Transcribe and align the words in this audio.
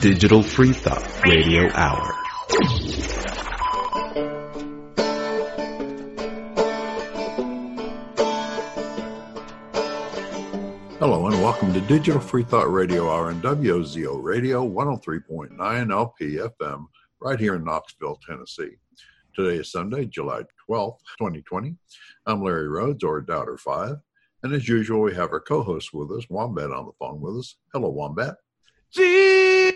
Digital 0.00 0.42
Free 0.42 0.72
Thought 0.72 1.24
Radio 1.24 1.70
Hour. 1.72 2.12
Hello 10.98 11.26
and 11.26 11.42
welcome 11.42 11.72
to 11.72 11.80
Digital 11.80 12.20
Free 12.20 12.44
Thought 12.44 12.70
Radio 12.70 13.10
Hour 13.10 13.30
and 13.30 13.42
WOZO 13.42 14.22
Radio 14.22 14.68
103.9 14.68 15.90
LP 15.90 16.24
FM 16.36 16.86
right 17.20 17.40
here 17.40 17.54
in 17.54 17.64
Knoxville, 17.64 18.20
Tennessee. 18.26 18.76
Today 19.34 19.56
is 19.56 19.72
Sunday, 19.72 20.04
July 20.04 20.42
12th, 20.68 20.98
2020. 21.18 21.74
I'm 22.26 22.42
Larry 22.42 22.68
Rhodes, 22.68 23.02
or 23.02 23.22
Doubter 23.22 23.56
5. 23.56 23.96
And 24.42 24.52
as 24.52 24.68
usual, 24.68 25.00
we 25.00 25.14
have 25.14 25.32
our 25.32 25.40
co 25.40 25.62
host 25.62 25.94
with 25.94 26.10
us, 26.12 26.28
Wombat, 26.28 26.70
on 26.70 26.86
the 26.86 26.92
phone 26.98 27.20
with 27.20 27.38
us. 27.38 27.56
Hello, 27.72 27.88
Wombat. 27.88 28.36
Jesus, 28.92 29.74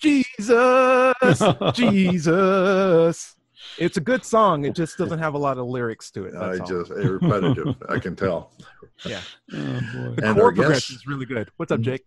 Jesus, 0.00 1.42
Jesus. 1.74 3.34
It's 3.78 3.96
a 3.96 4.00
good 4.00 4.24
song. 4.24 4.64
It 4.64 4.74
just 4.74 4.98
doesn't 4.98 5.18
have 5.18 5.34
a 5.34 5.38
lot 5.38 5.58
of 5.58 5.66
lyrics 5.66 6.10
to 6.12 6.24
it. 6.24 6.34
I 6.34 6.58
all. 6.58 6.66
just 6.66 6.90
eh, 6.90 7.06
repetitive. 7.08 7.76
I 7.88 7.98
can 7.98 8.16
tell. 8.16 8.52
Yeah. 9.06 9.20
Oh 9.52 9.56
boy. 9.56 10.14
The 10.16 10.22
And 10.26 10.36
chord 10.36 10.56
progression 10.56 10.72
guest 10.72 10.90
is 10.90 11.06
really 11.06 11.24
good. 11.24 11.52
What's 11.56 11.70
up, 11.70 11.80
Jake? 11.80 12.04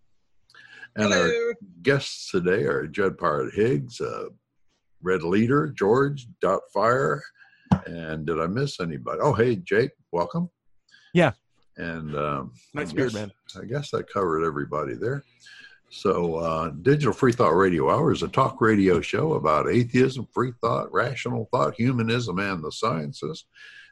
and 0.96 1.10
our 1.14 1.30
guests 1.80 2.30
today 2.30 2.64
are 2.64 2.86
Dread 2.86 3.16
Pirate 3.16 3.54
Higgs, 3.54 3.98
uh, 3.98 4.24
Red 5.00 5.22
Leader, 5.22 5.68
George 5.74 6.26
Dot 6.42 6.60
Fire, 6.74 7.22
and 7.86 8.26
did 8.26 8.38
I 8.38 8.46
miss 8.46 8.78
anybody? 8.78 9.20
Oh, 9.22 9.32
hey, 9.32 9.56
Jake, 9.56 9.92
welcome. 10.12 10.50
Yeah. 11.14 11.32
And 11.78 12.14
um, 12.14 12.52
Nice 12.74 12.88
I 12.88 12.90
spirit, 12.90 13.12
guess- 13.12 13.14
man. 13.14 13.32
I 13.58 13.64
guess 13.64 13.94
I 13.94 14.02
covered 14.02 14.44
everybody 14.44 14.92
there. 14.94 15.24
So, 15.94 16.36
uh, 16.36 16.70
Digital 16.70 17.12
Free 17.12 17.32
Thought 17.32 17.54
Radio 17.54 17.90
Hour 17.90 18.12
is 18.12 18.22
a 18.22 18.28
talk 18.28 18.62
radio 18.62 19.02
show 19.02 19.34
about 19.34 19.68
atheism, 19.68 20.26
free 20.32 20.52
thought, 20.62 20.90
rational 20.90 21.50
thought, 21.52 21.74
humanism, 21.74 22.38
and 22.38 22.64
the 22.64 22.72
sciences. 22.72 23.44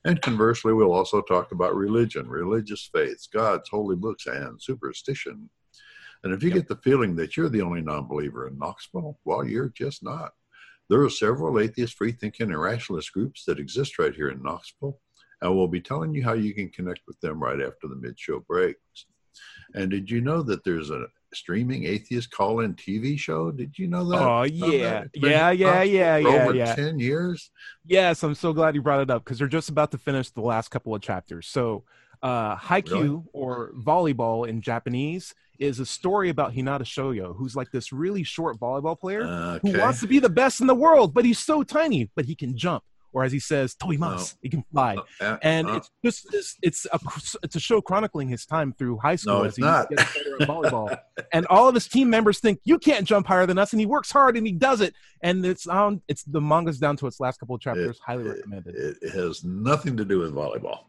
And 0.07 0.23
conversely, 0.23 0.73
we'll 0.73 0.95
also 0.95 1.21
talk 1.21 1.53
about 1.53 1.77
religion, 1.77 2.27
religious 2.27 2.89
faiths, 2.91 3.27
gods, 3.27 3.69
holy 3.69 3.97
books, 3.97 4.27
and 4.27 4.61
superstition. 4.63 5.51
And 6.25 6.33
if 6.33 6.43
you 6.43 6.51
get 6.51 6.69
the 6.69 6.77
feeling 6.77 7.17
that 7.17 7.37
you're 7.37 7.51
the 7.51 7.61
only 7.61 7.83
non 7.83 8.09
believer 8.09 8.49
in 8.49 8.57
Knoxville, 8.57 9.19
well, 9.27 9.45
you're 9.45 9.69
just 9.69 10.03
not. 10.03 10.33
There 10.89 11.03
are 11.03 11.11
several 11.11 11.61
atheist, 11.61 11.99
free 11.99 12.13
thinking, 12.13 12.51
and 12.51 12.59
rationalist 12.59 13.13
groups 13.13 13.45
that 13.45 13.59
exist 13.59 13.99
right 13.99 14.15
here 14.15 14.31
in 14.31 14.43
Knoxville, 14.43 14.99
and 15.43 15.55
we'll 15.55 15.69
be 15.69 15.83
telling 15.83 16.15
you 16.15 16.25
how 16.25 16.33
you 16.33 16.55
can 16.55 16.71
connect 16.71 17.01
with 17.07 17.21
them 17.21 17.43
right 17.43 17.61
after 17.61 17.89
the 17.89 17.97
mid 17.97 18.19
show 18.19 18.41
breaks. 18.41 19.05
And 19.75 19.91
did 19.91 20.11
you 20.11 20.23
know 20.23 20.43
that 20.45 20.65
there's 20.65 20.89
a 20.89 21.07
streaming 21.35 21.85
atheist 21.85 22.31
call 22.31 22.61
in 22.61 22.75
TV 22.75 23.19
show? 23.19 23.51
Did 23.51 23.79
you 23.79 23.87
know 23.89 24.09
that? 24.11 24.19
Oh, 24.21 24.43
yeah. 24.43 25.01
that? 25.01 25.11
Yeah, 25.15 25.51
yeah, 25.51 25.83
yeah, 25.83 26.17
yeah, 26.17 26.29
Over 26.29 26.55
yeah. 26.55 26.75
10 26.75 26.99
years? 26.99 27.51
Yes, 27.87 28.23
I'm 28.23 28.35
so 28.35 28.53
glad 28.53 28.75
you 28.75 28.83
brought 28.83 29.01
it 29.01 29.11
up 29.11 29.25
because 29.25 29.39
they're 29.39 29.49
just 29.49 29.69
about 29.69 29.91
to 29.93 29.99
finish 29.99 30.31
the 30.31 30.41
last 30.41 30.69
couple 30.71 30.95
of 30.95 31.03
chapters. 31.03 31.47
So, 31.47 31.85
uh, 32.23 32.57
Haikyuu 32.57 32.91
Really? 32.93 33.23
or 33.33 33.73
volleyball 33.79 34.47
in 34.49 34.61
Japanese 34.61 35.35
is 35.59 35.79
a 35.79 35.87
story 35.87 36.29
about 36.31 36.55
Hinata 36.55 36.83
Shoyo, 36.85 37.37
who's 37.37 37.55
like 37.57 37.71
this 37.71 37.93
really 37.93 38.23
short 38.23 38.59
volleyball 38.59 38.99
player 38.99 39.25
who 39.63 39.69
Okay. 39.71 39.79
wants 39.79 40.01
to 40.01 40.07
be 40.07 40.19
the 40.19 40.29
best 40.29 40.61
in 40.61 40.67
the 40.67 40.75
world, 40.75 41.13
but 41.15 41.25
he's 41.25 41.39
so 41.39 41.63
tiny, 41.63 42.11
but 42.17 42.25
he 42.25 42.35
can 42.35 42.57
jump, 42.57 42.83
or 43.13 43.25
as 43.25 43.33
he 43.33 43.39
says, 43.41 43.75
toimas, 43.75 44.37
he 44.43 44.49
can 44.49 44.65
fly. 44.73 44.97
Uh, 45.21 45.37
And 45.43 45.69
uh, 45.69 45.75
it's 45.75 45.91
just 46.05 46.27
it's, 46.35 46.57
it's 46.63 46.87
a 46.93 46.99
it's 47.43 47.57
a 47.57 47.61
show 47.61 47.81
chronicling 47.81 48.29
his 48.29 48.47
time 48.47 48.73
through 48.73 48.99
high 48.99 49.17
school 49.17 49.39
No, 49.39 49.45
as 49.45 49.57
he 49.57 49.63
not. 49.63 49.89
gets 49.91 50.15
better 50.15 50.43
at 50.43 50.49
volleyball. 50.49 50.97
and 51.33 51.47
all 51.47 51.69
of 51.69 51.75
his 51.75 51.89
team 51.89 52.11
members 52.11 52.39
think 52.41 52.61
you 52.65 52.79
can't 52.79 53.07
jump 53.07 53.27
higher 53.27 53.47
than 53.47 53.59
us, 53.59 53.73
and 53.73 53.81
he 53.81 53.87
works 53.87 54.11
hard 54.11 54.37
and 54.37 54.47
he 54.47 54.53
does 54.53 54.81
it. 54.81 54.95
And 55.23 55.45
it's 55.45 55.67
on 55.67 56.03
it's 56.09 56.23
the 56.25 56.41
manga's 56.41 56.79
down 56.79 56.97
to 56.99 57.07
its 57.07 57.21
last 57.21 57.39
couple 57.41 57.55
of 57.55 57.61
chapters. 57.61 57.99
Highly 58.05 58.25
it, 58.25 58.29
recommended. 58.29 58.75
it 59.03 59.11
has 59.13 59.45
nothing 59.45 59.97
to 59.97 60.05
do 60.05 60.19
with 60.21 60.33
volleyball, 60.35 60.85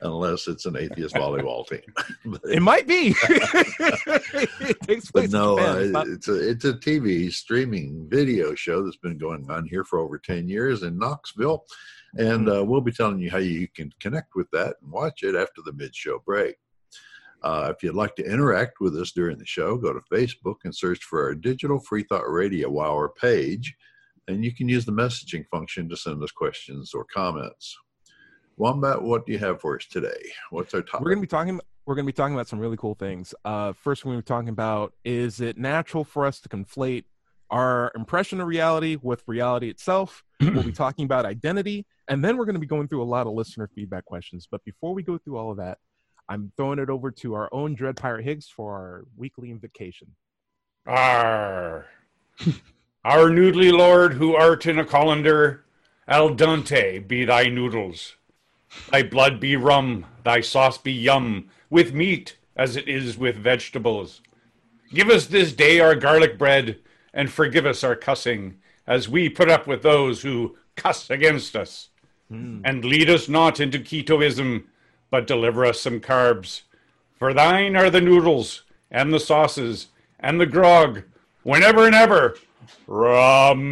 unless 0.00 0.48
it's 0.48 0.66
an 0.66 0.76
atheist 0.76 1.14
volleyball 1.14 1.66
team. 1.66 1.80
It 2.44 2.62
might 2.62 2.86
be. 2.86 3.14
it 4.88 5.30
no, 5.30 5.58
in 5.58 5.92
Japan. 5.92 6.12
It's 6.12 6.28
uh, 6.28 6.34
it's 6.34 6.38
a 6.38 6.50
it's 6.50 6.64
a 6.64 6.74
TV 6.74 7.32
streaming 7.32 8.06
video 8.08 8.54
show 8.54 8.82
that's 8.84 8.96
been 8.96 9.18
going 9.18 9.50
on 9.50 9.66
here 9.66 9.84
for 9.84 9.98
over 9.98 10.18
ten 10.18 10.48
years 10.48 10.82
in 10.82 10.98
Knoxville, 10.98 11.64
and 12.16 12.46
Mm-hmm. 12.46 12.48
uh, 12.48 12.62
we'll 12.64 12.80
be 12.80 12.92
telling 12.92 13.18
you 13.18 13.30
how 13.30 13.38
you 13.38 13.68
can 13.68 13.92
connect 14.00 14.34
with 14.34 14.50
that 14.52 14.76
and 14.82 14.90
watch 14.90 15.22
it 15.22 15.34
after 15.34 15.62
the 15.64 15.72
mid 15.72 15.94
show 15.94 16.20
break. 16.24 16.56
Uh, 17.42 17.72
if 17.74 17.82
you'd 17.82 17.94
like 17.94 18.16
to 18.16 18.24
interact 18.24 18.80
with 18.80 18.96
us 18.96 19.12
during 19.12 19.38
the 19.38 19.46
show, 19.46 19.76
go 19.76 19.92
to 19.92 20.00
Facebook 20.12 20.56
and 20.64 20.74
search 20.74 21.04
for 21.04 21.22
our 21.24 21.34
Digital 21.34 21.78
Free 21.78 22.02
Thought 22.02 22.28
Radio 22.30 22.80
Hour 22.80 23.10
page, 23.20 23.76
and 24.26 24.44
you 24.44 24.52
can 24.52 24.68
use 24.68 24.84
the 24.84 24.92
messaging 24.92 25.46
function 25.48 25.88
to 25.88 25.96
send 25.96 26.22
us 26.22 26.32
questions 26.32 26.92
or 26.94 27.04
comments. 27.04 27.76
Wombat, 28.58 29.00
what 29.00 29.24
do 29.24 29.32
you 29.32 29.38
have 29.38 29.60
for 29.60 29.76
us 29.76 29.86
today? 29.86 30.32
What's 30.50 30.74
our 30.74 30.82
topic? 30.82 31.00
we're 31.00 31.10
gonna 31.10 31.20
be 31.20 31.28
talking. 31.28 31.60
We're 31.86 31.94
gonna 31.94 32.06
be 32.06 32.12
talking 32.12 32.34
about 32.34 32.48
some 32.48 32.58
really 32.58 32.76
cool 32.76 32.96
things. 32.96 33.32
Uh, 33.44 33.72
first, 33.72 34.04
we're 34.04 34.12
gonna 34.12 34.22
be 34.22 34.26
talking 34.26 34.48
about: 34.48 34.94
is 35.04 35.40
it 35.40 35.56
natural 35.56 36.02
for 36.02 36.26
us 36.26 36.40
to 36.40 36.48
conflate 36.48 37.04
our 37.50 37.92
impression 37.94 38.40
of 38.40 38.48
reality 38.48 38.98
with 39.00 39.22
reality 39.28 39.70
itself? 39.70 40.24
we'll 40.40 40.64
be 40.64 40.72
talking 40.72 41.04
about 41.04 41.24
identity, 41.24 41.86
and 42.08 42.22
then 42.24 42.36
we're 42.36 42.46
gonna 42.46 42.58
be 42.58 42.66
going 42.66 42.88
through 42.88 43.02
a 43.02 43.04
lot 43.04 43.28
of 43.28 43.32
listener 43.32 43.70
feedback 43.72 44.04
questions. 44.04 44.48
But 44.50 44.64
before 44.64 44.92
we 44.92 45.04
go 45.04 45.18
through 45.18 45.36
all 45.36 45.52
of 45.52 45.58
that, 45.58 45.78
I'm 46.28 46.50
throwing 46.56 46.80
it 46.80 46.90
over 46.90 47.12
to 47.12 47.34
our 47.34 47.48
own 47.52 47.76
Dread 47.76 47.96
Pirate 47.96 48.24
Higgs 48.24 48.48
for 48.48 48.72
our 48.72 49.04
weekly 49.16 49.52
invocation. 49.52 50.08
Arr. 50.84 51.86
Our 53.04 53.30
noodly 53.30 53.72
lord 53.72 54.14
who 54.14 54.34
art 54.34 54.66
in 54.66 54.80
a 54.80 54.84
colander, 54.84 55.64
al 56.08 56.30
dente 56.30 57.06
be 57.06 57.24
thy 57.24 57.44
noodles. 57.44 58.16
Thy 58.90 59.02
blood 59.02 59.40
be 59.40 59.56
rum, 59.56 60.06
thy 60.24 60.40
sauce 60.40 60.78
be 60.78 60.92
yum, 60.92 61.48
with 61.70 61.92
meat 61.92 62.36
as 62.56 62.76
it 62.76 62.88
is 62.88 63.16
with 63.16 63.36
vegetables. 63.36 64.20
Give 64.92 65.08
us 65.10 65.26
this 65.26 65.52
day 65.52 65.80
our 65.80 65.94
garlic 65.94 66.38
bread, 66.38 66.78
and 67.12 67.30
forgive 67.30 67.66
us 67.66 67.84
our 67.84 67.94
cussing, 67.94 68.58
as 68.86 69.08
we 69.08 69.28
put 69.28 69.50
up 69.50 69.66
with 69.66 69.82
those 69.82 70.22
who 70.22 70.56
cuss 70.76 71.10
against 71.10 71.54
us. 71.54 71.90
Hmm. 72.28 72.60
And 72.64 72.84
lead 72.84 73.08
us 73.08 73.28
not 73.28 73.60
into 73.60 73.78
ketoism, 73.78 74.64
but 75.10 75.26
deliver 75.26 75.64
us 75.64 75.80
some 75.80 76.00
carbs. 76.00 76.62
For 77.18 77.32
thine 77.32 77.76
are 77.76 77.90
the 77.90 78.00
noodles, 78.00 78.64
and 78.90 79.12
the 79.12 79.20
sauces, 79.20 79.88
and 80.20 80.40
the 80.40 80.46
grog, 80.46 81.02
whenever 81.42 81.86
and 81.86 81.94
ever. 81.94 82.36
Ramen. 82.86 83.68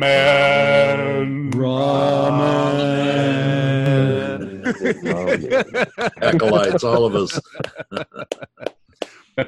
Acolytes, 6.22 6.84
all 6.84 7.04
of 7.04 7.15
us. 7.15 7.41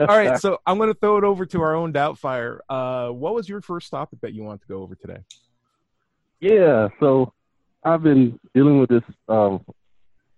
all 0.01 0.06
right, 0.06 0.39
so 0.39 0.59
I'm 0.67 0.79
gonna 0.79 0.95
throw 0.95 1.19
it 1.19 1.25
over 1.25 1.47
to 1.47 1.61
our 1.61 1.75
own 1.75 1.93
Doubtfire. 1.93 2.59
Uh, 2.69 3.09
what 3.09 3.34
was 3.34 3.49
your 3.49 3.61
first 3.61 3.91
topic 3.91 4.21
that 4.23 4.33
you 4.33 4.43
want 4.43 4.61
to 4.62 4.67
go 4.69 4.83
over 4.83 4.95
today? 4.95 5.19
Yeah, 6.41 6.89
so 7.01 7.33
I've 7.84 8.03
been 8.03 8.39
dealing 8.55 8.79
with 8.81 8.91
this 8.91 9.03
um, 9.29 9.65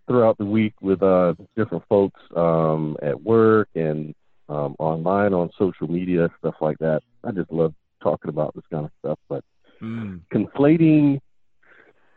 throughout 0.08 0.38
the 0.38 0.44
week 0.46 0.74
with 0.80 1.02
uh, 1.02 1.34
different 1.56 1.84
folks 1.88 2.20
um, 2.36 2.96
at 3.02 3.20
work 3.20 3.68
and 3.74 4.14
um, 4.48 4.74
online 4.78 5.34
on 5.34 5.50
social 5.58 5.88
media, 5.88 6.28
stuff 6.38 6.54
like 6.60 6.78
that. 6.78 7.02
I 7.24 7.32
just 7.32 7.52
love 7.52 7.74
talking 8.02 8.30
about 8.30 8.54
this 8.54 8.64
kind 8.70 8.86
of 8.86 8.90
stuff, 9.00 9.18
but 9.28 9.44
Mm, 9.82 10.20
conflating 10.32 11.20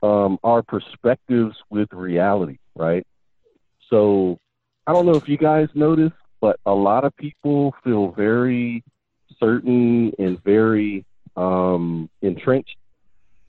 um, 0.03 0.38
our 0.44 0.62
perspectives 0.62 1.56
with 1.69 1.91
reality, 1.94 2.58
right? 2.75 3.08
So 3.90 4.38
I 4.86 4.91
don't 4.91 5.06
know 5.06 5.16
if 5.16 5.30
you 5.30 5.38
guys 5.38 5.69
noticed, 5.74 6.16
but 6.41 6.59
a 6.66 6.74
lot 6.74 7.06
of 7.06 7.16
people 7.16 7.74
feel 7.84 8.12
very 8.12 8.84
certain 9.40 10.12
and 10.19 10.44
very 10.44 11.06
um, 11.38 12.10
entrenched 12.22 12.75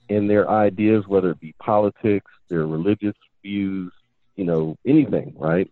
in 0.07 0.27
their 0.27 0.49
ideas, 0.49 1.05
whether 1.07 1.31
it 1.31 1.41
be 1.41 1.53
politics, 1.59 2.31
their 2.47 2.65
religious 2.65 3.15
views, 3.43 3.91
you 4.37 4.45
know, 4.45 4.77
anything, 4.85 5.33
right? 5.37 5.69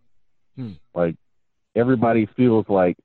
Hmm. 0.57 0.73
Like 0.93 1.15
everybody 1.75 2.27
feels 2.35 2.65
like, 2.67 2.97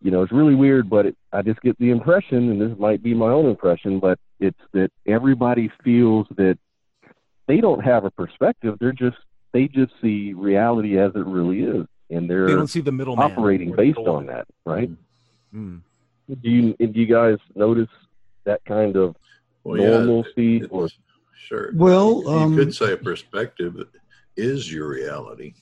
you 0.00 0.10
know, 0.10 0.22
it's 0.22 0.32
really 0.32 0.54
weird, 0.54 0.88
but 0.88 1.04
it, 1.04 1.16
I 1.32 1.42
just 1.42 1.60
get 1.60 1.78
the 1.78 1.90
impression, 1.90 2.50
and 2.50 2.60
this 2.60 2.78
might 2.78 3.02
be 3.02 3.12
my 3.12 3.30
own 3.30 3.46
impression, 3.46 4.00
but 4.00 4.18
it's 4.38 4.58
that 4.72 4.90
everybody 5.06 5.70
feels 5.84 6.26
that 6.36 6.56
they 7.50 7.60
don't 7.60 7.84
have 7.84 8.04
a 8.04 8.12
perspective. 8.12 8.76
They're 8.78 8.92
just 8.92 9.16
they 9.52 9.66
just 9.66 9.92
see 10.00 10.32
reality 10.32 10.96
as 10.98 11.10
it 11.16 11.26
really 11.26 11.62
is, 11.62 11.84
and 12.08 12.30
they 12.30 12.34
they're 12.34 12.46
don't 12.46 12.68
see 12.68 12.80
the 12.80 12.92
middleman 12.92 13.24
operating 13.28 13.74
based 13.74 13.98
on 13.98 14.26
that, 14.26 14.46
right? 14.64 14.88
Mm. 15.52 15.80
Do 16.28 16.48
you 16.48 16.76
do 16.78 17.00
you 17.00 17.06
guys 17.06 17.38
notice 17.56 17.88
that 18.44 18.64
kind 18.64 18.94
of 18.96 19.16
Well, 19.64 19.80
yeah, 19.80 19.90
normalcy 19.90 20.58
it- 20.58 20.68
or 20.70 20.88
sure. 21.48 21.72
Well, 21.74 22.22
you 22.22 22.30
um, 22.30 22.54
could 22.54 22.72
say 22.72 22.92
a 22.92 22.96
perspective 22.96 23.74
is 24.36 24.72
your 24.72 24.86
reality. 24.88 25.54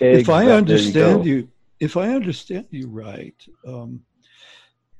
if 0.00 0.28
I 0.28 0.46
understand 0.52 1.24
go. 1.24 1.28
you, 1.30 1.48
if 1.80 1.96
I 1.96 2.14
understand 2.14 2.66
you 2.70 2.86
right, 2.86 3.38
um, 3.66 4.00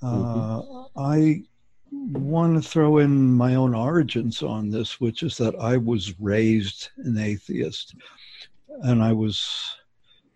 Uh, 0.03 0.61
I 0.97 1.45
want 1.93 2.63
to 2.63 2.69
throw 2.69 2.99
in 2.99 3.33
my 3.33 3.55
own 3.55 3.75
origins 3.75 4.43
on 4.43 4.71
this, 4.71 5.01
which 5.01 5.23
is 5.23 5.37
that 5.37 5.55
I 5.57 5.77
was 5.77 6.19
raised 6.19 6.89
an 6.99 7.19
atheist, 7.19 7.95
and 8.83 9.03
I 9.03 9.13
was 9.13 9.77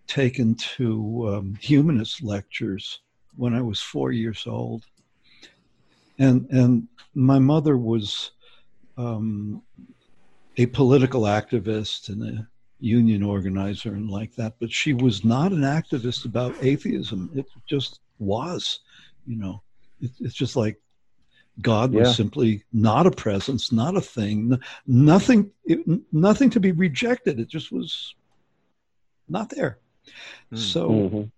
taken 0.07 0.55
to 0.55 1.29
um, 1.35 1.55
humanist 1.61 2.23
lectures 2.23 3.01
when 3.37 3.55
I 3.55 3.63
was 3.63 3.81
four 3.81 4.13
years 4.13 4.45
old, 4.47 4.85
and 6.19 6.47
and 6.51 6.89
my 7.15 7.39
mother 7.39 7.77
was 7.77 8.33
um, 8.97 9.63
a 10.59 10.67
political 10.67 11.23
activist 11.23 12.09
and 12.09 12.23
a 12.39 12.49
union 12.79 13.23
organizer 13.23 13.95
and 13.95 14.11
like 14.11 14.35
that, 14.37 14.55
but 14.61 14.71
she 14.71 14.93
was 14.93 15.25
not 15.25 15.53
an 15.53 15.63
activist 15.63 16.25
about 16.27 16.55
atheism. 16.63 17.31
It 17.35 17.47
just 17.67 18.01
was, 18.19 18.81
you 19.27 19.37
know. 19.37 19.63
It, 20.01 20.11
it's 20.21 20.35
just 20.35 20.57
like 20.57 20.79
God 21.61 21.93
was 21.93 22.09
Yeah. 22.09 22.13
simply 22.15 22.65
not 22.73 23.07
a 23.07 23.11
presence, 23.11 23.73
not 23.73 23.97
a 23.97 24.01
thing, 24.01 24.59
nothing, 24.87 25.51
it, 25.65 25.81
nothing 26.13 26.51
to 26.51 26.61
be 26.61 26.73
rejected. 26.73 27.41
It 27.41 27.49
just 27.49 27.73
was 27.73 28.15
not 29.29 29.49
there. 29.51 29.79
Hmm. 30.51 30.57
So 30.57 30.91
Mhm. 30.91 31.31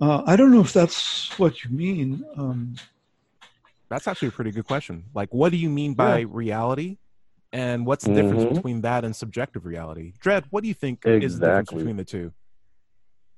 uh, 0.00 0.22
I 0.26 0.36
don't 0.36 0.50
know 0.50 0.60
if 0.60 0.72
that's 0.72 1.38
what 1.38 1.64
you 1.64 1.70
mean. 1.70 2.24
Um, 2.36 2.74
That's 3.90 4.08
actually 4.08 4.28
a 4.28 4.32
pretty 4.32 4.50
good 4.50 4.64
question. 4.64 5.04
Like, 5.14 5.32
what 5.32 5.50
do 5.52 5.56
you 5.56 5.68
mean 5.70 5.94
by 5.94 6.20
reality? 6.22 6.96
And 7.52 7.86
what's 7.86 8.04
the 8.04 8.12
difference 8.14 8.42
Mhm. 8.42 8.54
between 8.54 8.80
that 8.80 9.04
and 9.04 9.14
subjective 9.14 9.64
reality? 9.66 10.14
Dread, 10.18 10.46
what 10.50 10.62
do 10.62 10.68
you 10.68 10.74
think 10.74 11.06
is 11.06 11.38
the 11.38 11.46
difference 11.46 11.70
between 11.70 11.96
the 11.96 12.04
two? 12.04 12.32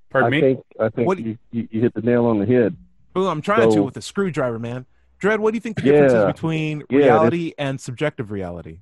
Pardon 0.09 0.29
I 0.29 0.31
me? 0.31 0.41
think 0.41 0.61
I 0.81 0.89
think 0.89 1.07
What- 1.09 1.19
you, 1.19 1.37
you, 1.51 1.69
you 1.71 1.81
hit 1.83 1.93
the 1.93 2.01
nail 2.01 2.25
on 2.25 2.39
the 2.39 2.47
head. 2.47 2.75
Well, 3.15 3.29
I'm 3.29 3.43
trying 3.43 3.71
to 3.73 3.83
with 3.83 3.97
a 3.99 4.03
screwdriver, 4.03 4.59
man. 4.59 4.87
Dread, 5.19 5.41
what 5.41 5.53
do 5.53 5.57
you 5.57 5.61
think 5.61 5.77
the 5.77 5.83
difference 5.83 6.13
is 6.13 6.25
Yeah. 6.25 6.33
between 6.33 6.83
Yeah, 6.91 6.99
reality 6.99 7.53
and 7.59 7.81
subjective 7.81 8.31
reality? 8.31 8.81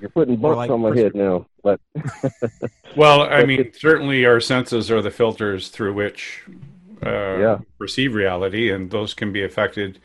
You're 0.00 0.10
putting 0.10 0.36
bumps 0.36 0.56
like 0.56 0.70
on 0.70 0.80
my 0.80 0.90
pers- 0.90 1.00
head 1.00 1.14
now, 1.14 1.46
but 1.62 1.80
Well, 2.94 3.22
I 3.22 3.44
mean, 3.44 3.72
certainly 3.72 4.24
our 4.24 4.40
senses 4.40 4.90
are 4.90 5.02
the 5.02 5.10
filters 5.10 5.68
through 5.68 5.92
which 5.94 6.44
uh, 7.02 7.38
Yeah. 7.40 7.58
perceive 7.78 8.14
reality, 8.14 8.70
and 8.70 8.90
those 8.90 9.12
can 9.14 9.32
be 9.32 9.42
affected 9.44 9.98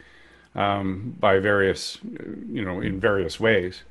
um, 0.56 1.16
by 1.20 1.40
various, 1.40 1.98
uh, 1.98 2.24
you 2.52 2.66
know, 2.66 2.82
in 2.82 3.00
various 3.00 3.40
ways. 3.40 3.84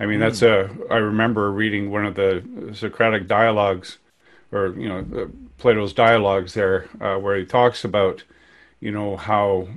I 0.00 0.06
mean, 0.06 0.20
that's 0.20 0.42
a. 0.42 0.70
I 0.90 0.96
remember 0.96 1.50
reading 1.52 1.90
one 1.90 2.04
of 2.04 2.14
the 2.14 2.42
Socratic 2.74 3.26
dialogues, 3.28 3.98
or 4.50 4.68
you 4.76 4.88
know, 4.88 5.06
uh, 5.16 5.26
Plato's 5.58 5.92
dialogues 5.94 6.54
there, 6.54 6.88
uh, 7.00 7.16
where 7.18 7.36
he 7.36 7.44
talks 7.46 7.84
about, 7.84 8.24
you 8.80 8.90
know, 8.90 9.16
how, 9.16 9.68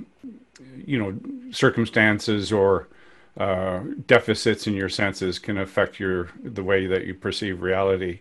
you 0.86 0.98
know, 0.98 1.18
circumstances 1.52 2.52
or 2.52 2.88
uh, 3.36 3.80
deficits 4.06 4.66
in 4.66 4.74
your 4.74 4.88
senses 4.88 5.38
can 5.38 5.58
affect 5.58 6.00
your 6.00 6.30
the 6.42 6.62
way 6.62 6.86
that 6.86 7.06
you 7.06 7.14
perceive 7.14 7.62
reality. 7.62 8.20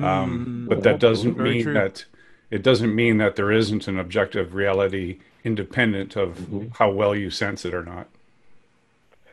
Um, 0.00 0.46
Mm, 0.46 0.68
but 0.68 0.82
that 0.82 0.98
doesn't 1.00 1.38
mean 1.38 1.64
true. 1.64 1.74
that 1.74 2.04
it 2.50 2.62
doesn't 2.62 2.94
mean 2.94 3.18
that 3.18 3.36
there 3.36 3.52
isn't 3.52 3.88
an 3.88 3.98
objective 3.98 4.54
reality 4.54 5.20
independent 5.44 6.16
of 6.16 6.48
Mm-hmm. 6.50 6.68
how 6.78 6.90
well 6.90 7.14
you 7.14 7.30
sense 7.30 7.64
it 7.64 7.74
or 7.74 7.84
not. 7.84 8.08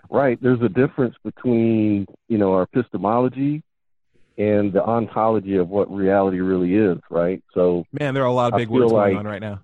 right, 0.09 0.37
there's 0.41 0.61
a 0.61 0.69
difference 0.69 1.15
between 1.23 2.05
you 2.27 2.37
know 2.37 2.53
our 2.53 2.63
epistemology 2.63 3.63
and 4.37 4.71
the 4.71 4.83
ontology 4.83 5.55
of 5.57 5.69
what 5.69 5.91
reality 5.93 6.39
really 6.39 6.75
is, 6.75 6.99
right? 7.09 7.43
So 7.53 7.85
Man, 7.91 8.13
there 8.13 8.23
are 8.23 8.27
a 8.27 8.33
lot 8.33 8.49
of 8.49 8.55
big 8.55 8.69
feel 8.69 8.89
words 8.89 8.91
going 8.91 9.13
on 9.13 9.25
right 9.25 9.41
now. 9.41 9.61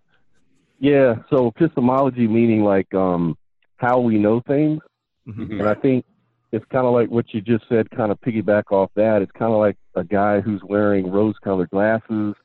Yeah, 0.84 1.16
so 1.30 1.48
epistemology 1.48 2.28
meaning 2.28 2.62
like 2.66 2.94
um 2.94 3.38
how 3.78 4.00
we 4.00 4.18
know 4.20 4.42
things, 4.42 4.82
Mhm. 5.28 5.60
and 5.60 5.68
I 5.68 5.76
think 5.76 6.04
it's 6.52 6.66
kind 6.66 6.86
of 6.86 6.94
like 6.94 7.10
what 7.10 7.34
you 7.34 7.40
just 7.40 7.64
said, 7.70 7.90
kind 7.92 8.12
of 8.12 8.20
piggyback 8.20 8.64
off 8.70 8.92
that. 8.96 9.22
It's 9.22 9.32
kind 9.32 9.54
of 9.54 9.60
like 9.60 9.78
a 9.96 10.04
guy 10.04 10.42
who's 10.42 10.62
wearing 10.64 11.10
rose-colored 11.10 11.70
glasses. 11.70 12.36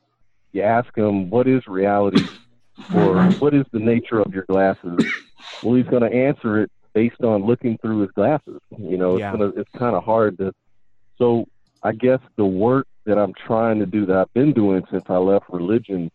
You 0.52 0.62
ask 0.62 0.96
him, 0.96 1.30
"What 1.30 1.48
is 1.48 1.66
reality?" 1.66 2.28
or 2.92 3.34
"What 3.40 3.54
is 3.54 3.66
the 3.72 3.80
nature 3.80 4.20
of 4.20 4.32
your 4.32 4.44
glasses?" 4.48 5.00
Well, 5.60 5.74
he's 5.74 5.86
going 5.88 6.08
to 6.08 6.16
answer 6.16 6.60
it 6.62 6.70
based 6.94 7.22
on 7.24 7.44
looking 7.44 7.76
through 7.78 8.00
his 8.02 8.10
glasses. 8.12 8.60
You 8.78 8.96
know, 8.96 9.16
it's 9.16 9.20
Yeah. 9.22 9.32
gonna, 9.32 9.52
it's 9.56 9.70
kind 9.76 9.96
of 9.96 10.04
hard 10.04 10.38
to. 10.38 10.52
So, 11.18 11.44
I 11.82 11.90
guess 11.92 12.20
the 12.36 12.46
work 12.46 12.86
that 13.04 13.18
I'm 13.18 13.34
trying 13.34 13.80
to 13.80 13.86
do 13.86 14.06
that 14.06 14.16
I've 14.16 14.32
been 14.32 14.52
doing 14.52 14.84
since 14.92 15.04
I 15.08 15.16
left 15.16 15.46
religion 15.50 16.08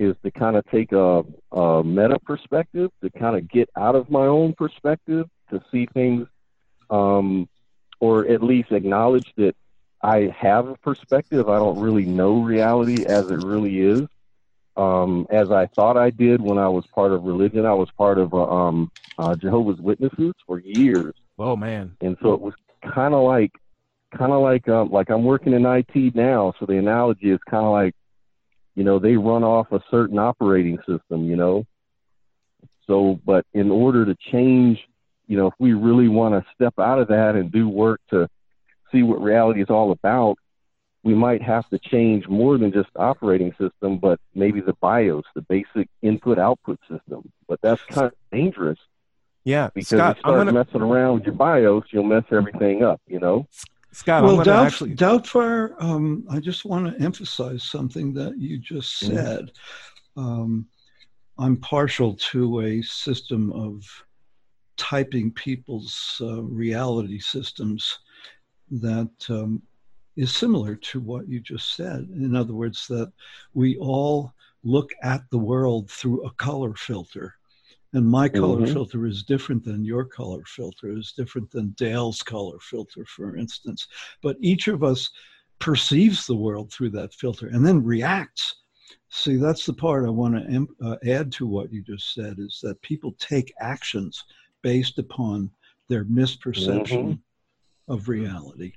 is 0.00 0.16
to 0.24 0.30
kind 0.30 0.56
of 0.56 0.64
take 0.66 0.92
a, 0.92 1.22
a 1.52 1.84
meta 1.84 2.18
perspective, 2.20 2.90
to 3.02 3.10
kind 3.10 3.36
of 3.36 3.48
get 3.50 3.68
out 3.76 3.94
of 3.94 4.10
my 4.10 4.26
own 4.26 4.54
perspective, 4.54 5.28
to 5.50 5.62
see 5.70 5.86
things, 5.92 6.26
um, 6.88 7.46
or 8.00 8.26
at 8.26 8.42
least 8.42 8.72
acknowledge 8.72 9.30
that 9.36 9.54
I 10.02 10.34
have 10.36 10.68
a 10.68 10.76
perspective. 10.76 11.50
I 11.50 11.58
don't 11.58 11.78
really 11.78 12.06
know 12.06 12.40
reality 12.42 13.04
as 13.04 13.26
it 13.26 13.44
really 13.44 13.78
is, 13.80 14.08
um, 14.78 15.26
as 15.30 15.50
I 15.50 15.66
thought 15.66 15.98
I 15.98 16.08
did 16.08 16.40
when 16.40 16.56
I 16.56 16.68
was 16.68 16.86
part 16.94 17.12
of 17.12 17.24
religion. 17.24 17.66
I 17.66 17.74
was 17.74 17.90
part 17.98 18.16
of 18.18 18.32
uh, 18.32 18.48
um, 18.48 18.90
uh, 19.18 19.36
Jehovah's 19.36 19.80
Witnesses 19.80 20.32
for 20.46 20.60
years, 20.60 21.14
Oh 21.38 21.56
man. 21.56 21.94
and 22.00 22.16
so 22.22 22.32
it 22.32 22.40
was 22.40 22.54
kind 22.82 23.12
of 23.12 23.22
like, 23.24 23.52
kind 24.16 24.32
of 24.32 24.40
like, 24.40 24.66
um, 24.66 24.90
like 24.90 25.10
I'm 25.10 25.24
working 25.24 25.52
in 25.52 25.66
IT 25.66 26.14
now. 26.14 26.54
So 26.58 26.64
the 26.64 26.78
analogy 26.78 27.30
is 27.30 27.38
kind 27.50 27.66
of 27.66 27.72
like, 27.72 27.94
you 28.74 28.84
know, 28.84 28.98
they 28.98 29.16
run 29.16 29.44
off 29.44 29.72
a 29.72 29.82
certain 29.90 30.18
operating 30.18 30.78
system, 30.78 31.24
you 31.24 31.36
know. 31.36 31.64
So, 32.86 33.20
but 33.24 33.46
in 33.52 33.70
order 33.70 34.04
to 34.04 34.16
change, 34.32 34.78
you 35.26 35.36
know, 35.36 35.46
if 35.46 35.54
we 35.58 35.74
really 35.74 36.08
want 36.08 36.34
to 36.34 36.50
step 36.54 36.74
out 36.78 36.98
of 36.98 37.08
that 37.08 37.36
and 37.36 37.52
do 37.52 37.68
work 37.68 38.00
to 38.10 38.28
see 38.90 39.02
what 39.02 39.22
reality 39.22 39.62
is 39.62 39.70
all 39.70 39.92
about, 39.92 40.36
we 41.02 41.14
might 41.14 41.42
have 41.42 41.68
to 41.70 41.78
change 41.78 42.28
more 42.28 42.58
than 42.58 42.72
just 42.72 42.92
the 42.94 43.00
operating 43.00 43.52
system, 43.52 43.98
but 43.98 44.20
maybe 44.34 44.60
the 44.60 44.74
BIOS, 44.80 45.24
the 45.34 45.42
basic 45.42 45.88
input 46.02 46.38
output 46.38 46.78
system. 46.90 47.30
But 47.48 47.60
that's 47.62 47.82
kind 47.84 48.06
of 48.08 48.14
dangerous 48.30 48.78
Yeah, 49.44 49.70
because 49.74 49.98
Scott, 49.98 50.16
you 50.16 50.20
start 50.20 50.36
gonna 50.46 50.52
messing 50.52 50.82
around 50.82 51.14
with 51.14 51.24
your 51.24 51.34
BIOS, 51.34 51.84
you'll 51.90 52.04
mess 52.04 52.24
everything 52.30 52.84
up, 52.84 53.00
you 53.06 53.18
know? 53.18 53.46
Scott, 53.92 54.22
well, 54.22 54.38
I'm 54.38 54.44
doubt, 54.44 54.66
actually 54.66 54.94
Doubtfire, 54.94 55.74
um, 55.82 56.24
I 56.30 56.38
just 56.40 56.64
want 56.64 56.86
to 56.86 57.02
emphasize 57.04 57.62
something 57.64 58.14
that 58.14 58.38
you 58.38 58.58
just 58.58 59.02
Mhm. 59.02 59.06
said. 59.08 59.52
Um, 60.16 60.68
I'm 61.38 61.56
partial 61.56 62.14
to 62.16 62.60
a 62.60 62.82
system 62.82 63.52
of 63.52 63.84
typing 64.76 65.32
people's 65.32 66.20
uh, 66.20 66.42
reality 66.42 67.18
systems 67.18 67.98
that 68.70 69.10
um, 69.28 69.62
is 70.16 70.34
similar 70.34 70.76
to 70.76 71.00
what 71.00 71.28
you 71.28 71.40
just 71.40 71.74
said. 71.74 72.08
In 72.14 72.36
other 72.36 72.54
words, 72.54 72.86
that 72.88 73.12
we 73.54 73.76
all 73.78 74.32
look 74.62 74.90
at 75.02 75.28
the 75.30 75.38
world 75.38 75.90
through 75.90 76.24
a 76.26 76.30
color 76.34 76.74
filter. 76.74 77.34
And 77.92 78.06
my 78.06 78.28
color 78.28 78.60
Mhm. 78.60 78.72
filter 78.72 79.06
is 79.06 79.24
different 79.24 79.64
than 79.64 79.84
your 79.84 80.04
color 80.04 80.44
filter, 80.44 80.96
is 80.96 81.12
different 81.12 81.50
than 81.50 81.70
Dale's 81.70 82.22
color 82.22 82.58
filter, 82.60 83.04
for 83.04 83.36
instance. 83.36 83.88
But 84.22 84.36
each 84.40 84.68
of 84.68 84.84
us 84.84 85.10
perceives 85.58 86.26
the 86.26 86.36
world 86.36 86.72
through 86.72 86.90
that 86.90 87.12
filter 87.14 87.48
and 87.48 87.66
then 87.66 87.82
reacts. 87.82 88.54
See, 89.08 89.36
that's 89.36 89.66
the 89.66 89.72
part 89.72 90.06
I 90.06 90.10
want 90.10 90.34
to 90.34 90.42
em- 90.52 90.76
uh, 90.80 90.96
add 91.04 91.32
to 91.32 91.46
what 91.46 91.72
you 91.72 91.82
just 91.82 92.14
said 92.14 92.38
is 92.38 92.60
that 92.62 92.80
people 92.82 93.12
take 93.18 93.52
actions 93.58 94.22
based 94.62 94.98
upon 94.98 95.50
their 95.88 96.04
misperception 96.04 97.20
of 97.88 98.08
reality. 98.08 98.74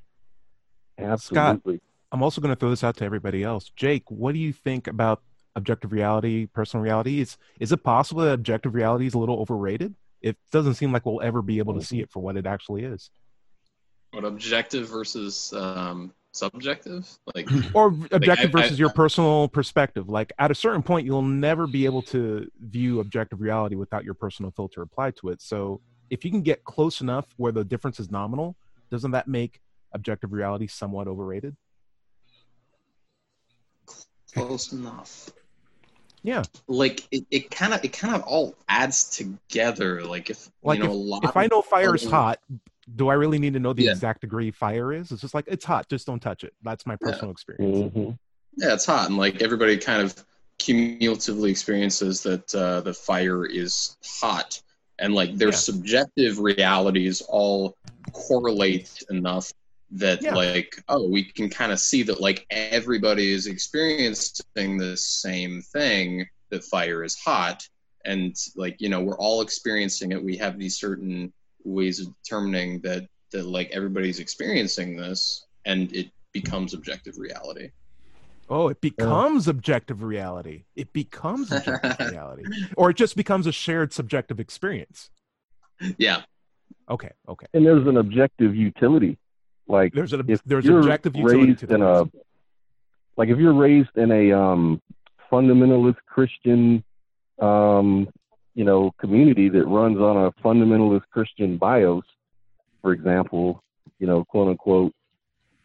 Absolutely. 0.97 1.77
Scott, 1.77 1.83
I'm 2.11 2.23
also 2.23 2.41
going 2.41 2.53
to 2.53 2.59
throw 2.59 2.69
this 2.69 2.83
out 2.83 2.97
to 2.97 3.05
everybody 3.05 3.43
else. 3.43 3.69
Jake, 3.75 4.09
what 4.09 4.33
do 4.33 4.39
you 4.39 4.53
think 4.53 4.87
about 4.87 5.21
objective 5.55 5.91
reality, 5.91 6.47
personal 6.47 6.83
reality? 6.83 7.19
Is 7.21 7.37
is 7.59 7.71
it 7.71 7.83
possible 7.83 8.21
that 8.23 8.33
objective 8.33 8.73
reality 8.73 9.05
is 9.05 9.13
a 9.13 9.19
little 9.19 9.39
overrated? 9.39 9.95
It 10.21 10.37
doesn't 10.51 10.75
seem 10.75 10.91
like 10.91 11.05
we'll 11.05 11.21
ever 11.21 11.41
be 11.41 11.59
able 11.59 11.73
to 11.73 11.85
see 11.85 11.99
it 11.99 12.09
for 12.09 12.21
what 12.21 12.37
it 12.37 12.45
actually 12.45 12.83
is. 12.83 13.11
What 14.11 14.23
objective 14.23 14.87
versus 14.87 15.51
um, 15.53 16.13
subjective? 16.31 17.09
Like, 17.35 17.49
Or 17.73 17.87
objective 18.11 18.55
I- 18.55 18.59
I- 18.59 18.61
versus 18.61 18.79
your 18.79 18.89
personal 18.89 19.47
perspective. 19.49 20.07
Like 20.09 20.31
at 20.39 20.49
a 20.51 20.55
certain 20.55 20.81
point, 20.83 21.05
you'll 21.05 21.21
never 21.23 21.67
be 21.67 21.85
able 21.85 22.03
to 22.03 22.47
view 22.61 22.99
objective 22.99 23.41
reality 23.41 23.75
without 23.75 24.05
your 24.05 24.13
personal 24.13 24.51
filter 24.51 24.81
applied 24.81 25.15
to 25.17 25.29
it. 25.29 25.41
So 25.41 25.81
if 26.09 26.23
you 26.23 26.31
can 26.31 26.41
get 26.41 26.63
close 26.63 27.01
enough 27.01 27.25
where 27.37 27.51
the 27.51 27.63
difference 27.63 27.99
is 27.99 28.09
nominal, 28.11 28.55
doesn't 28.91 29.11
that 29.11 29.27
make 29.27 29.59
objective 29.93 30.31
reality 30.31 30.67
somewhat 30.67 31.07
overrated? 31.07 31.55
close 34.33 34.71
enough. 34.71 35.29
Yeah. 36.23 36.43
Like 36.67 37.05
it, 37.11 37.25
it 37.31 37.51
kind 37.51 37.73
of 37.73 37.83
it 37.83 37.93
kind 37.93 38.15
of 38.15 38.23
all 38.23 38.55
adds 38.69 39.09
together. 39.09 40.03
Like 40.03 40.29
if 40.29 40.49
Like 40.63 40.79
you 40.79 40.85
know 40.85 40.91
a 40.91 40.93
lot. 40.93 41.23
If 41.23 41.35
I 41.37 41.47
know 41.47 41.61
fire 41.61 41.93
is 41.95 42.09
hot, 42.09 42.39
do 42.95 43.09
I 43.09 43.13
really 43.13 43.39
need 43.39 43.53
to 43.53 43.59
know 43.59 43.73
the 43.73 43.83
Yeah. 43.83 43.91
exact 43.91 44.21
degree 44.21 44.49
fire 44.51 44.93
is? 44.93 45.11
It's 45.11 45.21
just 45.21 45.33
like 45.33 45.45
it's 45.47 45.65
hot, 45.65 45.89
just 45.89 46.07
don't 46.07 46.21
touch 46.21 46.43
it. 46.43 46.53
That's 46.63 46.85
my 46.85 46.93
Yeah. 46.93 47.11
personal 47.11 47.31
experience. 47.31 47.93
hmm 47.93 48.11
yeah, 48.55 48.73
it's 48.75 48.85
hot, 48.85 49.07
and 49.09 49.17
like 49.17 49.41
everybody 49.41 49.75
kind 49.77 50.01
of 50.03 50.23
cumulatively 50.59 51.49
experiences 51.49 52.21
that 52.21 52.53
uh, 52.53 52.81
the 52.81 52.93
fire 52.93 53.45
is 53.45 53.97
hot. 54.21 54.61
and 54.99 55.15
like 55.15 55.33
their 55.35 55.49
Yeah. 55.49 55.55
subjective 55.55 56.37
realities 56.39 57.21
all 57.27 57.75
correlate 58.13 59.03
enough 59.09 59.51
that 59.95 60.21
Yeah. 60.21 60.33
like 60.33 60.81
oh 60.89 61.07
we 61.07 61.23
can 61.23 61.49
kind 61.49 61.71
of 61.71 61.79
see 61.79 62.01
that 62.03 62.19
like 62.19 62.45
everybody 62.49 63.31
is 63.31 63.45
experiencing 63.47 64.77
the 64.77 64.97
same 64.97 65.61
thing 65.61 66.25
that 66.49 66.63
fire 66.63 67.03
is 67.03 67.15
hot 67.19 67.67
and 68.05 68.35
like 68.55 68.81
you 68.81 68.89
know 68.89 69.01
we're 69.01 69.17
all 69.17 69.41
experiencing 69.41 70.11
it 70.11 70.23
we 70.23 70.35
have 70.37 70.57
these 70.57 70.77
certain 70.79 71.31
ways 71.63 71.99
of 71.99 72.07
determining 72.23 72.79
that 72.81 73.03
that 73.31 73.45
like 73.45 73.69
everybody's 73.71 74.19
experiencing 74.19 74.95
this 74.97 75.45
and 75.65 75.93
it 75.95 76.09
becomes 76.31 76.73
objective 76.73 77.17
reality 77.17 77.69
Oh, 78.49 78.67
it 78.67 78.81
becomes 78.81 79.47
objective 79.47 80.03
reality. 80.03 80.65
It 80.75 80.91
becomes 80.91 81.49
objective 81.49 82.09
reality, 82.11 82.43
or 82.75 82.89
it 82.89 82.97
just 82.97 83.15
becomes 83.15 83.47
a 83.47 83.53
shared 83.53 83.93
subjective 83.93 84.37
experience. 84.39 85.09
yeah 85.97 86.23
Okay, 86.89 87.11
okay. 87.29 87.45
And 87.53 87.65
there's 87.65 87.87
an 87.87 87.95
objective 87.97 88.53
utility. 88.53 89.17
Like 89.67 89.93
There's 89.93 90.13
an 90.13 90.25
if 90.27 90.43
there's 90.43 90.67
objective 90.67 91.15
utility 91.15 91.55
to 91.55 91.83
a 91.83 92.05
like 93.15 93.29
if 93.29 93.37
you're 93.37 93.53
raised 93.53 93.95
in 93.95 94.11
a 94.11 94.31
um 94.33 94.81
fundamentalist 95.31 95.97
Christian 96.05 96.83
um 97.39 98.07
you 98.55 98.63
know 98.63 98.91
community 98.99 99.49
that 99.49 99.65
runs 99.65 99.97
on 99.97 100.25
a 100.25 100.31
fundamentalist 100.43 101.03
Christian 101.11 101.57
bios, 101.57 102.03
for 102.81 102.91
example, 102.91 103.63
you 103.99 104.07
know, 104.07 104.25
quote 104.25 104.49
unquote, 104.49 104.93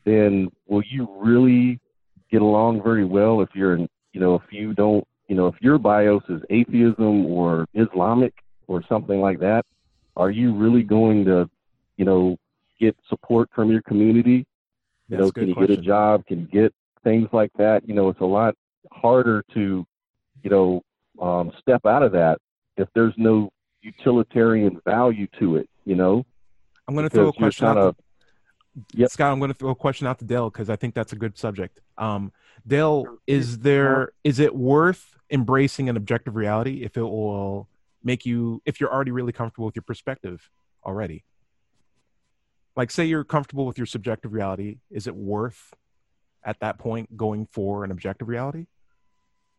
then 0.05 0.49
will 0.67 0.83
you 0.89 1.09
really 1.19 1.81
get 2.31 2.43
along 2.43 2.83
very 2.83 3.05
well 3.05 3.41
if 3.41 3.49
you're 3.55 3.75
in 3.75 3.89
you 4.13 4.21
know, 4.21 4.35
if 4.37 4.53
you 4.53 4.75
don't 4.75 5.07
you 5.27 5.37
know, 5.37 5.47
if 5.47 5.57
your 5.61 5.79
bios 5.79 6.23
is 6.29 6.41
atheism 6.51 7.27
or 7.27 7.67
Islamic 7.75 8.33
or 8.67 8.83
something 8.89 9.21
like 9.21 9.41
that, 9.41 9.65
are 10.17 10.31
you 10.31 10.55
really 10.55 10.83
going 10.83 11.25
to, 11.27 11.49
you 11.97 12.05
know, 12.05 12.37
get 12.79 12.97
support 13.09 13.49
from 13.55 13.71
your 13.71 13.83
community? 13.83 14.47
You 15.09 15.17
That's 15.17 15.21
know, 15.23 15.33
can 15.33 15.49
you 15.49 15.55
get 15.55 15.71
a 15.71 15.77
job? 15.77 16.27
Can 16.27 16.41
you 16.41 16.47
get 16.47 16.75
things 17.05 17.29
like 17.33 17.51
that? 17.59 17.89
You 17.89 17.95
know, 17.95 18.09
it's 18.09 18.21
a 18.21 18.27
lot 18.27 18.55
harder 18.93 19.45
to, 19.55 19.87
you 20.43 20.51
know, 20.51 20.83
um, 21.21 21.53
step 21.61 21.85
out 21.87 22.03
of 22.03 22.13
that 22.13 22.39
if 22.77 22.89
there's 22.95 23.15
no 23.17 23.51
utilitarian 23.83 24.81
value 24.85 25.27
to 25.39 25.57
it. 25.57 25.69
You 25.85 25.97
know, 25.97 26.25
I'm 26.87 26.95
going 26.95 27.09
to 27.09 27.11
throw 27.11 27.29
a 27.29 27.33
question 27.33 27.67
out. 27.67 27.75
to- 27.75 27.97
Yep. 28.95 29.11
Scott, 29.11 29.33
I'm 29.33 29.41
going 29.41 29.51
to 29.51 29.59
throw 29.59 29.71
a 29.71 29.75
question 29.75 30.07
out 30.07 30.21
to 30.21 30.25
Dale 30.25 30.51
because 30.51 30.71
I 30.71 30.77
think 30.77 30.95
that's 30.95 31.13
a 31.13 31.17
good 31.17 31.37
subject. 31.37 31.81
Um, 31.97 32.31
Dale, 32.65 33.19
is 33.27 33.59
there 33.59 34.13
is 34.23 34.39
it 34.39 34.55
worth 34.55 35.17
embracing 35.31 35.89
an 35.89 35.97
objective 35.97 36.37
reality 36.37 36.85
if 36.85 36.97
it 36.97 37.03
will 37.03 37.69
make 38.05 38.25
you 38.25 38.63
if 38.67 38.81
you're 38.81 38.93
already 38.93 39.11
really 39.11 39.33
comfortable 39.33 39.67
with 39.67 39.75
your 39.75 39.83
perspective 39.83 40.49
already? 40.85 41.25
Like, 42.79 42.93
say 42.93 43.07
you're 43.07 43.25
comfortable 43.25 43.67
with 43.67 43.77
your 43.77 43.89
subjective 43.89 44.33
reality, 44.33 44.79
is 44.89 45.09
it 45.09 45.17
worth 45.17 45.75
at 46.45 46.61
that 46.61 46.79
point 46.79 47.17
going 47.17 47.49
for 47.51 47.83
an 47.83 47.91
objective 47.91 48.29
reality? 48.29 48.67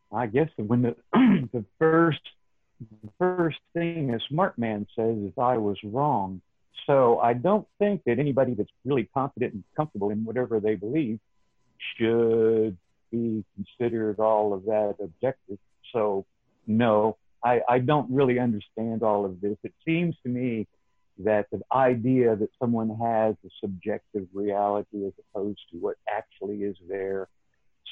I 0.10 0.28
guess 0.28 0.48
when 0.56 0.84
the 0.84 0.96
the 1.52 1.66
first 1.78 2.22
the 2.80 3.10
first 3.20 3.58
thing 3.74 4.14
a 4.14 4.20
smart 4.30 4.58
man 4.58 4.88
says 4.96 5.18
is 5.18 5.34
I 5.38 5.58
was 5.58 5.76
wrong. 5.84 6.42
So 6.88 7.20
I 7.20 7.34
don't 7.34 7.68
think 7.78 8.04
that 8.06 8.20
anybody 8.20 8.54
that's 8.54 8.72
really 8.86 9.10
confident 9.14 9.54
and 9.54 9.64
comfortable 9.76 10.12
in 10.12 10.24
whatever 10.24 10.62
they 10.62 10.76
believe 10.76 11.20
should 11.98 12.78
be 13.12 13.44
considered 13.54 14.22
all 14.22 14.54
of 14.54 14.64
that 14.64 14.96
objective. 15.04 15.58
So 15.92 16.26
no, 16.68 17.18
I, 17.44 17.60
I 17.68 17.80
don't 17.80 18.10
really 18.10 18.40
understand 18.40 19.04
all 19.04 19.26
of 19.26 19.42
this. 19.42 19.58
It 19.66 19.74
seems 19.86 20.16
to 20.24 20.30
me 20.30 20.68
that 21.20 21.48
the 21.52 21.62
idea 21.74 22.36
that 22.36 22.50
someone 22.60 22.90
has 22.90 23.36
a 23.46 23.50
subjective 23.62 24.28
reality 24.34 25.06
as 25.06 25.14
opposed 25.34 25.60
to 25.72 25.78
what 25.78 25.98
actually 26.10 26.64
is 26.64 26.78
there 26.88 27.28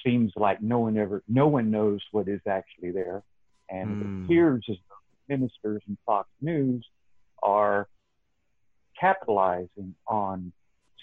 seems 0.06 0.32
like 0.36 0.62
no 0.62 0.80
one 0.80 0.98
ever 0.98 1.24
no 1.28 1.48
one 1.48 1.70
knows 1.72 2.02
what 2.12 2.28
is 2.28 2.42
actually 2.48 2.92
there 2.92 3.24
and 3.70 3.92
Hmm. 3.96 4.02
it 4.02 4.08
appears 4.24 4.64
as 4.70 4.78
though 4.90 5.36
ministers 5.36 5.82
and 5.88 5.98
fox 6.06 6.30
news 6.42 6.86
are 7.44 7.88
capitalizing 9.00 9.94
on 10.08 10.52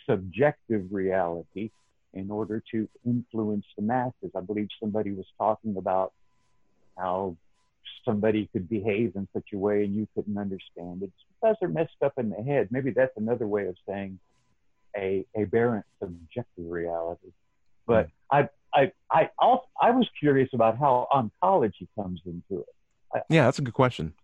subjective 0.08 0.86
reality 0.90 1.70
in 2.14 2.30
order 2.30 2.62
to 2.70 2.88
influence 3.04 3.66
the 3.76 3.82
masses 3.82 4.30
i 4.36 4.40
believe 4.40 4.68
somebody 4.80 5.12
was 5.12 5.26
talking 5.38 5.76
about 5.76 6.12
how 6.96 7.36
somebody 8.04 8.48
could 8.52 8.68
behave 8.68 9.12
in 9.14 9.26
such 9.32 9.48
a 9.52 9.58
way 9.58 9.84
and 9.84 9.94
you 9.94 10.06
couldn't 10.14 10.38
understand 10.38 11.02
it 11.02 11.06
it's 11.06 11.24
because 11.40 11.56
they're 11.60 11.68
messed 11.68 12.02
up 12.04 12.12
in 12.18 12.30
the 12.30 12.42
head 12.42 12.68
maybe 12.70 12.90
that's 12.90 13.16
another 13.16 13.46
way 13.46 13.66
of 13.66 13.76
saying 13.88 14.18
a 14.96 15.24
aberrant 15.36 15.84
subjective 16.00 16.66
reality 16.66 17.32
but 17.86 18.06
hmm. 18.06 18.36
I, 18.36 18.48
I, 18.74 18.92
I, 19.10 19.30
also, 19.38 19.64
I 19.80 19.90
was 19.90 20.08
curious 20.18 20.48
about 20.52 20.78
how 20.78 21.06
ontology 21.14 21.88
comes 21.96 22.20
into 22.26 22.62
it. 22.62 23.22
Yeah, 23.28 23.44
that's 23.44 23.58
a 23.58 23.62
good 23.62 23.74
question. 23.74 24.14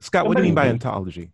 Scott, 0.00 0.26
what 0.26 0.36
do 0.36 0.42
you 0.42 0.48
mean 0.48 0.54
by 0.54 0.66
Somebody- 0.68 0.86
ontology? 0.86 1.32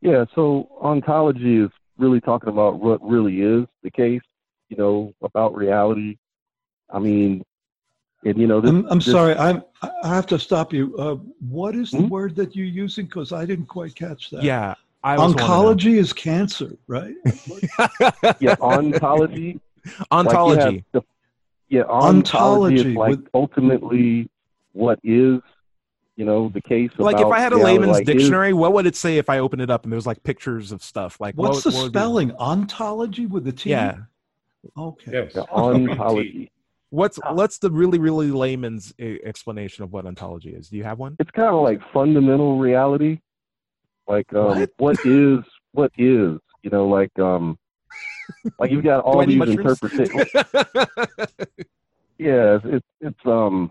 Yeah, 0.00 0.26
so 0.36 0.68
ontology 0.80 1.56
is 1.56 1.70
really 1.96 2.20
talking 2.20 2.50
about 2.50 2.78
what 2.78 3.02
really 3.02 3.40
is 3.40 3.66
the 3.82 3.90
case, 3.90 4.20
you 4.68 4.76
know, 4.76 5.12
about 5.22 5.56
reality. 5.56 6.18
I 6.88 7.00
mean, 7.00 7.44
and 8.24 8.36
you 8.38 8.46
know, 8.46 8.60
this, 8.60 8.68
I'm, 8.70 8.86
I'm 8.90 8.98
this- 8.98 9.10
sorry. 9.10 9.34
I'm, 9.36 9.62
I 10.02 10.08
have 10.14 10.26
to 10.26 10.38
stop 10.38 10.72
you. 10.72 10.96
Uh, 10.98 11.14
what 11.48 11.74
is 11.76 11.90
the 11.92 11.98
Hmm? 11.98 12.08
word 12.08 12.34
that 12.36 12.56
you're 12.56 12.66
using? 12.66 13.06
Because 13.06 13.32
I 13.32 13.44
didn't 13.46 13.66
quite 13.66 13.94
catch 13.94 14.30
that. 14.30 14.42
Yeah, 14.42 14.74
I 15.04 15.16
Oncology 15.16 15.94
is 15.98 16.12
cancer, 16.12 16.76
right? 16.88 17.14
Yeah, 18.40 18.56
ontology. 18.60 19.60
ontology. 20.10 20.60
Like 20.76 20.84
the, 20.92 21.02
yeah, 21.68 21.82
ontology, 21.82 22.74
is 22.74 22.80
Ontology 22.86 22.94
like 22.94 23.10
with- 23.10 23.28
ultimately 23.34 24.28
what 24.72 24.98
is, 25.04 25.40
you 26.16 26.24
know, 26.24 26.48
the 26.48 26.60
case. 26.60 26.90
like 26.98 27.20
if 27.20 27.26
I 27.26 27.38
had 27.40 27.52
a 27.52 27.56
reality, 27.56 27.72
layman's 27.78 27.92
like, 27.98 28.02
is- 28.02 28.06
dictionary, 28.06 28.52
what 28.52 28.72
would 28.72 28.86
it 28.86 28.96
say 28.96 29.18
if 29.18 29.28
I 29.30 29.38
opened 29.38 29.62
it 29.62 29.70
up 29.70 29.84
and 29.84 29.92
there 29.92 29.96
was 29.96 30.06
like 30.06 30.22
pictures 30.24 30.72
of 30.72 30.82
stuff? 30.82 31.20
Like 31.20 31.34
What's 31.36 31.64
what, 31.64 31.72
the 31.72 31.76
what 31.76 31.82
would 31.84 31.92
be- 31.92 31.98
spelling? 31.98 32.32
Ontology 32.38 33.26
with 33.26 33.44
the 33.44 33.52
t 33.52 33.70
Yeah. 33.70 33.98
Okay. 34.76 35.12
Yes. 35.12 35.34
the 35.34 35.48
ontology. 35.50 36.50
What's 36.90 37.18
Oh. 37.24 37.34
what's 37.34 37.58
the 37.58 37.70
really 37.70 37.98
really 37.98 38.30
layman's 38.30 38.94
e- 38.98 39.18
explanation 39.24 39.84
of 39.84 39.92
what 39.92 40.06
ontology 40.06 40.50
is? 40.50 40.68
Do 40.68 40.76
you 40.76 40.84
have 40.84 40.98
one? 40.98 41.16
It's 41.18 41.30
kind 41.32 41.54
of 41.54 41.62
like 41.62 41.80
fundamental 41.92 42.58
reality. 42.58 43.20
Like 44.06 44.32
um, 44.34 44.60
What? 44.60 44.70
what 44.78 44.96
is 45.04 45.40
what 45.72 45.92
is, 45.98 46.38
you 46.62 46.70
know, 46.70 46.88
like 46.88 47.16
um, 47.18 47.58
like 48.58 48.70
you've 48.70 48.84
got 48.84 49.04
all 49.04 49.24
these 49.26 49.40
interpretations. 49.48 50.30
yeah, 52.18 52.56
it's, 52.56 52.64
it's 52.64 52.86
it's 53.00 53.26
um, 53.26 53.70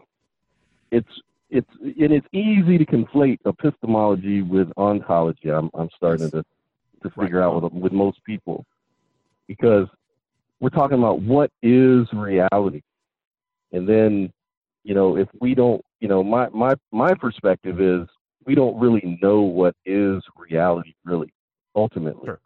it's 0.92 1.10
it's 1.50 1.70
and 1.82 2.12
it's 2.14 2.28
easy 2.34 2.78
to 2.78 2.86
conflate 2.86 3.40
epistemology 3.46 4.42
with 4.44 4.68
ontology. 4.78 5.50
I'm 5.50 5.70
I'm 5.74 5.90
starting 5.96 6.30
to 6.32 6.44
to 7.04 7.12
Right. 7.16 7.26
figure 7.26 7.42
out 7.42 7.62
with 7.64 7.74
with 7.74 7.92
most 7.94 8.24
people 8.26 8.64
because 9.48 9.88
we're 10.60 10.70
talking 10.70 10.98
about 10.98 11.22
what 11.22 11.50
is 11.64 12.08
reality, 12.14 12.82
and 13.72 13.88
then 13.88 14.32
you 14.84 14.94
know 14.94 15.18
if 15.18 15.28
we 15.42 15.54
don't, 15.56 15.82
you 16.00 16.08
know, 16.08 16.24
my 16.24 16.50
my 16.50 16.74
my 16.92 17.14
perspective 17.14 17.82
is 17.82 18.08
we 18.46 18.56
don't 18.56 18.80
really 18.80 19.18
know 19.22 19.42
what 19.42 19.76
is 19.86 20.22
reality 20.38 20.94
really 21.06 21.34
ultimately, 21.76 22.26
Sure. 22.26 22.40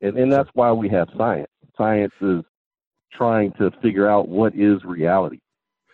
and 0.00 0.16
and 0.18 0.32
that's 0.32 0.50
why 0.54 0.72
we 0.72 0.88
have 0.88 1.08
science. 1.16 1.48
Science 1.76 2.12
is 2.20 2.42
trying 3.12 3.52
to 3.58 3.70
figure 3.82 4.08
out 4.08 4.28
what 4.28 4.54
is 4.54 4.82
reality. 4.84 5.38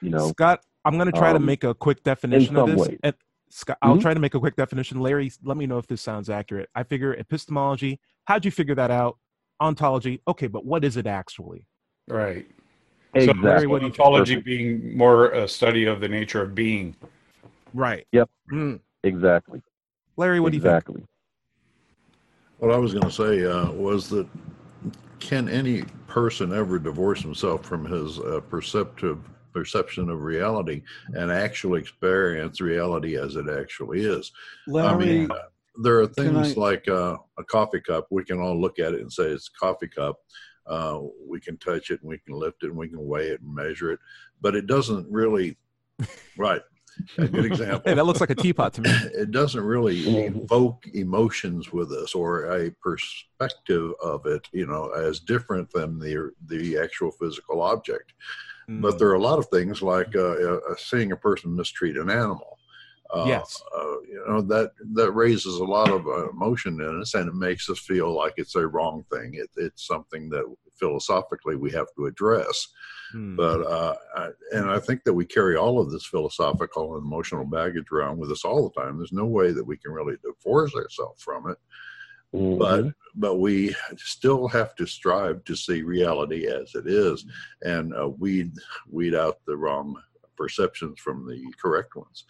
You 0.00 0.10
know, 0.10 0.28
Scott, 0.28 0.64
I'm 0.84 0.94
going 0.94 1.10
to 1.10 1.18
try 1.18 1.30
to 1.32 1.36
um, 1.38 1.44
make 1.44 1.64
a 1.64 1.74
quick 1.74 2.02
definition 2.02 2.56
of 2.56 2.68
some 2.68 2.76
this. 2.76 2.88
ways. 2.88 2.98
And 3.02 3.14
Scott, 3.50 3.76
I'll 3.82 3.96
Mhm. 3.96 4.00
try 4.02 4.14
to 4.14 4.20
make 4.20 4.34
a 4.34 4.40
quick 4.40 4.56
definition. 4.56 5.00
Larry, 5.00 5.30
let 5.42 5.56
me 5.56 5.66
know 5.66 5.76
if 5.78 5.86
this 5.86 6.00
sounds 6.00 6.30
accurate. 6.30 6.70
I 6.74 6.84
figure 6.84 7.12
epistemology. 7.14 7.98
How'd 8.24 8.44
you 8.44 8.50
figure 8.50 8.74
that 8.76 8.90
out? 8.90 9.18
Ontology. 9.60 10.22
Okay, 10.28 10.46
but 10.46 10.64
what 10.64 10.84
is 10.84 10.96
it 10.96 11.06
actually? 11.06 11.66
Right. 12.08 12.46
Exactly. 13.14 13.42
Larry, 13.48 13.66
what 13.66 13.80
do 13.80 13.86
you 13.86 13.90
think? 13.92 14.00
ontology 14.00 14.34
Perfect. 14.34 14.46
being 14.46 14.96
more 14.96 15.30
a 15.30 15.48
study 15.48 15.84
of 15.86 16.00
the 16.00 16.08
nature 16.08 16.42
of 16.42 16.54
being. 16.54 16.96
Right. 17.74 18.06
Yep. 18.12 18.30
Mm. 18.52 18.80
Exactly. 19.04 19.62
Larry, 20.16 20.40
what 20.40 20.50
do 20.52 20.56
you 20.56 20.62
think? 20.62 20.70
exactly. 20.72 21.04
What 22.58 22.72
I 22.72 22.76
was 22.76 22.92
going 22.92 23.04
to 23.06 23.10
say 23.10 23.44
uh, 23.44 23.70
was 23.72 24.08
that 24.10 24.28
can 25.18 25.48
any 25.48 25.82
person 26.08 26.52
ever 26.52 26.78
divorce 26.78 27.22
himself 27.22 27.64
from 27.64 27.84
his 27.84 28.18
uh, 28.18 28.40
perceptive 28.48 29.18
perception 29.52 30.10
of 30.10 30.22
reality 30.22 30.82
and 31.14 31.30
actually 31.30 31.80
experience 31.80 32.60
reality 32.60 33.16
as 33.16 33.36
it 33.36 33.48
actually 33.48 34.00
is? 34.04 34.30
I 34.66 34.70
Larry, 34.70 34.96
mean, 35.20 35.30
uh, 35.30 35.36
there 35.82 36.00
are 36.00 36.06
things 36.06 36.56
I- 36.56 36.60
like 36.60 36.86
uh, 36.88 37.16
a 37.38 37.44
coffee 37.44 37.80
cup. 37.80 38.08
We 38.10 38.24
can 38.24 38.40
all 38.40 38.60
look 38.60 38.78
at 38.78 38.92
it 38.92 39.00
and 39.00 39.12
say 39.12 39.24
it's 39.24 39.48
a 39.48 39.58
coffee 39.58 39.88
cup. 39.88 40.18
Uh, 40.70 41.00
we 41.26 41.40
can 41.40 41.56
touch 41.56 41.90
it 41.90 42.00
and 42.00 42.08
we 42.08 42.18
can 42.18 42.34
lift 42.34 42.62
it 42.62 42.68
and 42.68 42.76
we 42.76 42.88
can 42.88 43.04
weigh 43.04 43.28
it 43.28 43.40
and 43.40 43.54
measure 43.54 43.92
it, 43.92 43.98
but 44.40 44.54
it 44.54 44.66
doesn't 44.66 45.10
really, 45.10 45.58
right? 46.38 46.62
A 47.18 47.26
good 47.26 47.44
example. 47.44 47.82
Hey, 47.84 47.94
that 47.94 48.04
looks 48.04 48.20
like 48.20 48.30
a 48.30 48.34
teapot 48.34 48.74
to 48.74 48.82
me. 48.82 48.90
it 49.14 49.30
doesn't 49.30 49.62
really 49.62 50.00
evoke 50.26 50.86
emotions 50.94 51.72
with 51.72 51.90
us 51.92 52.14
or 52.14 52.44
a 52.52 52.70
perspective 52.82 53.92
of 54.02 54.26
it, 54.26 54.46
you 54.52 54.66
know, 54.66 54.90
as 54.90 55.20
different 55.20 55.70
than 55.72 55.98
the 55.98 56.32
the 56.46 56.78
actual 56.78 57.10
physical 57.10 57.62
object. 57.62 58.12
Mm. 58.68 58.80
But 58.80 58.98
there 58.98 59.08
are 59.08 59.14
a 59.14 59.22
lot 59.22 59.38
of 59.38 59.48
things 59.48 59.82
like 59.82 60.14
uh, 60.14 60.20
uh, 60.20 60.60
seeing 60.76 61.12
a 61.12 61.16
person 61.16 61.54
mistreat 61.54 61.96
an 61.96 62.10
animal. 62.10 62.58
Uh, 63.12 63.24
Yes. 63.26 63.62
uh, 63.76 64.00
you 64.02 64.24
know 64.28 64.40
that 64.40 64.72
that 64.94 65.12
raises 65.12 65.56
a 65.56 65.64
lot 65.64 65.90
of 65.90 66.06
uh, 66.06 66.28
emotion 66.30 66.80
in 66.80 67.00
us, 67.00 67.14
and 67.14 67.28
it 67.28 67.34
makes 67.34 67.68
us 67.68 67.78
feel 67.78 68.12
like 68.14 68.34
it's 68.36 68.54
a 68.54 68.66
wrong 68.66 69.04
thing. 69.12 69.34
It, 69.34 69.50
it's 69.56 69.86
something 69.86 70.28
that 70.30 70.44
philosophically 70.78 71.56
we 71.56 71.70
have 71.72 71.88
to 71.96 72.06
address. 72.06 72.68
Mm. 73.14 73.36
But 73.36 73.62
uh, 73.66 73.96
I, 74.16 74.28
and 74.52 74.70
I 74.70 74.78
think 74.78 75.02
that 75.04 75.12
we 75.12 75.24
carry 75.26 75.56
all 75.56 75.80
of 75.80 75.90
this 75.90 76.06
philosophical 76.06 76.96
and 76.96 77.04
emotional 77.04 77.44
baggage 77.44 77.90
around 77.92 78.18
with 78.18 78.30
us 78.30 78.44
all 78.44 78.68
the 78.68 78.80
time. 78.80 78.96
There's 78.96 79.12
no 79.12 79.26
way 79.26 79.50
that 79.52 79.64
we 79.64 79.76
can 79.76 79.90
really 79.92 80.16
divorce 80.22 80.74
ourselves 80.74 81.22
from 81.22 81.50
it. 81.50 81.58
But 82.32 82.84
Mhm. 82.84 82.94
but 83.16 83.34
we 83.40 83.74
still 83.96 84.46
have 84.46 84.76
to 84.76 84.86
strive 84.86 85.42
to 85.46 85.56
see 85.56 85.82
reality 85.82 86.46
as 86.46 86.76
it 86.76 86.86
is, 86.86 87.26
and 87.62 87.92
uh, 87.92 88.08
weed 88.08 88.52
weed 88.88 89.16
out 89.16 89.38
the 89.46 89.56
wrong 89.56 90.00
perceptions 90.36 91.00
from 91.00 91.26
the 91.26 91.42
correct 91.60 91.96
ones. 91.96 92.24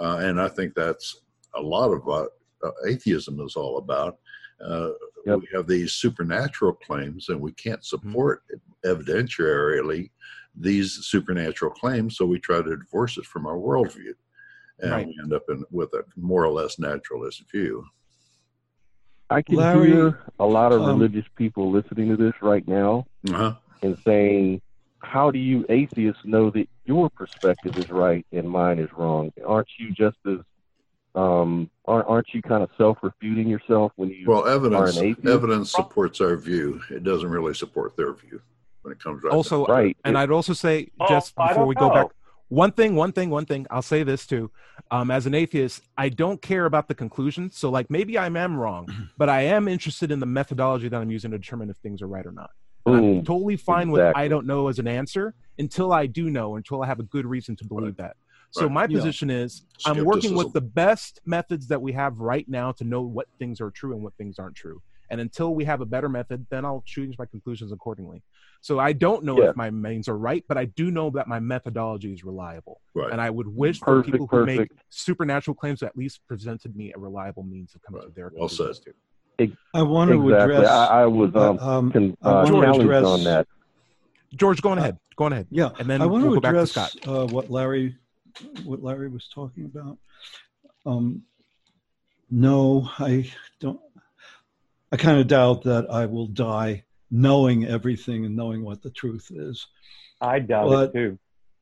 Uh, 0.00 0.18
and 0.22 0.40
I 0.40 0.48
think 0.48 0.74
that's 0.74 1.20
a 1.54 1.60
lot 1.60 1.90
of 1.92 2.04
what 2.06 2.30
uh, 2.64 2.70
atheism 2.86 3.40
is 3.40 3.56
all 3.56 3.78
about. 3.78 4.18
Uh, 4.64 4.90
Yep. 5.24 5.38
We 5.38 5.48
have 5.54 5.68
these 5.68 5.92
supernatural 5.92 6.72
claims, 6.72 7.28
and 7.28 7.40
we 7.40 7.52
can't 7.52 7.84
support 7.84 8.42
evidentiarily 8.84 10.10
these 10.56 10.90
supernatural 11.06 11.70
claims, 11.70 12.16
so 12.16 12.26
we 12.26 12.40
try 12.40 12.60
to 12.60 12.76
divorce 12.76 13.16
it 13.18 13.24
from 13.26 13.46
our 13.46 13.54
worldview, 13.54 14.14
and 14.80 14.90
Right. 14.90 15.06
we 15.06 15.16
end 15.22 15.32
up 15.32 15.44
in, 15.48 15.64
with 15.70 15.92
a 15.94 16.02
more 16.16 16.44
or 16.44 16.50
less 16.52 16.80
naturalist 16.80 17.48
view. 17.52 17.84
I 19.30 19.42
can 19.42 19.54
Larry, 19.54 19.92
hear 19.92 20.18
a 20.40 20.44
lot 20.44 20.72
of 20.72 20.82
um, 20.82 20.88
religious 20.98 21.28
people 21.36 21.70
listening 21.70 22.08
to 22.08 22.16
this 22.16 22.34
right 22.42 22.66
now 22.66 23.06
Uh-huh. 23.30 23.54
and 23.82 23.96
saying, 24.04 24.60
"How 25.02 25.30
do 25.30 25.38
you 25.38 25.64
atheists 25.68 26.22
know 26.24 26.50
that 26.50 26.68
your 26.84 27.10
perspective 27.10 27.76
is 27.76 27.90
right 27.90 28.26
and 28.32 28.48
mine 28.48 28.78
is 28.78 28.88
wrong? 28.96 29.32
Aren't 29.46 29.68
you 29.78 29.90
just 29.92 30.16
as 30.26 30.38
um, 31.14 31.70
aren't, 31.84 32.08
aren't 32.08 32.28
you 32.32 32.40
kind 32.40 32.62
of 32.62 32.70
self-refuting 32.78 33.46
yourself 33.46 33.92
when 33.96 34.08
you 34.08 34.24
Well, 34.26 34.46
evidence 34.46 34.96
an 34.96 35.04
atheist? 35.04 35.28
evidence 35.28 35.70
supports 35.70 36.20
our 36.22 36.36
view. 36.36 36.80
It 36.90 37.04
doesn't 37.04 37.28
really 37.28 37.52
support 37.52 37.96
their 37.98 38.14
view 38.14 38.40
when 38.80 38.92
it 38.92 38.98
comes 39.02 39.22
right. 39.22 39.32
also, 39.32 39.66
right? 39.66 39.94
and 40.04 40.16
it- 40.16 40.20
I'd 40.20 40.30
also 40.30 40.54
say 40.54 40.88
Oh, 41.00 41.06
just 41.08 41.34
I 41.36 41.48
before 41.48 41.66
we 41.66 41.74
go 41.74 41.88
know. 41.88 41.94
back, 41.94 42.06
one 42.48 42.72
thing, 42.72 42.96
one 42.96 43.12
thing, 43.12 43.28
one 43.28 43.44
thing. 43.44 43.66
I'll 43.70 43.82
say 43.82 44.02
this 44.04 44.26
too. 44.26 44.50
Um, 44.90 45.10
as 45.10 45.26
an 45.26 45.34
atheist, 45.34 45.82
I 45.98 46.08
don't 46.08 46.40
care 46.40 46.64
about 46.64 46.88
the 46.88 46.94
conclusion. 46.94 47.50
So, 47.50 47.70
like, 47.70 47.90
maybe 47.90 48.16
I 48.16 48.26
am 48.26 48.56
wrong, 48.56 48.86
but 49.18 49.28
I 49.28 49.42
am 49.42 49.68
interested 49.68 50.10
in 50.10 50.18
the 50.20 50.26
methodology 50.26 50.88
that 50.88 51.00
I'm 51.00 51.10
using 51.10 51.30
to 51.32 51.38
determine 51.38 51.68
if 51.68 51.76
things 51.78 52.00
are 52.00 52.08
right 52.08 52.24
or 52.24 52.32
not. 52.32 52.50
And 52.86 52.94
I'm 52.96 53.24
totally 53.24 53.56
fine 53.56 53.90
with 53.90 54.02
I 54.16 54.28
don't 54.28 54.46
know 54.46 54.68
as 54.68 54.78
an 54.78 54.88
answer 54.88 55.34
until 55.58 55.92
I 55.92 56.06
do 56.06 56.30
know, 56.30 56.56
until 56.56 56.82
I 56.82 56.86
have 56.86 57.00
a 57.00 57.04
good 57.04 57.26
reason 57.26 57.56
to 57.56 57.64
believe 57.64 57.96
that. 57.96 58.16
So 58.50 58.62
Right. 58.66 58.72
my 58.72 58.86
Yeah. 58.86 58.96
position 58.98 59.30
is 59.30 59.62
I'm 59.86 60.04
working 60.04 60.34
with 60.34 60.52
the 60.52 60.60
best 60.60 61.20
methods 61.24 61.68
that 61.68 61.80
we 61.80 61.92
have 61.92 62.18
right 62.18 62.48
now 62.48 62.72
to 62.72 62.84
know 62.84 63.02
what 63.02 63.28
things 63.38 63.60
are 63.60 63.70
true 63.70 63.92
and 63.94 64.02
what 64.02 64.14
things 64.16 64.38
aren't 64.38 64.56
true. 64.56 64.82
And 65.10 65.20
until 65.20 65.54
we 65.54 65.64
have 65.64 65.80
a 65.82 65.86
better 65.86 66.08
method, 66.08 66.46
then 66.50 66.64
I'll 66.64 66.82
change 66.86 67.16
my 67.18 67.26
conclusions 67.26 67.70
accordingly. 67.72 68.22
So 68.62 68.78
I 68.78 68.92
don't 68.92 69.24
know 69.24 69.38
Yeah. 69.38 69.50
if 69.50 69.56
my 69.56 69.70
mains 69.70 70.08
are 70.08 70.16
right, 70.16 70.44
but 70.48 70.56
I 70.56 70.66
do 70.66 70.90
know 70.90 71.10
that 71.10 71.28
my 71.28 71.38
methodology 71.40 72.12
is 72.12 72.24
reliable. 72.24 72.80
Right. 72.94 73.10
And 73.12 73.20
I 73.20 73.28
would 73.28 73.48
wish 73.48 73.78
for 73.80 73.96
Perfect, 73.96 74.12
people 74.12 74.26
who 74.26 74.46
make 74.46 74.70
supernatural 74.88 75.54
claims 75.54 75.80
to 75.80 75.86
at 75.86 75.96
least 75.96 76.20
presented 76.26 76.74
me 76.76 76.92
a 76.94 76.98
reliable 76.98 77.42
means 77.42 77.74
of 77.74 77.82
coming 77.82 78.00
Right. 78.00 78.08
to 78.08 78.14
their 78.14 78.30
Well 78.34 78.48
conclusions 78.48 78.80
too. 78.80 78.94
I 79.74 79.82
want 79.82 80.10
to 80.10 80.22
exactly. 80.28 80.54
address. 80.56 80.70
I, 80.70 81.02
I 81.02 81.06
was 81.06 81.34
um, 81.34 81.58
um, 81.58 81.92
con- 81.92 82.16
uh, 82.22 82.30
want 82.30 82.46
to 82.48 82.52
challenged 82.60 82.80
address- 82.82 83.04
on 83.04 83.24
that. 83.24 83.46
George, 84.34 84.62
go 84.62 84.70
on 84.70 84.78
ahead. 84.78 84.98
Go 85.16 85.24
on 85.24 85.32
ahead. 85.32 85.46
Yeah, 85.50 85.70
And 85.78 85.88
then 85.88 86.00
I 86.00 86.06
want 86.06 86.24
we'll 86.24 86.34
to 86.34 86.36
go 86.36 86.40
back 86.40 86.52
to 86.52 86.58
address 86.58 86.70
Scott. 86.70 87.08
uh, 87.08 87.26
what 87.26 87.50
Larry, 87.50 87.96
what 88.64 88.82
Larry 88.82 89.08
was 89.08 89.28
talking 89.34 89.64
about. 89.66 89.98
Um, 90.86 91.22
no, 92.30 92.88
I 92.98 93.30
don't. 93.60 93.78
I 94.90 94.96
kind 94.96 95.18
of 95.20 95.26
doubt 95.26 95.62
that 95.64 95.90
I 95.90 96.06
will 96.06 96.26
die 96.26 96.84
knowing 97.10 97.66
everything 97.66 98.24
and 98.24 98.34
knowing 98.36 98.62
what 98.64 98.82
the 98.82 98.90
truth 98.90 99.30
is. 99.34 99.66
I 100.20 100.38
doubt 100.38 100.68
But- 100.68 100.88
it 100.90 100.92
too. 100.94 101.18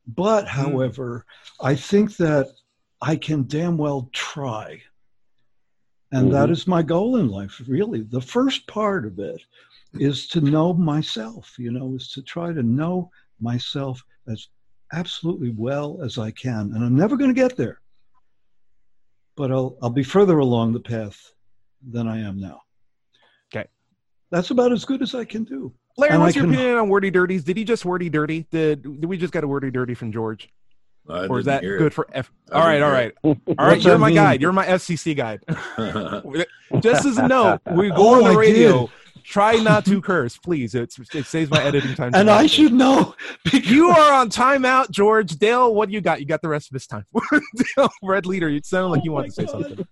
But, 0.07 0.49
however, 0.49 1.25
I 1.61 1.77
think 1.77 2.17
that 2.17 2.53
I 3.01 3.15
can 3.17 3.47
damn 3.47 3.77
well 3.77 4.09
try. 4.13 4.83
And 6.13 6.33
that 6.33 6.49
Mhm. 6.49 6.53
is 6.53 6.67
my 6.67 6.83
goal 6.83 7.17
in 7.17 7.29
life, 7.29 7.61
really. 7.69 8.03
The 8.03 8.21
first 8.21 8.67
part 8.67 9.07
of 9.07 9.19
it 9.19 9.41
is 9.95 10.27
to 10.29 10.41
know 10.41 10.73
myself, 10.73 11.57
you 11.59 11.71
know, 11.71 11.95
is 11.95 12.09
to 12.13 12.23
try 12.23 12.53
to 12.53 12.63
know 12.63 13.11
myself 13.41 14.03
as 14.29 14.49
absolutely 14.93 15.51
well 15.51 16.03
as 16.03 16.19
I 16.19 16.33
can. 16.33 16.73
And 16.75 16.85
I'm 16.85 16.97
never 16.97 17.17
going 17.17 17.31
to 17.33 17.41
get 17.41 17.57
there. 17.57 17.81
But 19.37 19.53
I'll, 19.53 19.79
I'll 19.83 19.91
be 19.91 20.03
further 20.03 20.39
along 20.39 20.73
the 20.73 20.81
path 20.81 21.33
than 21.89 22.09
I 22.09 22.19
am 22.21 22.41
now. 22.41 22.61
Okay. 23.55 23.69
That's 24.31 24.51
about 24.51 24.73
as 24.73 24.85
good 24.85 25.03
as 25.03 25.15
I 25.15 25.25
can 25.25 25.45
do. 25.45 25.73
Larry, 25.97 26.15
And 26.15 26.23
I 26.23 26.27
what's 26.27 26.37
your 26.37 26.45
can- 26.45 26.55
opinion 26.55 26.77
on 26.77 26.89
wordy 26.89 27.11
dirties? 27.11 27.45
Did 27.45 27.57
he 27.57 27.65
just 27.65 27.85
wordy 27.85 28.09
dirty? 28.11 28.47
Did 28.51 28.83
did 28.83 29.05
we 29.05 29.17
just 29.17 29.33
get 29.33 29.45
a 29.45 29.49
wordy 29.49 29.71
dirty 29.71 29.95
from 29.95 30.13
George? 30.13 30.49
I 31.11 31.27
or 31.27 31.39
is 31.41 31.47
that 31.47 31.63
good 31.63 31.83
it. 31.83 31.95
for 31.95 32.07
F? 32.13 32.31
I 32.53 32.55
All 32.61 32.67
right, 32.67 32.73
didn't 32.75 32.85
all 32.85 32.95
hear 32.95 33.13
right, 33.47 33.59
all 33.59 33.67
right. 33.67 33.83
You're 33.85 33.99
my 33.99 34.07
mean? 34.09 34.17
guide. 34.17 34.41
You're 34.43 34.53
my 34.53 34.67
FCC 34.67 35.17
guide. 35.17 35.43
Just 36.81 37.05
as 37.07 37.19
a 37.19 37.27
note, 37.27 37.61
we 37.73 37.89
go 37.91 37.97
Oh, 37.97 38.25
on 38.25 38.33
the 38.33 38.39
radio. 38.39 38.91
Try 39.23 39.57
not 39.57 39.85
to 39.85 40.01
curse, 40.01 40.39
please. 40.39 40.75
It's, 40.75 40.99
it 41.15 41.27
saves 41.27 41.51
my 41.51 41.63
editing 41.63 41.95
time. 41.95 42.13
And 42.15 42.31
I 42.31 42.47
should 42.47 42.73
know. 42.73 43.15
Because 43.45 43.71
You 43.71 43.89
are 43.91 44.13
on 44.15 44.31
timeout, 44.31 44.91
George. 44.91 45.33
Dale, 45.33 45.73
what 45.75 45.89
do 45.89 45.95
you 45.95 46.01
got? 46.01 46.21
You 46.21 46.27
got 46.27 46.43
the 46.43 46.49
rest 46.49 46.69
of 46.69 46.73
this 46.73 46.87
time. 46.87 47.05
Dale, 47.77 47.91
Red 48.03 48.27
Leader, 48.27 48.49
you 48.49 48.61
sounded 48.65 48.89
like 48.89 49.05
you 49.05 49.11
Oh 49.11 49.15
wanted 49.15 49.29
to 49.29 49.33
say 49.35 49.45
God. 49.45 49.51
something. 49.53 49.87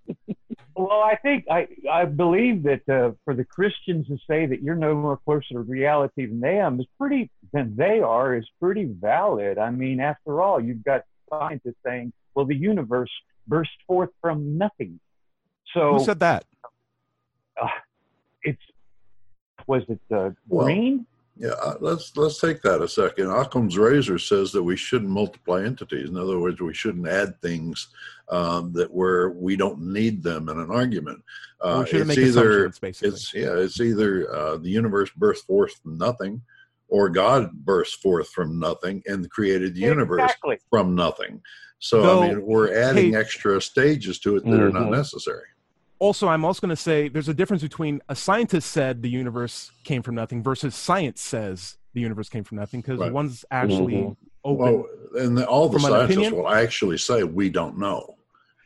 Well, 0.75 1.01
I 1.01 1.15
think 1.17 1.45
I 1.51 1.67
I 1.91 2.05
believe 2.05 2.63
that 2.63 2.87
uh, 2.89 3.11
for 3.25 3.33
the 3.35 3.43
Christians 3.43 4.07
to 4.07 4.17
say 4.29 4.45
that 4.45 4.61
you're 4.61 4.75
no 4.75 4.95
more 4.95 5.17
closer 5.25 5.45
to 5.51 5.59
reality 5.59 6.25
than 6.25 6.39
they 6.39 6.57
am 6.57 6.79
is 6.79 6.87
pretty 6.97 7.29
than 7.51 7.75
they 7.75 7.99
are 7.99 8.33
is 8.35 8.47
pretty 8.61 8.85
valid. 8.85 9.57
I 9.57 9.71
mean, 9.71 9.99
after 9.99 10.41
all, 10.41 10.59
you've 10.61 10.83
got 10.85 11.03
scientists 11.29 11.77
saying, 11.85 12.13
"Well, 12.35 12.45
the 12.45 12.55
universe 12.55 13.11
burst 13.47 13.71
forth 13.87 14.09
from 14.21 14.57
nothing." 14.57 14.99
So 15.73 15.93
Who 15.93 16.03
said 16.03 16.19
that? 16.19 16.45
it's 18.43 18.61
was 19.67 19.83
it 19.87 19.99
uh, 20.11 20.31
Well, 20.47 20.65
green? 20.65 21.05
Yeah, 21.39 21.51
uh, 21.51 21.75
let's 21.79 22.15
let's 22.17 22.39
take 22.41 22.61
that 22.63 22.81
a 22.81 22.87
second. 22.87 23.29
Occam's 23.29 23.77
razor 23.77 24.19
says 24.19 24.51
that 24.51 24.61
we 24.61 24.75
shouldn't 24.75 25.09
multiply 25.09 25.63
entities. 25.63 26.09
In 26.09 26.17
other 26.17 26.37
words, 26.37 26.59
we 26.59 26.73
shouldn't 26.73 27.07
add 27.07 27.41
things 27.41 27.87
um, 28.29 28.73
that 28.73 28.93
where 28.93 29.29
we 29.29 29.55
don't 29.55 29.79
need 29.79 30.21
them 30.21 30.49
in 30.49 30.59
an 30.59 30.69
argument. 30.69 31.23
Uh, 31.61 31.83
we 31.85 31.89
shouldn't 31.89 32.09
it's 32.09 32.17
make 32.17 32.27
either 32.27 32.65
assumptions, 32.65 32.79
basically. 32.79 33.09
it's 33.09 33.33
yeah, 33.33 33.55
it's 33.55 33.79
either 33.79 34.35
uh, 34.35 34.57
the 34.57 34.69
universe 34.69 35.11
burst 35.15 35.47
forth 35.47 35.73
from 35.81 35.97
nothing, 35.97 36.41
or 36.89 37.09
God 37.09 37.51
burst 37.53 38.01
forth 38.01 38.29
from 38.29 38.59
nothing 38.59 39.01
and 39.05 39.29
created 39.29 39.75
the 39.75 39.81
universe 39.81 40.21
Exactly. 40.23 40.57
from 40.69 40.95
nothing. 40.95 41.41
So 41.79 42.01
Though, 42.01 42.23
I 42.23 42.27
mean, 42.35 42.45
we're 42.45 42.73
adding 42.73 43.13
hey- 43.13 43.19
extra 43.19 43.61
stages 43.61 44.19
to 44.19 44.35
it 44.37 44.43
that 44.45 44.59
are 44.59 44.71
not 44.71 44.87
Mhm. 44.87 44.91
necessary. 44.91 45.43
also 46.01 46.29
i'm 46.29 46.45
also 46.45 46.61
going 46.61 46.69
to 46.69 46.81
say 46.81 47.09
there's 47.09 47.27
a 47.27 47.33
difference 47.33 47.61
between 47.61 48.01
a 48.07 48.15
scientist 48.15 48.71
said 48.71 49.01
the 49.01 49.09
universe 49.09 49.69
came 49.83 50.01
from 50.01 50.15
nothing 50.15 50.41
versus 50.41 50.73
science 50.73 51.19
says 51.19 51.75
the 51.93 51.99
universe 51.99 52.29
came 52.29 52.41
from 52.45 52.57
nothing 52.57 52.79
because 52.79 52.99
Right. 53.01 53.11
one's 53.11 53.43
actually 53.51 53.95
Mhm. 53.95 54.15
open 54.45 54.57
Well, 54.63 54.85
and 55.19 55.37
the, 55.37 55.45
all 55.45 55.67
the 55.67 55.77
scientists 55.77 56.31
will 56.31 56.47
actually 56.47 56.97
say 56.99 57.23
we 57.23 57.49
don't 57.49 57.77
know. 57.77 58.15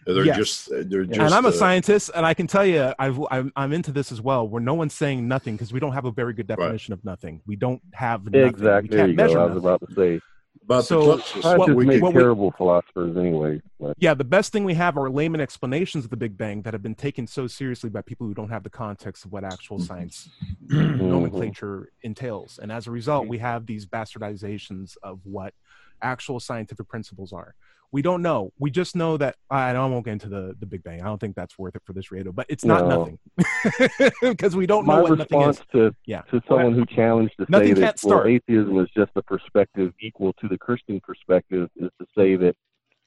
They're 0.05 0.25
Yes. 0.25 0.37
just 0.37 0.69
they're 0.89 1.05
just. 1.05 1.19
and 1.19 1.33
i'm 1.33 1.45
a 1.45 1.49
uh, 1.49 1.51
scientist 1.51 2.11
and 2.15 2.25
i 2.25 2.33
can 2.33 2.47
tell 2.47 2.65
you 2.65 2.93
I've, 2.99 3.19
I'm, 3.31 3.51
I'm 3.55 3.71
into 3.73 3.91
this 3.91 4.11
as 4.11 4.21
well 4.21 4.47
where 4.47 4.61
no 4.61 4.73
one's 4.73 4.93
saying 4.93 5.27
nothing 5.27 5.55
because 5.55 5.71
we 5.73 5.79
don't 5.79 5.93
have 5.93 6.05
a 6.05 6.11
very 6.11 6.33
good 6.33 6.47
definition 6.47 6.93
of 6.93 7.03
nothing 7.05 7.41
we 7.45 7.55
don't 7.55 7.81
have 7.93 8.25
nothing. 8.25 8.47
Exactly. 8.47 8.89
we 8.89 8.95
There 8.95 9.05
can't 9.07 9.15
measure 9.15 9.39
I 9.39 9.45
was 9.45 9.55
nothing. 9.63 9.67
about 9.69 9.89
to 9.89 9.95
say. 9.95 10.21
But 10.65 10.83
So, 10.83 11.17
the 11.17 11.55
what 11.57 11.75
we- 11.75 11.85
make 11.85 12.01
what 12.01 12.13
we- 12.13 12.21
terrible 12.21 12.51
philosophers 12.51 13.17
anyway. 13.17 13.61
But 13.79 13.95
yeah 13.99 14.13
the 14.13 14.23
best 14.23 14.51
thing 14.53 14.63
we 14.63 14.75
have 14.75 14.97
are 14.97 15.09
layman 15.09 15.41
explanations 15.41 16.05
of 16.05 16.09
the 16.09 16.15
big 16.17 16.37
bang 16.37 16.61
that 16.61 16.73
have 16.73 16.83
been 16.83 16.95
taken 16.95 17.27
so 17.27 17.47
seriously 17.47 17.89
by 17.89 18.01
people 18.01 18.25
who 18.27 18.33
don't 18.33 18.49
have 18.49 18.63
the 18.63 18.69
context 18.69 19.25
of 19.25 19.31
what 19.33 19.43
actual 19.43 19.77
Mm-hmm. 19.77 19.85
science 19.87 20.29
Mhm. 20.67 21.01
nomenclature 21.13 21.89
entails. 22.01 22.59
And 22.61 22.71
as 22.71 22.87
a 22.87 22.91
result, 22.91 23.27
we 23.27 23.39
have 23.39 23.65
these 23.65 23.85
bastardizations 23.85 24.95
of 25.03 25.19
what 25.23 25.53
actual 26.01 26.39
scientific 26.39 26.87
principles 26.87 27.33
are. 27.33 27.55
We 27.93 28.01
don't 28.01 28.23
know. 28.23 28.51
We 28.57 28.71
just 28.71 28.95
know 28.95 29.17
that 29.17 29.35
I 29.51 29.69
I 29.69 29.85
won't 29.85 30.03
get 30.03 30.13
into 30.13 30.27
the, 30.27 30.55
the 30.59 30.65
Big 30.65 30.83
Bang. 30.83 31.01
I 31.03 31.05
don't 31.05 31.19
think 31.21 31.35
that's 31.35 31.59
worth 31.59 31.75
it 31.75 31.83
for 31.85 31.93
this 31.93 32.11
radio, 32.11 32.31
but 32.31 32.47
it's 32.49 32.65
not 32.65 32.87
No. 32.87 33.05
nothing 33.05 34.09
because 34.23 34.55
we 34.55 34.65
don't 34.65 34.87
know 34.87 34.93
my 34.95 35.01
what 35.01 35.11
nothing 35.19 35.39
response 35.39 35.59
is. 35.59 35.63
to 35.73 35.95
Yeah. 36.07 36.21
to 36.31 36.41
someone 36.49 36.73
who 36.73 36.87
challenged 36.87 37.35
to 37.39 37.45
Nothing 37.47 37.75
say 37.75 37.81
that 37.81 37.99
well, 38.03 38.25
atheism 38.25 38.79
is 38.79 38.89
just 38.97 39.11
a 39.15 39.21
perspective 39.21 39.93
equal 40.01 40.33
to 40.41 40.47
the 40.47 40.57
Christian 40.57 40.99
perspective 41.01 41.69
is 41.75 41.91
to 42.01 42.07
say 42.17 42.35
that 42.35 42.55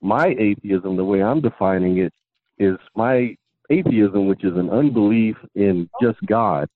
my 0.00 0.28
atheism, 0.38 0.96
the 0.96 1.04
way 1.04 1.20
I'm 1.20 1.40
defining 1.40 1.98
it, 1.98 2.12
is 2.58 2.76
my 2.94 3.36
atheism, 3.70 4.28
which 4.28 4.44
is 4.44 4.56
an 4.56 4.70
unbelief 4.70 5.36
in 5.56 5.90
just 6.00 6.18
God, 6.26 6.68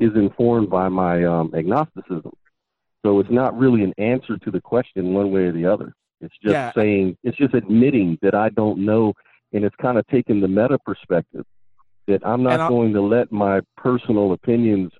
is 0.00 0.14
informed 0.14 0.70
by 0.70 0.88
my 0.88 1.22
um, 1.26 1.52
agnosticism. 1.54 2.32
So 3.04 3.20
it's 3.20 3.30
not 3.30 3.56
really 3.58 3.82
an 3.84 3.92
answer 3.98 4.38
to 4.38 4.50
the 4.50 4.60
question 4.60 5.12
one 5.12 5.30
way 5.32 5.42
or 5.42 5.52
the 5.52 5.66
other. 5.66 5.92
It's 6.20 6.34
just 6.42 6.52
Yeah. 6.54 6.72
saying, 6.74 7.16
it's 7.24 7.36
just 7.36 7.54
admitting 7.54 8.18
that 8.22 8.34
I 8.34 8.48
don't 8.50 8.84
know, 8.84 9.12
and 9.52 9.64
it's 9.64 9.76
kind 9.76 9.98
of 9.98 10.06
taking 10.08 10.40
the 10.40 10.48
meta 10.48 10.78
perspective 10.78 11.44
that 12.06 12.26
I'm 12.26 12.42
not 12.42 12.68
going 12.68 12.92
to 12.92 13.00
let 13.00 13.32
my 13.32 13.60
personal 13.76 14.32
opinions 14.32 14.92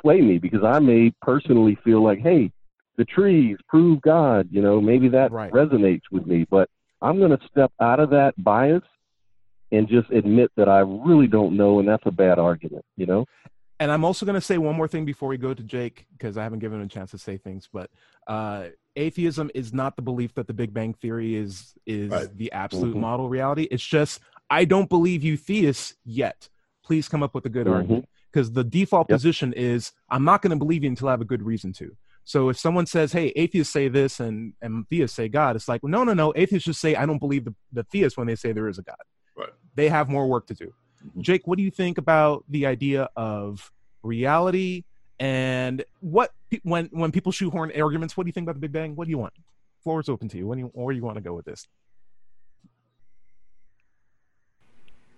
sway 0.00 0.20
me 0.20 0.38
because 0.38 0.64
I 0.64 0.78
may 0.78 1.12
personally 1.22 1.78
feel 1.84 2.02
like, 2.02 2.20
hey, 2.20 2.50
the 2.96 3.04
trees 3.04 3.58
prove 3.68 4.00
God, 4.00 4.48
you 4.50 4.62
know, 4.62 4.80
maybe 4.80 5.08
that 5.10 5.30
Right. 5.30 5.52
resonates 5.52 6.02
with 6.10 6.26
me, 6.26 6.46
but 6.50 6.68
I'm 7.02 7.18
going 7.18 7.36
to 7.36 7.46
step 7.46 7.72
out 7.80 8.00
of 8.00 8.10
that 8.10 8.34
bias 8.42 8.82
and 9.72 9.88
just 9.88 10.10
admit 10.10 10.50
that 10.56 10.68
I 10.68 10.78
really 10.80 11.26
don't 11.26 11.56
know, 11.56 11.78
and 11.78 11.88
that's 11.88 12.06
a 12.06 12.10
bad 12.10 12.38
argument, 12.38 12.84
you 12.96 13.06
know? 13.06 13.26
And 13.80 13.90
I'm 13.92 14.04
also 14.04 14.24
going 14.26 14.34
to 14.34 14.40
say 14.40 14.58
one 14.58 14.74
more 14.76 14.88
thing 14.88 15.04
before 15.04 15.28
we 15.28 15.36
go 15.36 15.52
to 15.54 15.62
Jake 15.62 16.06
because 16.12 16.36
I 16.36 16.42
haven't 16.42 16.60
given 16.60 16.80
him 16.80 16.86
a 16.86 16.88
chance 16.88 17.10
to 17.10 17.18
say 17.18 17.36
things. 17.36 17.68
But 17.72 17.90
uh, 18.26 18.68
atheism 18.96 19.50
is 19.54 19.72
not 19.72 19.96
the 19.96 20.02
belief 20.02 20.34
that 20.34 20.46
the 20.46 20.54
Big 20.54 20.72
Bang 20.72 20.94
Theory 20.94 21.34
is 21.36 21.74
is 21.86 22.10
Right. 22.10 22.36
the 22.36 22.50
absolute 22.52 22.94
Mhm. 22.96 23.00
model 23.00 23.28
reality. 23.28 23.64
It's 23.70 23.86
just 23.86 24.20
I 24.48 24.64
don't 24.64 24.88
believe 24.88 25.22
you 25.24 25.36
theists 25.36 25.96
yet. 26.04 26.48
Please 26.84 27.08
come 27.08 27.22
up 27.22 27.34
with 27.34 27.44
a 27.46 27.48
good 27.48 27.66
Mhm. 27.66 27.72
argument 27.72 28.08
because 28.32 28.52
the 28.52 28.62
default 28.64 29.08
Yep. 29.10 29.16
position 29.16 29.52
is 29.52 29.92
I'm 30.08 30.24
not 30.24 30.40
going 30.42 30.50
to 30.50 30.56
believe 30.56 30.82
you 30.84 30.88
until 30.90 31.08
I 31.08 31.10
have 31.12 31.20
a 31.20 31.24
good 31.26 31.42
reason 31.42 31.72
to. 31.74 31.96
So 32.24 32.48
if 32.48 32.58
someone 32.58 32.86
says, 32.86 33.12
"Hey, 33.12 33.28
atheists 33.36 33.72
say 33.72 33.88
this," 33.88 34.18
and 34.20 34.54
and 34.62 34.88
theists 34.88 35.14
say 35.16 35.28
God, 35.28 35.54
it's 35.56 35.68
like, 35.68 35.82
no, 35.84 36.02
no, 36.04 36.14
no. 36.14 36.32
Atheists 36.34 36.64
just 36.66 36.80
say 36.80 36.94
I 36.96 37.04
don't 37.06 37.18
believe 37.18 37.44
the 37.44 37.54
the 37.72 37.84
theists 37.84 38.16
when 38.16 38.26
they 38.26 38.36
say 38.36 38.52
there 38.52 38.68
is 38.68 38.78
a 38.78 38.82
God. 38.82 38.96
Right. 39.36 39.50
They 39.74 39.88
have 39.90 40.08
more 40.08 40.26
work 40.28 40.46
to 40.46 40.54
do. 40.54 40.72
Jake, 41.20 41.46
what 41.46 41.56
do 41.56 41.62
you 41.62 41.70
think 41.70 41.98
about 41.98 42.44
the 42.48 42.66
idea 42.66 43.08
of 43.16 43.72
reality 44.02 44.84
and 45.18 45.84
what 46.00 46.32
when 46.62 46.86
when 46.92 47.12
people 47.12 47.32
shoehorn 47.32 47.72
arguments? 47.80 48.16
What 48.16 48.24
do 48.24 48.28
you 48.28 48.32
think 48.32 48.44
about 48.44 48.54
the 48.54 48.60
Big 48.60 48.72
Bang? 48.72 48.96
What 48.96 49.04
do 49.06 49.10
you 49.10 49.18
want? 49.18 49.32
Floor 49.82 50.00
is 50.00 50.08
open 50.08 50.28
to 50.28 50.36
you. 50.38 50.46
When 50.46 50.58
you 50.58 50.66
where 50.74 50.94
you 50.94 51.02
want 51.02 51.16
to 51.16 51.22
go 51.22 51.34
with 51.34 51.44
this? 51.44 51.66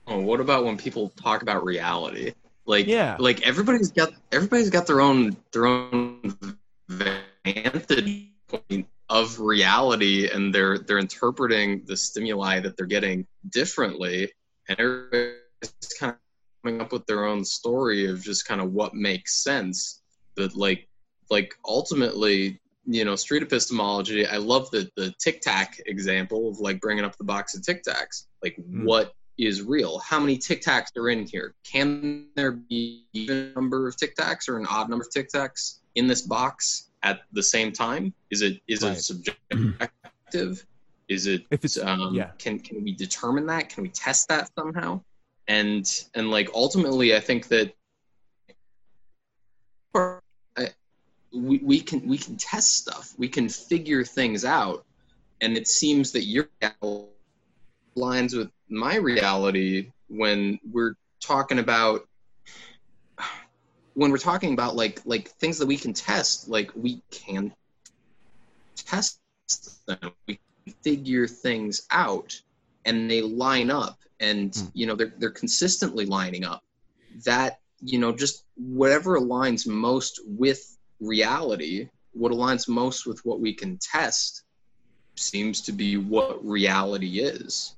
Oh, 0.07 0.21
what 0.21 0.41
about 0.41 0.65
when 0.65 0.77
people 0.79 1.11
talk 1.11 1.43
about 1.43 1.65
reality? 1.65 2.33
Like, 2.65 2.87
Yeah. 2.87 3.17
like 3.19 3.47
everybody's 3.47 3.91
got 3.91 4.13
everybody's 4.33 4.71
got 4.71 4.87
their 4.87 5.01
own 5.01 5.37
their 5.53 5.67
own 5.67 6.35
vantage 6.89 8.29
point 8.47 8.87
of 9.11 9.41
reality, 9.41 10.29
and 10.31 10.55
they're 10.55 10.79
they're 10.79 10.99
interpreting 10.99 11.83
the 11.87 11.97
stimuli 11.97 12.61
that 12.61 12.77
they're 12.77 12.87
getting 12.87 13.27
differently, 13.51 14.33
and 14.69 14.79
everybody's 15.63 15.95
kind 15.99 16.13
of 16.13 16.19
coming 16.63 16.81
up 16.81 16.93
with 16.93 17.07
their 17.07 17.25
own 17.25 17.45
story 17.45 18.07
of 18.07 18.23
just 18.23 18.47
kind 18.47 18.61
of 18.61 18.73
what 18.73 18.95
makes 18.95 19.43
sense. 19.43 20.03
That 20.37 20.55
like 20.57 20.89
like 21.31 21.55
ultimately 21.67 22.61
you 22.87 23.05
know 23.05 23.17
street 23.17 23.43
epistemology 23.43 24.27
i 24.27 24.37
love 24.39 24.71
the 24.71 24.89
the 24.97 25.13
tic 25.19 25.43
tac 25.43 25.79
example 25.87 26.49
of 26.49 26.59
like 26.59 26.81
bringing 26.81 27.05
up 27.05 27.15
the 27.19 27.25
box 27.25 27.55
of 27.55 27.63
tic 27.63 27.83
tacs 27.83 28.27
like 28.43 28.57
Mm. 28.57 28.85
what 28.87 29.13
is 29.37 29.61
real 29.63 29.99
how 29.99 30.19
many 30.19 30.39
tic 30.39 30.63
tacs 30.63 30.97
are 30.97 31.11
in 31.11 31.27
here 31.27 31.55
can 31.71 32.29
there 32.35 32.53
be 32.53 33.05
even 33.13 33.53
number 33.55 33.87
of 33.89 33.97
tic 33.99 34.17
tacs 34.17 34.49
or 34.49 34.57
an 34.59 34.67
odd 34.71 34.89
number 34.89 35.05
of 35.05 35.11
tic 35.13 35.29
tacs 35.31 35.81
in 35.97 36.07
this 36.07 36.23
box 36.23 36.89
at 37.03 37.21
the 37.33 37.43
same 37.43 37.73
time 37.73 38.15
is 38.31 38.41
it 38.41 38.61
is 38.69 38.83
Right. 38.83 38.97
it 38.97 39.03
subjective 39.03 40.65
is 41.09 41.27
it 41.27 41.43
If 41.51 41.65
it's- 41.65 41.77
um 41.85 42.15
yeah. 42.15 42.31
can 42.39 42.59
can 42.59 42.83
we 42.83 42.93
determine 42.95 43.45
that 43.47 43.69
can 43.69 43.83
we 43.83 43.91
test 43.91 44.29
that 44.29 44.49
somehow 44.59 45.03
and 45.49 46.05
and 46.15 46.31
like 46.31 46.49
ultimately 46.55 47.17
i 47.17 47.21
think 47.21 47.49
that 47.49 47.75
I, 50.57 50.69
we, 51.33 51.59
we 51.59 51.81
can 51.81 52.07
we 52.07 52.19
can 52.19 52.37
test 52.37 52.77
stuff. 52.77 53.15
We 53.19 53.29
can 53.29 53.49
figure 53.49 54.05
things 54.05 54.45
out. 54.45 54.85
And 55.41 55.57
it 55.57 55.69
seems 55.69 56.13
that 56.13 56.25
your 56.25 56.49
lines 57.95 58.35
with 58.35 58.51
my 58.69 58.97
reality 58.97 59.91
when 60.09 60.59
we're 60.71 60.95
talking 61.21 61.59
about 61.59 62.07
when 63.95 64.11
we're 64.11 64.19
talking 64.19 64.53
about 64.53 64.77
like 64.77 65.01
like 65.05 65.29
things 65.29 65.59
that 65.59 65.67
we 65.67 65.77
can 65.77 65.93
test 65.93 66.49
like 66.49 66.71
we 66.75 67.03
can 67.11 67.53
test 68.77 69.21
them. 69.87 70.13
We 70.27 70.39
can 70.65 70.75
figure 70.83 71.27
things 71.27 71.87
out 71.91 72.41
and 72.85 73.11
they 73.11 73.21
line 73.23 73.71
up 73.71 73.99
and 74.21 74.55
Hmm. 74.55 74.67
you 74.75 74.87
know 74.87 74.95
they're 74.95 75.13
they're 75.19 75.31
consistently 75.31 76.07
lining 76.07 76.45
up 76.45 76.63
that 77.25 77.61
you 77.81 77.99
know 77.99 78.13
just 78.13 78.45
whatever 78.57 79.19
aligns 79.19 79.67
most 79.67 80.21
with 80.27 80.77
reality 81.01 81.89
what 82.13 82.33
aligns 82.33 82.69
most 82.69 83.07
with 83.07 83.25
what 83.25 83.41
we 83.41 83.53
can 83.53 83.79
test 83.79 84.43
seems 85.15 85.61
to 85.61 85.73
be 85.73 85.97
what 85.97 86.45
reality 86.45 87.21
is 87.21 87.77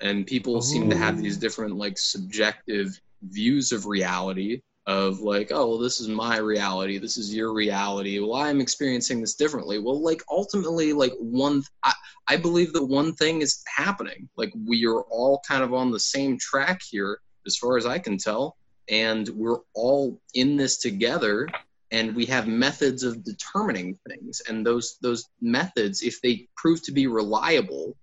and 0.00 0.26
people 0.26 0.60
seem 0.60 0.88
to 0.88 0.96
have 0.96 1.20
these 1.20 1.36
different 1.36 1.76
like 1.76 1.98
subjective 1.98 3.00
views 3.22 3.72
of 3.72 3.86
reality 3.86 4.60
of 4.88 5.20
like 5.20 5.52
oh 5.52 5.68
well 5.68 5.78
this 5.78 6.00
is 6.00 6.08
my 6.08 6.38
reality. 6.38 6.98
This 6.98 7.18
is 7.18 7.32
your 7.32 7.52
reality. 7.52 8.18
Well 8.18 8.34
i'm 8.34 8.60
experiencing 8.60 9.20
this 9.20 9.34
differently. 9.34 9.78
Well 9.78 10.02
like 10.02 10.22
ultimately 10.30 10.92
like 10.92 11.12
one 11.20 11.62
i, 11.84 11.92
I 12.26 12.36
believe 12.36 12.72
that 12.72 12.84
one 12.84 13.12
thing 13.14 13.42
is 13.42 13.62
happening. 13.76 14.28
Like 14.36 14.52
we 14.66 14.86
are 14.86 15.02
all 15.02 15.42
kind 15.46 15.62
of 15.62 15.74
on 15.74 15.90
the 15.90 16.00
same 16.00 16.38
track 16.38 16.80
here 16.82 17.20
as 17.46 17.56
far 17.56 17.76
as 17.76 17.86
i 17.86 17.98
can 17.98 18.18
tell 18.18 18.56
and 18.90 19.28
we're 19.28 19.60
all 19.74 20.20
in 20.34 20.56
this 20.56 20.78
together 20.78 21.46
and 21.90 22.14
we 22.14 22.26
have 22.26 22.46
methods 22.46 23.02
of 23.02 23.24
determining 23.24 23.98
things. 24.08 24.42
And 24.48 24.64
those 24.64 24.98
those 25.02 25.26
methods 25.40 26.02
if 26.02 26.20
they 26.22 26.48
prove 26.56 26.82
to 26.84 26.92
be 26.92 27.06
reliable 27.06 27.94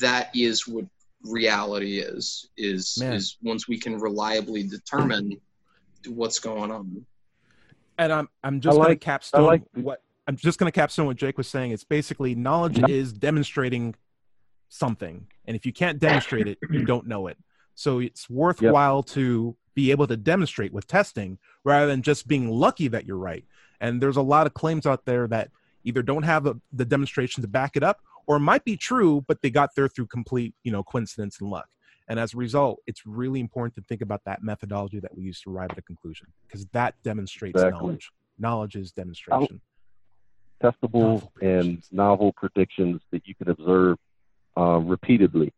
that 0.00 0.30
is 0.34 0.68
what 0.68 0.84
reality 1.22 1.98
is 1.98 2.48
is 2.56 2.98
Man. 3.00 3.14
is 3.14 3.36
once 3.42 3.68
we 3.68 3.78
can 3.78 3.98
reliably 3.98 4.62
determine 4.62 5.40
what's 6.06 6.38
going 6.38 6.70
on 6.70 7.04
And 7.98 8.12
I'm 8.12 8.28
I'm 8.42 8.60
just 8.60 8.78
I 8.78 8.82
gonna 8.82 8.96
capstone 8.96 9.44
like- 9.44 9.62
what 9.74 10.02
I'm 10.26 10.36
just 10.36 10.58
gonna 10.58 10.72
capstone 10.72 11.06
what 11.06 11.16
Jake 11.16 11.36
was 11.36 11.48
saying. 11.48 11.72
It's 11.72 11.84
basically 11.84 12.34
knowledge 12.34 12.80
is 12.88 13.12
demonstrating 13.12 13.94
something, 14.68 15.26
and 15.46 15.56
if 15.56 15.66
you 15.66 15.72
can't 15.72 15.98
demonstrate 15.98 16.46
it, 16.46 16.58
you 16.70 16.84
don't 16.84 17.06
know 17.06 17.26
it. 17.26 17.36
So 17.74 17.98
it's 17.98 18.30
worthwhile 18.30 19.02
to 19.04 19.56
be 19.74 19.90
able 19.90 20.06
to 20.06 20.16
demonstrate 20.16 20.72
with 20.72 20.86
testing 20.86 21.38
rather 21.64 21.86
than 21.86 22.02
just 22.02 22.28
being 22.28 22.50
lucky 22.50 22.88
that 22.88 23.06
you're 23.06 23.16
right. 23.16 23.44
And 23.80 24.00
there's 24.00 24.16
a 24.16 24.22
lot 24.22 24.46
of 24.46 24.54
claims 24.54 24.86
out 24.86 25.04
there 25.06 25.26
that 25.28 25.50
either 25.84 26.02
don't 26.02 26.24
have 26.24 26.46
a, 26.46 26.60
the 26.72 26.84
demonstration 26.84 27.40
to 27.42 27.48
back 27.48 27.76
it 27.76 27.82
up, 27.82 28.00
or 28.26 28.36
it 28.36 28.40
might 28.40 28.64
be 28.64 28.76
true, 28.76 29.24
but 29.26 29.40
they 29.42 29.50
got 29.50 29.74
there 29.74 29.88
through 29.88 30.06
complete, 30.06 30.54
you 30.62 30.70
know, 30.70 30.82
coincidence 30.82 31.40
and 31.40 31.50
luck. 31.50 31.68
And 32.10 32.18
as 32.18 32.34
a 32.34 32.36
result, 32.36 32.80
it's 32.88 33.06
really 33.06 33.38
important 33.38 33.76
to 33.76 33.82
think 33.82 34.02
about 34.02 34.22
that 34.26 34.42
methodology 34.42 34.98
that 34.98 35.16
we 35.16 35.22
use 35.22 35.40
to 35.42 35.56
arrive 35.56 35.70
at 35.70 35.78
a 35.78 35.82
conclusion 35.82 36.26
because 36.46 36.66
that 36.72 36.96
demonstrates 37.04 37.54
Exactly. 37.54 37.80
knowledge. 37.80 38.10
Knowledge 38.36 38.74
is 38.74 38.90
demonstration. 38.90 39.60
Testable 40.60 40.92
Novel 40.92 41.32
and 41.40 41.82
novel 41.92 42.32
predictions 42.32 43.00
that 43.12 43.28
you 43.28 43.36
can 43.36 43.48
observe 43.48 43.96
uh, 44.58 44.78
repeatedly. 44.78 45.52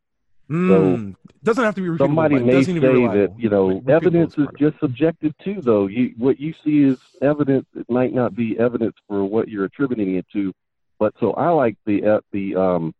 Mm, 0.50 1.14
doesn't 1.42 1.64
have 1.64 1.74
to 1.76 1.80
be 1.80 1.96
Somebody 1.96 2.38
may 2.38 2.62
say 2.62 2.74
that 2.74 3.34
you 3.38 3.48
know 3.48 3.82
evidence 3.88 4.34
is 4.36 4.46
it. 4.52 4.58
just 4.58 4.78
subjective 4.78 5.32
too, 5.42 5.62
though. 5.62 5.86
You 5.86 6.12
what 6.18 6.38
you 6.38 6.52
see 6.62 6.82
is 6.82 6.98
evidence. 7.22 7.66
It 7.74 7.88
might 7.88 8.12
not 8.12 8.34
be 8.34 8.58
evidence 8.58 8.96
for 9.08 9.24
what 9.24 9.48
you're 9.48 9.64
attributing 9.64 10.16
it 10.16 10.26
to, 10.34 10.52
but 10.98 11.14
so 11.18 11.32
I 11.32 11.48
like 11.48 11.78
the 11.86 12.04
uh, 12.04 12.20
the 12.32 12.56
um, 12.56 12.94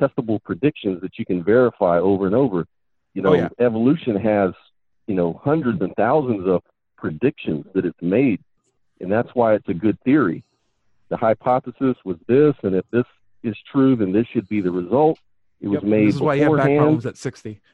testable 0.00 0.42
predictions 0.42 1.00
that 1.02 1.18
you 1.18 1.24
can 1.24 1.44
verify 1.44 2.00
over 2.00 2.26
and 2.26 2.34
over. 2.34 2.66
You 3.16 3.22
know, 3.22 3.30
Oh, 3.30 3.32
yeah. 3.32 3.48
evolution 3.60 4.14
has 4.16 4.52
you 5.06 5.14
know 5.14 5.40
hundreds 5.42 5.80
and 5.80 5.94
thousands 5.96 6.46
of 6.46 6.62
predictions 6.98 7.64
that 7.74 7.86
it's 7.86 8.02
made, 8.02 8.40
and 9.00 9.10
that's 9.10 9.30
why 9.32 9.54
it's 9.54 9.68
a 9.68 9.74
good 9.74 9.98
theory. 10.02 10.44
The 11.08 11.16
hypothesis 11.16 11.96
was 12.04 12.18
this, 12.28 12.54
and 12.62 12.74
if 12.74 12.84
this 12.90 13.06
is 13.42 13.56
true, 13.72 13.96
then 13.96 14.12
this 14.12 14.26
should 14.26 14.46
be 14.50 14.60
the 14.60 14.70
result. 14.70 15.18
It 15.62 15.68
was 15.68 15.76
Yep, 15.76 15.84
made 15.84 16.08
This 16.08 16.16
is 16.16 16.20
why 16.20 16.34
you 16.34 16.42
have 16.42 16.56
back 16.58 16.76
problems 16.76 17.06
at 17.06 17.16
60. 17.16 17.60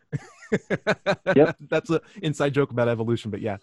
Yep. 1.35 1.57
That's 1.71 1.89
an 1.89 2.01
inside 2.21 2.53
joke 2.53 2.71
about 2.71 2.87
evolution, 2.87 3.31
but 3.31 3.41
yeah. 3.41 3.57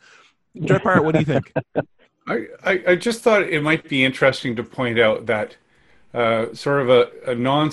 Dread 0.59 0.81
Pirate, 0.81 1.03
what 1.03 1.13
do 1.13 1.19
you 1.19 1.25
think? 1.25 1.53
I, 2.27 2.47
I, 2.63 2.83
I 2.87 2.95
just 2.95 3.21
thought 3.21 3.43
it 3.43 3.61
might 3.61 3.87
be 3.87 4.03
interesting 4.03 4.55
to 4.55 4.63
point 4.63 4.99
out 4.99 5.27
that 5.27 5.55
uh, 6.15 6.47
sort 6.53 6.81
of 6.81 6.89
a, 6.89 7.31
a 7.31 7.35
non 7.35 7.69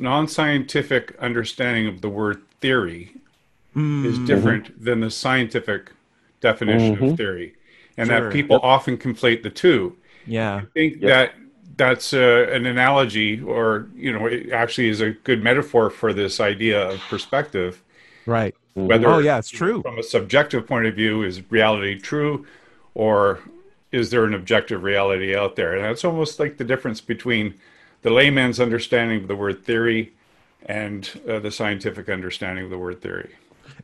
non 0.00 0.26
scientific 0.26 1.14
understanding 1.20 1.86
of 1.86 2.00
the 2.00 2.08
word 2.08 2.40
theory 2.60 3.12
is 4.02 4.18
Hmm, 4.18 4.24
different 4.24 4.84
than 4.84 5.00
the 5.00 5.10
scientific 5.10 5.90
definition 6.40 6.96
Mhm. 6.96 7.10
of 7.12 7.16
theory, 7.16 7.54
and 7.96 8.08
Sure. 8.08 8.20
that 8.20 8.32
people 8.32 8.54
Yep. 8.56 8.64
often 8.64 8.96
conflate 8.96 9.42
the 9.42 9.50
two. 9.50 9.96
Yeah. 10.26 10.56
I 10.56 10.66
think 10.74 10.94
Yep. 11.00 11.02
that 11.02 11.34
that's 11.76 12.12
uh, 12.12 12.48
an 12.52 12.66
analogy, 12.66 13.40
or 13.40 13.86
you 13.96 14.12
know, 14.12 14.26
it 14.26 14.50
actually 14.50 14.88
is 14.88 15.00
a 15.00 15.10
good 15.10 15.42
metaphor 15.44 15.90
for 15.90 16.12
this 16.12 16.40
idea 16.40 16.88
of 16.90 17.00
perspective. 17.08 17.82
Right. 18.26 18.54
Whether, 18.74 19.08
Oh, 19.08 19.18
yeah, 19.18 19.38
it's 19.38 19.48
true. 19.50 19.82
From 19.82 19.98
a 19.98 20.02
subjective 20.02 20.66
point 20.66 20.86
of 20.86 20.94
view, 20.94 21.22
is 21.22 21.40
reality 21.50 21.98
true, 21.98 22.46
or 22.94 23.40
is 23.92 24.10
there 24.10 24.24
an 24.24 24.34
objective 24.34 24.82
reality 24.82 25.34
out 25.34 25.56
there? 25.56 25.74
And 25.74 25.86
it's 25.86 26.04
almost 26.04 26.38
like 26.38 26.56
the 26.58 26.64
difference 26.64 27.00
between 27.00 27.54
the 28.02 28.10
layman's 28.10 28.60
understanding 28.60 29.22
of 29.22 29.28
the 29.28 29.36
word 29.36 29.64
theory 29.64 30.12
and 30.66 31.08
uh, 31.28 31.38
the 31.38 31.50
scientific 31.50 32.08
understanding 32.08 32.64
of 32.64 32.70
the 32.70 32.78
word 32.78 33.00
theory. 33.00 33.30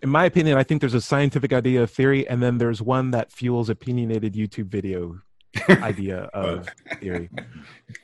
In 0.02 0.08
my 0.08 0.24
opinion, 0.24 0.58
I 0.58 0.62
think 0.62 0.80
there's 0.80 0.94
a 0.94 1.00
scientific 1.00 1.52
idea 1.52 1.82
of 1.82 1.90
theory, 1.90 2.26
and 2.28 2.42
then 2.42 2.58
there's 2.58 2.82
one 2.82 3.10
that 3.12 3.32
fuels 3.32 3.68
opinionated 3.68 4.34
YouTube 4.34 4.66
video 4.66 5.20
idea 5.68 6.22
of 6.34 6.68
theory. 7.00 7.30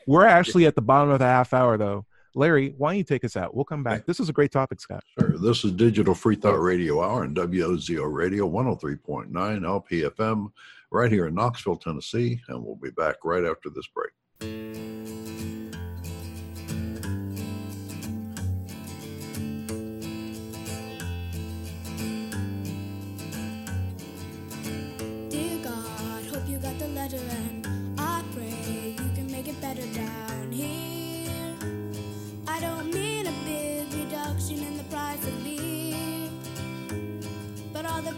We're 0.06 0.26
actually 0.26 0.66
at 0.66 0.74
the 0.74 0.82
bottom 0.82 1.10
of 1.10 1.18
the 1.18 1.26
half 1.26 1.52
hour, 1.52 1.76
though. 1.76 2.06
Larry, 2.34 2.74
why 2.78 2.90
don't 2.90 2.98
you 2.98 3.04
take 3.04 3.24
us 3.24 3.36
out? 3.36 3.54
We'll 3.54 3.64
come 3.64 3.82
back. 3.82 4.06
This 4.06 4.20
is 4.20 4.28
a 4.28 4.32
great 4.32 4.52
topic, 4.52 4.80
Scott. 4.80 5.02
Sure. 5.18 5.36
This 5.36 5.64
is 5.64 5.72
Digital 5.72 6.14
Free 6.14 6.36
Thought 6.36 6.60
Radio 6.60 7.02
Hour 7.02 7.24
on 7.24 7.34
WOZO 7.34 8.04
Radio 8.12 8.48
103.9 8.48 9.30
LPFM 9.32 10.52
right 10.92 11.10
here 11.10 11.26
in 11.26 11.34
Knoxville, 11.34 11.76
Tennessee. 11.76 12.40
And 12.48 12.64
we'll 12.64 12.76
be 12.76 12.90
back 12.90 13.16
right 13.24 13.44
after 13.44 13.68
this 13.68 13.88
break. 13.88 14.89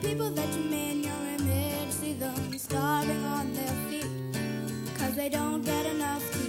People 0.03 0.31
that 0.31 0.53
you 0.53 0.65
made 0.65 1.05
your 1.05 1.23
image, 1.39 1.91
see 1.91 2.13
them 2.15 2.59
starving 2.59 3.25
on 3.25 3.53
their 3.55 3.75
feet, 3.89 4.07
cause 4.99 5.15
they 5.15 5.29
don't 5.29 5.63
get 5.65 5.87
enough 5.87 6.42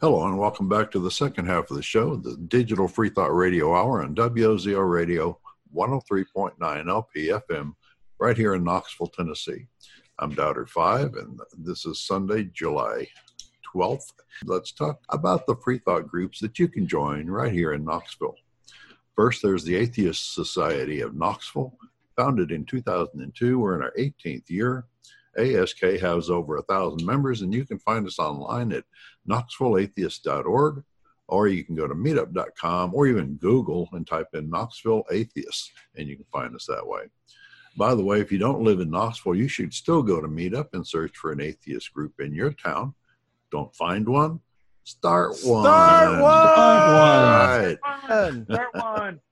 Hello, 0.00 0.26
and 0.26 0.38
welcome 0.38 0.66
back 0.66 0.90
to 0.90 0.98
the 0.98 1.10
second 1.10 1.44
half 1.44 1.70
of 1.70 1.76
the 1.76 1.82
show, 1.82 2.16
the 2.16 2.34
Digital 2.48 2.88
Free 2.88 3.10
Thought 3.10 3.36
Radio 3.36 3.76
Hour 3.76 4.02
on 4.02 4.14
WOZO 4.14 4.80
Radio 4.90 5.38
103.9 5.76 6.56
LPFM, 6.58 7.74
right 8.18 8.34
here 8.34 8.54
in 8.54 8.64
Knoxville, 8.64 9.08
Tennessee. 9.08 9.66
I'm 10.18 10.34
Doubter 10.34 10.64
5, 10.64 11.16
and 11.16 11.38
this 11.58 11.84
is 11.84 12.00
Sunday, 12.00 12.44
July 12.44 13.08
12th. 13.74 14.14
Let's 14.46 14.72
talk 14.72 15.00
about 15.10 15.44
the 15.44 15.56
free 15.56 15.80
thought 15.80 16.08
groups 16.08 16.40
that 16.40 16.58
you 16.58 16.66
can 16.66 16.88
join 16.88 17.26
right 17.26 17.52
here 17.52 17.74
in 17.74 17.84
Knoxville. 17.84 18.36
First, 19.14 19.42
there's 19.42 19.64
the 19.64 19.76
Atheist 19.76 20.32
Society 20.34 21.02
of 21.02 21.14
Knoxville, 21.14 21.76
founded 22.16 22.52
in 22.52 22.64
2002. 22.64 23.58
We're 23.58 23.76
in 23.76 23.82
our 23.82 23.92
18th 23.98 24.48
year. 24.48 24.86
ASK 25.40 25.80
has 26.00 26.30
over 26.30 26.56
a 26.56 26.62
thousand 26.62 27.06
members, 27.06 27.42
and 27.42 27.52
you 27.52 27.64
can 27.64 27.78
find 27.78 28.06
us 28.06 28.18
online 28.18 28.72
at 28.72 28.84
knoxvilleatheist.org, 29.28 30.82
or 31.28 31.48
you 31.48 31.64
can 31.64 31.74
go 31.74 31.86
to 31.86 31.94
meetup.com, 31.94 32.94
or 32.94 33.06
even 33.06 33.36
Google 33.36 33.88
and 33.92 34.06
type 34.06 34.28
in 34.34 34.50
Knoxville 34.50 35.04
Atheists, 35.10 35.70
and 35.96 36.08
you 36.08 36.16
can 36.16 36.26
find 36.32 36.54
us 36.54 36.66
that 36.66 36.86
way. 36.86 37.02
By 37.76 37.94
the 37.94 38.04
way, 38.04 38.20
if 38.20 38.32
you 38.32 38.38
don't 38.38 38.64
live 38.64 38.80
in 38.80 38.90
Knoxville, 38.90 39.36
you 39.36 39.48
should 39.48 39.72
still 39.72 40.02
go 40.02 40.20
to 40.20 40.28
Meetup 40.28 40.68
and 40.72 40.86
search 40.86 41.16
for 41.16 41.32
an 41.32 41.40
atheist 41.40 41.92
group 41.92 42.14
in 42.18 42.34
your 42.34 42.52
town. 42.52 42.94
Don't 43.50 43.74
find 43.74 44.08
one? 44.08 44.40
Start 44.84 45.36
one. 45.44 45.64
Start 45.64 46.12
one. 46.12 46.22
Right. 46.22 47.76
Start 48.44 48.74
one. 48.74 49.20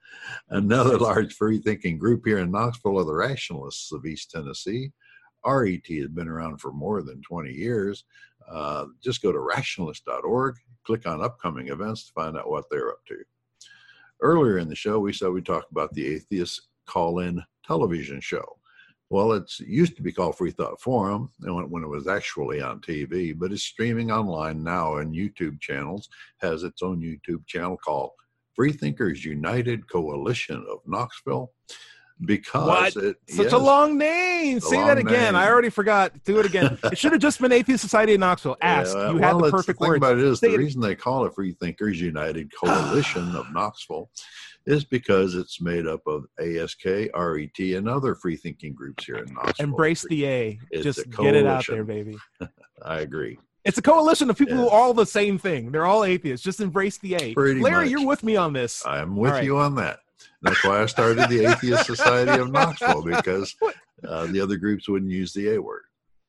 Another 0.50 0.98
large 0.98 1.34
free 1.34 1.58
thinking 1.58 1.98
group 1.98 2.22
here 2.24 2.38
in 2.38 2.50
Knoxville 2.50 2.98
are 2.98 3.04
the 3.04 3.14
Rationalists 3.14 3.92
of 3.92 4.06
East 4.06 4.30
Tennessee. 4.30 4.92
RET 5.44 5.86
has 5.86 6.08
been 6.08 6.28
around 6.28 6.58
for 6.58 6.72
more 6.72 7.02
than 7.02 7.22
20 7.22 7.52
years. 7.52 8.04
Uh, 8.50 8.86
just 9.02 9.22
go 9.22 9.32
to 9.32 9.38
rationalist.org, 9.38 10.56
click 10.84 11.06
on 11.06 11.22
upcoming 11.22 11.68
events 11.68 12.06
to 12.06 12.12
find 12.12 12.36
out 12.36 12.50
what 12.50 12.64
they're 12.70 12.90
up 12.90 13.04
to. 13.06 13.16
Earlier 14.20 14.58
in 14.58 14.68
the 14.68 14.74
show, 14.74 14.98
we 14.98 15.12
said 15.12 15.30
we 15.30 15.42
talked 15.42 15.70
about 15.70 15.92
the 15.92 16.06
Atheist 16.06 16.68
Call 16.86 17.20
In 17.20 17.42
television 17.64 18.20
show. 18.20 18.58
Well, 19.10 19.32
it 19.32 19.50
used 19.60 19.96
to 19.96 20.02
be 20.02 20.12
called 20.12 20.36
Free 20.36 20.50
Thought 20.50 20.80
Forum 20.80 21.30
when, 21.40 21.82
it 21.82 21.88
was 21.88 22.06
actually 22.06 22.60
on 22.60 22.80
TV, 22.80 23.38
but 23.38 23.52
it's 23.52 23.62
streaming 23.62 24.10
online 24.10 24.62
now 24.62 24.96
and 24.96 25.14
YouTube 25.14 25.60
channels, 25.60 26.10
has 26.38 26.62
its 26.62 26.82
own 26.82 27.00
YouTube 27.00 27.46
channel 27.46 27.78
called 27.78 28.10
Freethinkers 28.54 29.24
United 29.24 29.88
Coalition 29.88 30.62
of 30.70 30.80
Knoxville. 30.86 31.52
Because 32.24 32.96
it 32.96 33.16
Such 33.28 33.44
yes, 33.44 33.52
a 33.52 33.58
long 33.58 33.96
name. 33.96 34.58
A 34.58 34.60
Say 34.60 34.76
long 34.76 34.86
that 34.88 34.98
again. 34.98 35.36
I 35.36 35.48
already 35.48 35.70
forgot. 35.70 36.12
Do 36.24 36.40
it 36.40 36.46
again. 36.46 36.78
it 36.84 36.98
should 36.98 37.12
have 37.12 37.20
just 37.20 37.40
been 37.40 37.52
Atheist 37.52 37.80
Society 37.80 38.14
of 38.14 38.20
Knoxville. 38.20 38.56
Ask. 38.60 38.94
Yeah, 38.96 39.12
you 39.12 39.18
had 39.18 39.38
the 39.38 39.50
perfect 39.50 39.78
words. 39.80 39.98
about 39.98 40.18
it 40.18 40.24
is 40.24 40.40
Say 40.40 40.48
the 40.48 40.54
it- 40.54 40.58
reason 40.58 40.80
they 40.80 40.96
call 40.96 41.24
it 41.26 41.34
Free 41.34 41.52
Thinkers 41.52 42.00
United 42.00 42.50
Coalition 42.60 43.34
of 43.36 43.52
Knoxville 43.52 44.10
is 44.66 44.84
because 44.84 45.34
it's 45.34 45.60
made 45.60 45.86
up 45.86 46.06
of 46.06 46.26
ASK, 46.38 46.84
RET, 46.84 47.58
and 47.58 47.88
other 47.88 48.14
free 48.14 48.36
thinking 48.36 48.74
groups 48.74 49.04
here 49.06 49.16
in 49.16 49.32
Knoxville. 49.32 49.64
Embrace 49.64 50.04
the 50.08 50.26
A. 50.26 50.58
It's 50.70 50.84
Just 50.84 51.08
get 51.10 51.34
it 51.34 51.46
out 51.46 51.66
there, 51.66 51.84
baby. 51.84 52.18
I 52.82 53.00
agree. 53.00 53.38
It's 53.64 53.78
a 53.78 53.82
coalition 53.82 54.28
of 54.30 54.36
people 54.36 54.56
who 54.56 54.68
are 54.68 54.70
all 54.70 54.94
the 54.94 55.06
same 55.06 55.38
thing. 55.38 55.72
They're 55.72 55.86
all 55.86 56.04
atheists. 56.04 56.44
Just 56.44 56.60
embrace 56.60 56.98
the 56.98 57.14
A. 57.14 57.34
Pretty 57.34 57.60
Larry, 57.60 57.84
much. 57.84 57.90
you're 57.90 58.06
with 58.06 58.22
me 58.22 58.36
on 58.36 58.52
this. 58.52 58.84
I'm 58.86 59.16
with 59.16 59.32
right. 59.32 59.44
you 59.44 59.58
on 59.58 59.74
that. 59.76 60.00
That's 60.42 60.62
why 60.64 60.82
I 60.82 60.86
started 60.86 61.28
the 61.28 61.46
Atheist 61.46 61.86
Society 61.86 62.40
of 62.40 62.52
Knoxville 62.52 63.02
because 63.02 63.54
uh, 64.08 64.26
the 64.26 64.40
other 64.40 64.56
groups 64.56 64.88
wouldn't 64.88 65.10
use 65.10 65.32
the 65.32 65.54
A 65.54 65.58
word. 65.60 65.82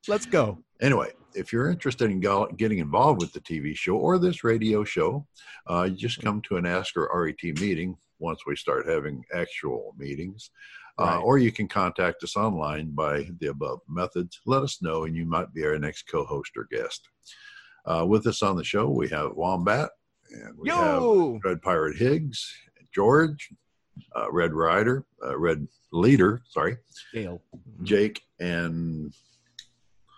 Let's 0.08 0.26
go. 0.26 0.58
Anyway, 0.80 1.12
if 1.34 1.52
you're 1.52 1.70
interested 1.70 2.10
in 2.10 2.20
getting 2.56 2.78
involved 2.78 3.20
with 3.20 3.32
the 3.32 3.40
TV 3.40 3.76
show 3.76 3.94
or 3.96 4.18
this 4.18 4.42
radio 4.42 4.82
show, 4.82 5.26
uh, 5.68 5.88
just 5.88 6.22
come 6.22 6.40
to 6.42 6.56
an 6.56 6.66
Ask 6.66 6.96
or 6.96 7.08
RET 7.12 7.42
meeting 7.60 7.96
once 8.18 8.40
we 8.46 8.56
start 8.56 8.88
having 8.88 9.22
actual 9.34 9.94
meetings. 9.96 10.50
Uh, 10.98 11.04
Right. 11.04 11.16
or 11.24 11.38
you 11.38 11.50
can 11.52 11.66
contact 11.68 12.22
us 12.24 12.36
online 12.36 12.90
by 12.90 13.26
the 13.38 13.46
above 13.46 13.78
methods. 13.88 14.38
Let 14.44 14.62
us 14.62 14.82
know, 14.82 15.04
and 15.04 15.16
you 15.16 15.24
might 15.24 15.50
be 15.54 15.64
our 15.64 15.78
next 15.78 16.02
co 16.02 16.24
host 16.24 16.50
or 16.58 16.66
guest. 16.70 17.08
Uh, 17.86 18.04
with 18.06 18.26
us 18.26 18.42
on 18.42 18.56
the 18.56 18.64
show, 18.64 18.90
we 18.90 19.08
have 19.08 19.32
Wombat, 19.34 19.88
and 20.30 20.58
we 20.58 20.68
have 20.68 21.00
Yo, 21.00 21.38
Dread 21.40 21.62
Pirate 21.62 21.96
Higgs, 21.96 22.52
George, 22.92 23.50
uh, 24.16 24.30
Red 24.30 24.52
Rider, 24.52 25.04
uh, 25.24 25.36
Red 25.38 25.66
Leader, 25.92 26.42
sorry, 26.48 26.76
Dale. 27.12 27.42
Jake, 27.82 28.22
and 28.38 29.12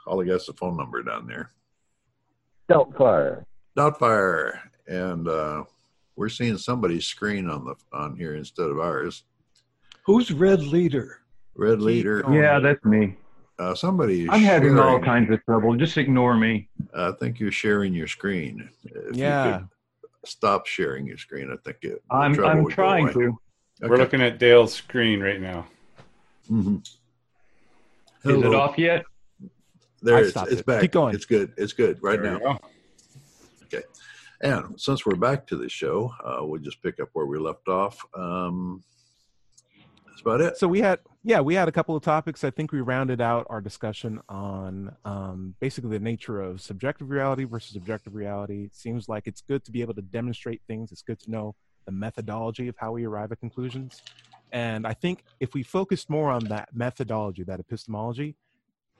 all 0.06 0.20
I 0.20 0.24
got's 0.26 0.46
the 0.46 0.52
phone 0.52 0.76
number 0.76 1.02
down 1.02 1.26
there. 1.26 1.50
Doubtfire. 2.70 3.44
Doubtfire, 3.76 4.58
and 4.86 5.28
uh, 5.28 5.64
we're 6.16 6.28
seeing 6.28 6.58
somebody's 6.58 7.06
screen 7.06 7.48
on 7.48 7.64
the 7.64 7.74
on 7.92 8.16
here 8.16 8.34
instead 8.34 8.68
of 8.68 8.78
ours. 8.78 9.24
Who's 10.04 10.30
Red 10.32 10.60
Leader? 10.62 11.18
Red 11.54 11.80
Leader. 11.80 12.24
Yeah, 12.30 12.58
that's 12.60 12.84
me. 12.84 13.16
uh, 13.58 13.74
somebody. 13.74 14.28
I'm 14.30 14.40
having 14.40 14.78
all 14.78 14.98
kinds 14.98 15.30
of 15.32 15.44
trouble. 15.44 15.76
Just 15.76 15.96
ignore 15.96 16.34
me. 16.36 16.68
I 16.94 17.12
think 17.12 17.38
you're 17.40 17.52
sharing 17.52 17.94
your 17.94 18.06
screen. 18.08 18.68
If 18.84 19.16
you 19.16 19.22
Yeah. 19.22 19.58
could 19.60 19.68
stop 20.28 20.66
sharing 20.66 21.06
your 21.06 21.18
screen. 21.18 21.50
I 21.52 21.56
think 21.64 21.78
it. 21.82 22.02
I'm 22.10 22.32
I'm 22.44 22.68
trying 22.68 23.08
away. 23.08 23.28
To. 23.82 23.88
We're 23.88 23.98
looking 23.98 24.22
at 24.22 24.38
Dale's 24.38 24.72
screen 24.72 25.20
right 25.20 25.40
now. 25.40 25.66
Mhm. 26.50 26.82
Is 28.24 28.42
it 28.44 28.54
off 28.54 28.78
yet? 28.78 29.04
There, 30.02 30.16
I 30.16 30.20
it's, 30.20 30.30
stopped 30.30 30.50
it's 30.50 30.60
it. 30.60 30.66
back. 30.66 30.80
Keep 30.82 30.92
going. 30.92 31.14
It's 31.14 31.24
good. 31.24 31.52
It's 31.56 31.72
good 31.72 32.02
right 32.02 32.20
There 32.20 32.32
now. 32.32 32.38
we 32.38 32.44
go. 32.44 32.58
And 34.44 34.80
since 34.80 35.06
we're 35.06 35.14
back 35.14 35.46
to 35.46 35.56
the 35.56 35.68
show, 35.68 36.12
uh, 36.24 36.44
we'll 36.44 36.60
just 36.60 36.82
pick 36.82 36.98
up 36.98 37.10
where 37.12 37.26
we 37.26 37.38
left 37.38 37.68
off. 37.68 38.04
Um, 38.12 38.82
that's 40.08 40.20
about 40.20 40.40
it. 40.40 40.56
So 40.56 40.66
we 40.66 40.80
had, 40.80 40.98
yeah, 41.22 41.40
we 41.40 41.54
had 41.54 41.68
a 41.68 41.72
couple 41.72 41.94
of 41.94 42.02
topics. 42.02 42.42
I 42.42 42.50
think 42.50 42.72
we 42.72 42.80
rounded 42.80 43.20
out 43.20 43.46
our 43.48 43.60
discussion 43.60 44.20
on 44.28 44.96
um, 45.04 45.54
basically 45.60 45.90
the 45.90 46.00
nature 46.00 46.40
of 46.40 46.60
subjective 46.60 47.08
reality 47.08 47.44
versus 47.44 47.76
objective 47.76 48.16
reality. 48.16 48.64
It 48.64 48.74
seems 48.74 49.08
like 49.08 49.28
it's 49.28 49.42
good 49.42 49.62
to 49.64 49.70
be 49.70 49.80
able 49.80 49.94
to 49.94 50.02
demonstrate 50.02 50.60
things. 50.66 50.90
It's 50.90 51.02
good 51.02 51.20
to 51.20 51.30
know 51.30 51.54
the 51.84 51.92
methodology 51.92 52.68
of 52.68 52.76
how 52.78 52.92
we 52.92 53.04
arrive 53.04 53.32
at 53.32 53.40
conclusions. 53.40 54.02
And 54.52 54.86
I 54.86 54.94
think 54.94 55.24
if 55.40 55.54
we 55.54 55.62
focused 55.62 56.10
more 56.10 56.30
on 56.30 56.44
that 56.46 56.70
methodology, 56.74 57.42
that 57.44 57.60
epistemology, 57.60 58.36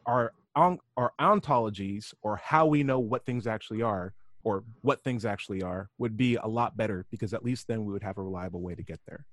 our 0.07 0.33
on, 0.55 0.79
our 0.97 1.13
ontologies 1.21 2.13
or 2.23 2.37
how 2.37 2.67
we 2.67 2.83
know 2.83 2.99
what 2.99 3.25
things 3.25 3.47
actually 3.47 3.83
are 3.83 4.15
or 4.45 4.65
what 4.81 5.03
things 5.05 5.25
actually 5.25 5.63
are 5.63 5.89
would 5.99 6.17
be 6.17 6.37
a 6.37 6.47
lot 6.47 6.77
better 6.77 7.07
because 7.11 7.33
at 7.33 7.45
least 7.45 7.69
then 7.69 7.85
we 7.85 7.93
would 7.93 8.03
have 8.03 8.19
a 8.19 8.23
reliable 8.23 8.61
way 8.61 8.75
to 8.75 8.83
get 8.83 9.01
there 9.07 9.25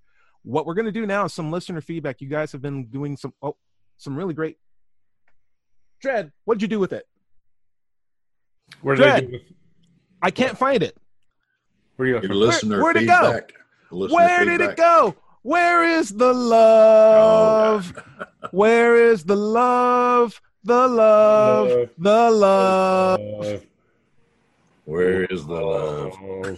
what 0.44 0.66
we're 0.66 0.74
going 0.74 0.86
to 0.86 0.92
do 0.92 1.06
now 1.06 1.26
is 1.26 1.34
some 1.34 1.52
listener 1.52 1.82
feedback. 1.82 2.22
You 2.22 2.28
guys 2.28 2.52
have 2.52 2.62
been 2.62 2.86
doing 2.86 3.18
some 3.18 3.34
oh 3.42 3.56
some 3.98 4.16
really 4.16 4.34
great. 4.34 4.58
Dread, 6.02 6.32
what'd 6.46 6.62
you 6.62 6.68
do 6.68 6.80
with 6.80 6.94
it? 6.94 7.06
Where 8.82 8.96
did 8.96 9.06
I 9.06 9.10
Dread. 9.10 9.26
do 9.26 9.32
with, 9.34 9.42
I 10.22 10.32
can't 10.32 10.58
find 10.58 10.82
it. 10.82 10.96
Where 12.00 12.08
do 12.08 12.14
you 12.14 12.22
Your 12.34 12.36
listener 12.38 12.82
where'd 12.82 12.96
it 12.96 13.08
go? 13.08 13.42
Listener 13.92 14.16
Where 14.16 14.46
did 14.46 14.62
it 14.62 14.78
go? 14.78 15.16
Where 15.42 15.84
is 15.84 16.10
the 16.12 16.30
Oh, 16.30 16.32
love? 16.32 17.94
God. 17.94 18.28
Where 18.52 18.96
is 19.12 19.26
the 19.26 19.36
love? 19.36 20.42
The 20.64 20.88
love, 20.88 21.68
Love. 21.70 21.90
the 21.98 22.32
love. 22.32 23.66
Where 24.86 25.24
is 25.26 25.46
the 25.46 25.54
love? 25.54 26.14
oh, 26.22 26.58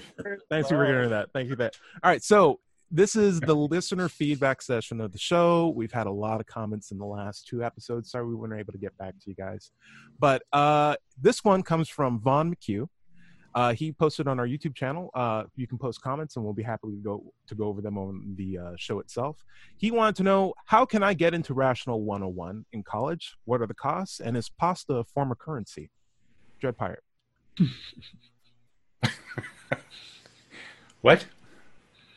Thanks 0.49 0.69
for 0.69 0.79
figuring 0.85 1.09
that. 1.09 1.29
Thank 1.33 1.49
you. 1.49 1.55
That. 1.55 1.75
All 2.03 2.11
right. 2.11 2.23
So 2.23 2.59
this 2.91 3.15
is 3.15 3.39
the 3.39 3.55
listener 3.55 4.09
feedback 4.09 4.61
session 4.61 5.01
of 5.01 5.11
the 5.11 5.17
show. 5.19 5.69
We've 5.75 5.91
had 5.91 6.05
a 6.07 6.11
lot 6.11 6.39
of 6.39 6.45
comments 6.45 6.91
in 6.91 6.97
the 6.99 7.05
last 7.05 7.47
two 7.47 7.63
episodes. 7.63 8.11
Sorry 8.11 8.25
we 8.27 8.35
weren't 8.35 8.59
able 8.59 8.73
to 8.73 8.79
get 8.79 8.95
back 8.97 9.13
to 9.19 9.29
you 9.29 9.35
guys, 9.35 9.71
but 10.19 10.43
uh, 10.53 10.95
this 11.19 11.43
one 11.43 11.63
comes 11.63 11.89
from 11.89 12.19
Vaughn 12.19 12.53
McHugh. 12.55 12.87
Uh, 13.53 13.73
he 13.73 13.91
posted 13.91 14.27
on 14.27 14.39
our 14.39 14.47
YouTube 14.47 14.73
channel. 14.75 15.09
Uh, 15.13 15.43
you 15.55 15.67
can 15.67 15.77
post 15.77 16.01
comments, 16.01 16.35
and 16.37 16.45
we'll 16.45 16.53
be 16.53 16.63
happy 16.63 16.87
to 16.89 16.95
go 17.03 17.23
to 17.47 17.55
go 17.55 17.65
over 17.65 17.81
them 17.81 17.97
on 17.97 18.33
the 18.37 18.57
uh, 18.57 18.71
show 18.77 18.99
itself. 18.99 19.43
He 19.77 19.91
wanted 19.91 20.15
to 20.17 20.23
know 20.23 20.53
how 20.65 20.85
can 20.85 21.03
I 21.03 21.13
get 21.13 21.33
into 21.33 21.53
Rational 21.53 22.01
101 22.03 22.65
in 22.71 22.83
college? 22.83 23.35
What 23.45 23.61
are 23.61 23.67
the 23.67 23.73
costs? 23.73 24.19
And 24.21 24.37
is 24.37 24.49
pasta 24.49 24.93
a 24.95 25.03
form 25.03 25.31
of 25.31 25.37
currency? 25.39 25.89
Dread 26.59 26.77
Pirate. 26.77 27.03
what? 31.01 31.25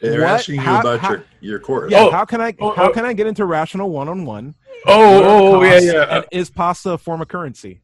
They're 0.00 0.20
What? 0.20 0.30
asking 0.30 0.56
you 0.56 0.60
How- 0.60 0.80
about 0.80 1.00
how- 1.00 1.10
your, 1.10 1.24
your 1.40 1.58
course. 1.58 1.90
Yeah, 1.90 2.04
Oh, 2.04 2.10
how 2.10 2.24
can 2.24 2.40
I 2.40 2.54
oh, 2.60 2.72
how 2.72 2.90
oh. 2.90 2.92
can 2.92 3.04
I 3.06 3.12
get 3.12 3.26
into 3.26 3.44
Rational 3.46 3.90
One 3.90 4.08
on 4.08 4.24
One? 4.26 4.54
Oh, 4.86 5.56
oh, 5.56 5.62
yeah, 5.62 5.78
yeah. 5.80 6.16
And 6.16 6.26
is 6.30 6.50
pasta 6.50 6.90
a 6.92 6.98
form 6.98 7.22
of 7.22 7.28
currency? 7.28 7.80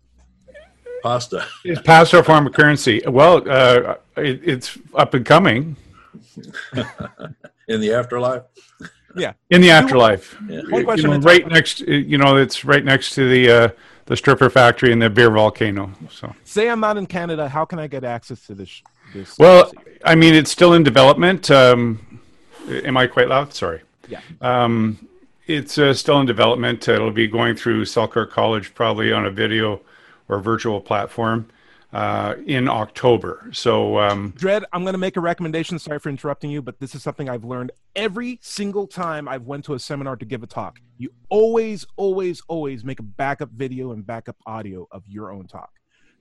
Pasta. 1.02 1.46
It's 1.64 1.80
pasta 1.82 2.18
our 2.18 2.24
form 2.24 2.46
of 2.46 2.52
currency. 2.52 3.02
Well, 3.06 3.42
uh, 3.48 3.96
it, 4.16 4.40
it's 4.44 4.78
up 4.94 5.14
and 5.14 5.24
coming 5.24 5.76
In 7.68 7.80
the 7.80 7.92
afterlife? 7.92 8.42
Yeah, 9.16 9.32
in 9.50 9.60
the 9.60 9.70
afterlife. 9.70 10.36
Yeah. 10.48 10.60
One 10.68 10.80
You 10.80 10.84
question 10.84 11.10
know, 11.10 11.18
right 11.18 11.46
next, 11.46 11.80
you 11.80 12.18
know, 12.18 12.36
it's 12.36 12.64
right 12.64 12.84
next 12.84 13.14
to 13.14 13.28
the 13.28 13.50
uh, 13.50 13.68
the 14.06 14.16
stripper 14.16 14.50
factory 14.50 14.92
and 14.92 15.02
the 15.02 15.10
beer 15.10 15.30
volcano. 15.30 15.92
So, 16.10 16.34
Say 16.44 16.68
I'm 16.68 16.80
not 16.80 16.96
in 16.96 17.06
Canada. 17.06 17.48
How 17.48 17.64
can 17.64 17.78
I 17.78 17.86
get 17.86 18.04
access 18.04 18.44
to 18.46 18.54
this? 18.54 18.82
this 19.14 19.38
well, 19.38 19.72
I 20.04 20.14
mean, 20.14 20.34
it's 20.34 20.50
still 20.50 20.74
in 20.74 20.82
development. 20.82 21.50
Um, 21.50 22.20
am 22.68 22.96
I 22.96 23.06
quite 23.06 23.28
loud? 23.28 23.52
Sorry. 23.52 23.82
Yeah. 24.08 24.20
Um, 24.40 25.08
it's 25.46 25.78
uh, 25.78 25.92
still 25.92 26.20
in 26.20 26.26
development. 26.26 26.86
It'll 26.86 27.10
be 27.10 27.26
going 27.26 27.56
through 27.56 27.84
Selkirk 27.84 28.30
College 28.30 28.74
probably 28.74 29.12
on 29.12 29.26
a 29.26 29.30
video 29.30 29.80
or 30.30 30.40
virtual 30.40 30.80
platform 30.80 31.48
uh, 31.92 32.36
in 32.46 32.68
October. 32.68 33.48
So, 33.52 33.98
um, 33.98 34.32
Dread, 34.36 34.64
I'm 34.72 34.82
going 34.82 34.94
to 34.94 34.98
make 34.98 35.16
a 35.16 35.20
recommendation. 35.20 35.78
Sorry 35.78 35.98
for 35.98 36.08
interrupting 36.08 36.50
you, 36.50 36.62
but 36.62 36.78
this 36.78 36.94
is 36.94 37.02
something 37.02 37.28
I've 37.28 37.44
learned 37.44 37.72
every 37.96 38.38
single 38.42 38.86
time 38.86 39.28
I've 39.28 39.42
went 39.42 39.64
to 39.64 39.74
a 39.74 39.78
seminar 39.78 40.14
to 40.16 40.24
give 40.24 40.44
a 40.44 40.46
talk. 40.46 40.78
You 40.98 41.10
always, 41.28 41.84
always, 41.96 42.42
always 42.46 42.84
make 42.84 43.00
a 43.00 43.02
backup 43.02 43.50
video 43.50 43.90
and 43.90 44.06
backup 44.06 44.36
audio 44.46 44.86
of 44.92 45.02
your 45.08 45.32
own 45.32 45.48
talk. 45.48 45.70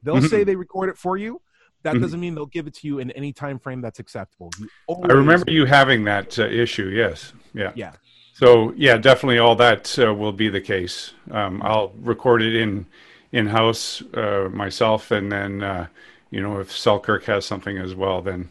They'll 0.02 0.16
Mhm. 0.16 0.30
say 0.30 0.44
they 0.44 0.56
record 0.56 0.90
it 0.90 0.98
for 0.98 1.18
you. 1.18 1.40
That 1.84 1.96
Mhm. 1.96 2.02
doesn't 2.02 2.20
mean 2.20 2.34
they'll 2.34 2.46
give 2.48 2.66
it 2.66 2.74
to 2.76 2.88
you 2.88 2.98
in 3.00 3.12
any 3.12 3.32
time 3.32 3.60
frame 3.60 3.80
that's 3.80 4.00
acceptable. 4.00 4.50
I 4.90 5.14
remember 5.14 5.52
you 5.52 5.66
having 5.66 6.04
that 6.06 6.38
uh, 6.40 6.46
issue. 6.46 6.88
Yes. 6.88 7.32
Yeah. 7.54 7.72
Yeah. 7.76 7.94
So 8.34 8.74
yeah, 8.76 8.98
definitely 8.98 9.38
all 9.38 9.56
that 9.58 10.00
uh, 10.00 10.14
will 10.14 10.32
be 10.32 10.50
the 10.50 10.62
case. 10.62 11.14
Um, 11.30 11.62
I'll 11.64 11.94
record 12.02 12.42
it 12.42 12.56
in 12.56 12.86
in 13.32 13.48
house 13.48 14.02
uh, 14.14 14.50
myself, 14.52 15.12
and 15.12 15.32
then 15.32 15.64
uh, 15.64 15.88
you 16.32 16.42
know 16.42 16.60
if 16.60 16.72
Selkirk 16.72 17.26
has 17.26 17.46
something 17.46 17.78
as 17.78 17.96
well, 17.96 18.22
then 18.22 18.50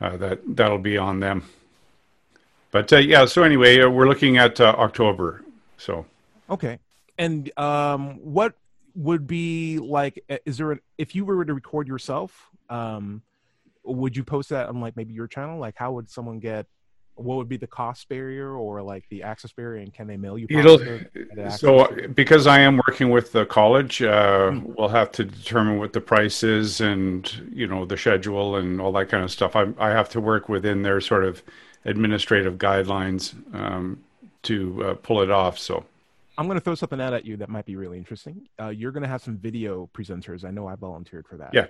uh, 0.00 0.16
that 0.16 0.40
that'll 0.46 0.78
be 0.78 0.96
on 0.96 1.20
them. 1.20 1.44
But 2.70 2.92
uh, 2.92 2.98
yeah, 2.98 3.26
so 3.26 3.42
anyway, 3.42 3.80
uh, 3.80 3.88
we're 3.88 4.08
looking 4.08 4.38
at 4.38 4.60
uh, 4.60 4.74
October. 4.78 5.42
So 5.76 6.06
Okay. 6.52 6.78
And 7.18 7.56
um, 7.58 8.18
what 8.22 8.54
would 8.94 9.26
be 9.26 9.78
like? 9.78 10.22
Is 10.44 10.58
there 10.58 10.72
an, 10.72 10.80
if 10.98 11.14
you 11.14 11.24
were 11.24 11.44
to 11.44 11.54
record 11.54 11.88
yourself? 11.88 12.50
Um, 12.68 13.22
would 13.84 14.16
you 14.16 14.22
post 14.22 14.50
that 14.50 14.68
on 14.68 14.80
like 14.80 14.96
maybe 14.96 15.14
your 15.14 15.26
channel? 15.26 15.58
Like, 15.58 15.74
how 15.76 15.92
would 15.92 16.10
someone 16.10 16.38
get? 16.38 16.66
What 17.14 17.36
would 17.36 17.48
be 17.48 17.56
the 17.56 17.66
cost 17.66 18.08
barrier 18.08 18.54
or 18.56 18.82
like 18.82 19.04
the 19.10 19.22
access 19.22 19.52
barrier? 19.52 19.82
And 19.82 19.92
can 19.92 20.06
they 20.06 20.16
mail 20.16 20.38
you? 20.38 20.46
it'll 20.50 20.78
pasta 20.78 20.98
to 20.98 21.24
get 21.24 21.38
access 21.38 21.60
so 21.60 21.86
to 21.86 22.08
because 22.08 22.46
I 22.46 22.60
am 22.60 22.76
working 22.76 23.10
with 23.10 23.32
the 23.32 23.46
college, 23.46 24.02
uh, 24.02 24.58
we'll 24.62 24.88
have 24.88 25.12
to 25.12 25.24
determine 25.24 25.78
what 25.78 25.92
the 25.92 26.00
price 26.00 26.42
is 26.42 26.80
and 26.80 27.30
you 27.52 27.66
know 27.66 27.84
the 27.84 27.96
schedule 27.96 28.56
and 28.56 28.80
all 28.80 28.92
that 28.92 29.08
kind 29.08 29.24
of 29.24 29.30
stuff. 29.30 29.56
I 29.56 29.66
I 29.78 29.90
have 29.90 30.08
to 30.10 30.20
work 30.20 30.48
within 30.48 30.82
their 30.82 31.00
sort 31.00 31.24
of 31.24 31.42
administrative 31.84 32.58
guidelines 32.58 33.34
um, 33.54 34.02
to 34.42 34.84
uh, 34.84 34.94
pull 34.94 35.22
it 35.22 35.30
off. 35.30 35.58
So 35.58 35.84
I'm 36.38 36.46
going 36.46 36.58
to 36.58 36.64
throw 36.64 36.74
something 36.74 37.00
out 37.00 37.12
at 37.12 37.24
you 37.24 37.36
that 37.38 37.48
might 37.48 37.66
be 37.66 37.76
really 37.76 37.98
interesting. 37.98 38.48
Uh, 38.60 38.68
you're 38.68 38.92
going 38.92 39.02
to 39.02 39.08
have 39.08 39.22
some 39.22 39.36
video 39.36 39.88
presenters. 39.94 40.44
I 40.44 40.50
know 40.50 40.66
I 40.66 40.76
volunteered 40.76 41.26
for 41.26 41.36
that. 41.36 41.50
Yeah. 41.52 41.66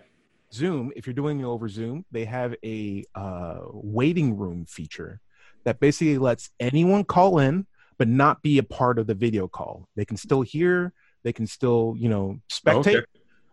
Zoom, 0.53 0.93
if 0.95 1.07
you're 1.07 1.15
doing 1.15 1.41
it 1.41 1.45
over 1.45 1.69
Zoom, 1.69 2.05
they 2.13 2.25
have 2.27 2.55
a 2.63 3.05
uh, 3.15 3.61
waiting 3.73 4.37
room 4.37 4.67
feature 4.67 5.21
that 5.65 5.81
basically 5.81 6.19
lets 6.19 6.51
anyone 6.61 7.05
call 7.05 7.39
in, 7.39 7.67
but 7.99 8.09
not 8.09 8.43
be 8.43 8.59
a 8.59 8.63
part 8.63 8.99
of 8.99 9.07
the 9.07 9.15
video 9.15 9.47
call. 9.49 9.89
They 9.97 10.05
can 10.05 10.17
still 10.17 10.43
hear, 10.43 10.93
they 11.23 11.33
can 11.33 11.47
still, 11.47 11.95
you 11.99 12.09
know, 12.09 12.39
spectate, 12.51 12.97
Okay. 12.97 13.05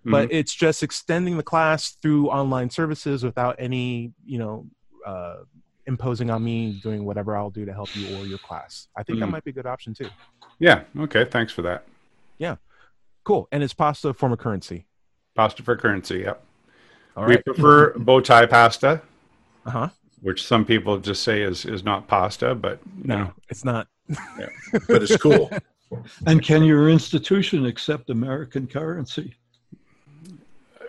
but 0.06 0.32
it's 0.32 0.54
just 0.54 0.82
extending 0.82 1.38
the 1.38 1.44
class 1.44 1.98
through 2.02 2.30
online 2.30 2.70
services 2.70 3.24
without 3.24 3.56
any 3.60 4.14
you 4.26 4.40
know 4.40 4.66
uh, 5.06 5.38
imposing 5.86 6.30
on 6.32 6.44
me 6.44 6.80
doing 6.84 7.04
whatever 7.04 7.36
i'll 7.36 7.50
do 7.50 7.66
to 7.66 7.74
help 7.74 7.94
you 7.96 8.16
or 8.18 8.26
your 8.26 8.38
class 8.38 8.88
i 8.96 9.02
think 9.04 9.20
that 9.20 9.26
Mm. 9.28 9.32
might 9.32 9.44
be 9.44 9.50
a 9.52 9.54
good 9.54 9.66
option 9.66 9.94
too 9.94 10.08
Yeah. 10.60 10.84
Okay. 10.98 11.26
Thanks 11.26 11.52
for 11.54 11.62
that. 11.64 11.84
Yeah. 12.38 12.56
Cool 13.24 13.48
and 13.52 13.62
it's 13.64 13.74
pasta 13.74 14.10
a 14.10 14.14
form 14.14 14.32
of 14.34 14.40
currency 14.40 14.88
Pasta 15.36 15.64
for 15.64 15.76
currency. 15.76 16.20
Yep. 16.20 16.44
all 17.18 17.26
we 17.26 17.38
prefer 17.38 17.94
bow 17.98 18.20
tie 18.22 18.46
pasta, 18.46 19.02
uh-huh 19.66 19.90
which 20.22 20.46
some 20.46 20.66
people 20.66 20.98
just 20.98 21.24
say 21.24 21.42
is 21.42 21.66
is 21.66 21.84
not 21.84 22.08
pasta, 22.08 22.56
but 22.56 22.80
you 23.02 23.08
no 23.08 23.18
know, 23.18 23.34
it's 23.50 23.66
not 23.66 23.88
But 24.88 25.04
it's 25.04 25.18
cool. 25.18 25.50
And 26.28 26.42
can 26.42 26.64
your 26.64 26.90
institution 26.90 27.66
accept 27.66 28.10
American 28.10 28.68
currency? 28.68 29.36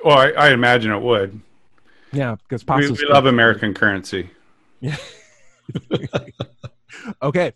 well, 0.04 0.18
I, 0.18 0.30
I 0.30 0.50
imagine 0.52 0.92
it 0.92 1.02
would. 1.02 1.40
yeah 2.12 2.36
because 2.36 2.62
We, 2.62 2.66
pasta 2.66 2.92
we 2.92 3.06
love 3.12 3.26
American 3.26 3.74
currency. 3.74 4.30
Yeah. 4.80 4.96
okay 7.22 7.52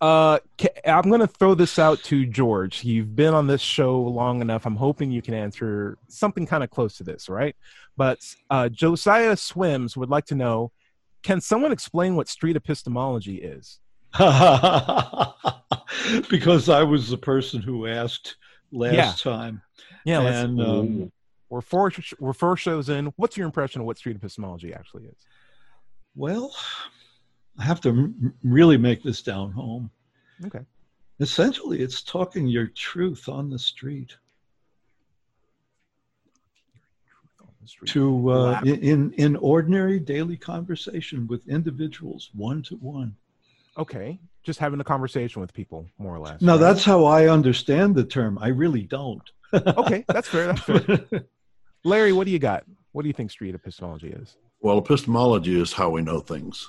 uh 0.00 0.38
i'm 0.86 1.10
gonna 1.10 1.26
throw 1.26 1.54
this 1.54 1.78
out 1.78 2.02
to 2.04 2.24
george 2.26 2.84
you've 2.84 3.16
been 3.16 3.34
on 3.34 3.46
this 3.46 3.60
show 3.60 4.00
long 4.00 4.40
enough 4.40 4.66
i'm 4.66 4.76
hoping 4.76 5.10
you 5.10 5.20
can 5.20 5.34
answer 5.34 5.98
something 6.08 6.46
kind 6.46 6.62
of 6.62 6.70
close 6.70 6.96
to 6.96 7.04
this 7.04 7.28
right 7.28 7.56
but 7.96 8.18
uh 8.50 8.68
josiah 8.68 9.36
swims 9.36 9.96
would 9.96 10.08
like 10.08 10.24
to 10.26 10.34
know 10.34 10.70
can 11.26 11.40
someone 11.40 11.72
explain 11.72 12.14
what 12.16 12.28
street 12.28 12.54
epistemology 12.56 13.36
is 13.42 13.80
because 16.30 16.68
I 16.68 16.82
was 16.82 17.08
the 17.08 17.18
person 17.18 17.60
who 17.60 17.86
asked 17.86 18.36
last 18.72 18.94
Yeah. 18.94 19.12
time. 19.32 19.62
yeah 20.04 20.20
and 20.20 20.60
um, 20.60 21.12
we're 21.48 21.60
four 21.60 21.92
we're 22.18 22.32
four 22.32 22.56
shows 22.56 22.88
in 22.88 23.12
what's 23.16 23.36
your 23.36 23.46
impression 23.46 23.80
of 23.80 23.86
what 23.86 23.98
street 23.98 24.16
epistemology 24.16 24.72
actually 24.72 25.04
is 25.04 25.16
well, 26.18 26.54
I 27.58 27.64
have 27.64 27.80
to 27.82 27.90
m- 27.90 28.32
really 28.42 28.78
make 28.78 29.02
this 29.02 29.20
down 29.22 29.52
home. 29.52 29.90
okay 30.46 30.60
Essentially, 31.20 31.80
it's 31.80 32.02
talking 32.02 32.46
your 32.46 32.66
truth 32.68 33.26
on 33.28 33.48
the 33.50 33.58
street 33.58 34.16
to 37.86 38.30
uh, 38.30 38.60
in- 38.64 38.80
in 38.80 39.12
in 39.12 39.36
ordinary 39.36 39.98
daily 39.98 40.36
conversation 40.36 41.26
with 41.26 41.46
individuals, 41.48 42.30
one 42.34 42.62
to 42.62 42.76
one. 42.76 43.14
okay 43.78 44.18
just 44.42 44.58
having 44.60 44.78
a 44.80 44.84
conversation 44.84 45.40
with 45.40 45.52
people 45.52 45.84
more 45.98 46.14
or 46.14 46.20
less 46.20 46.40
Now, 46.40 46.52
right? 46.52 46.60
that's 46.60 46.84
how 46.84 47.04
I 47.04 47.28
understand 47.28 47.96
the 47.96 48.04
term. 48.04 48.38
I 48.40 48.48
really 48.48 48.82
don't. 48.82 49.28
okay 49.52 50.04
that's 50.08 50.28
fair 50.28 50.46
that's 50.48 50.60
fair 50.60 51.00
larry 51.84 52.12
what 52.12 52.24
do 52.26 52.30
you 52.32 52.38
got 52.38 52.64
what 52.92 53.02
do 53.02 53.08
you 53.08 53.12
think 53.12 53.30
street 53.30 53.54
epistemology 53.54 54.08
is 54.08 54.36
Well, 54.60 54.78
epistemology 54.78 55.60
is 55.60 55.72
how 55.72 55.90
we 55.90 56.02
know 56.02 56.20
things. 56.20 56.68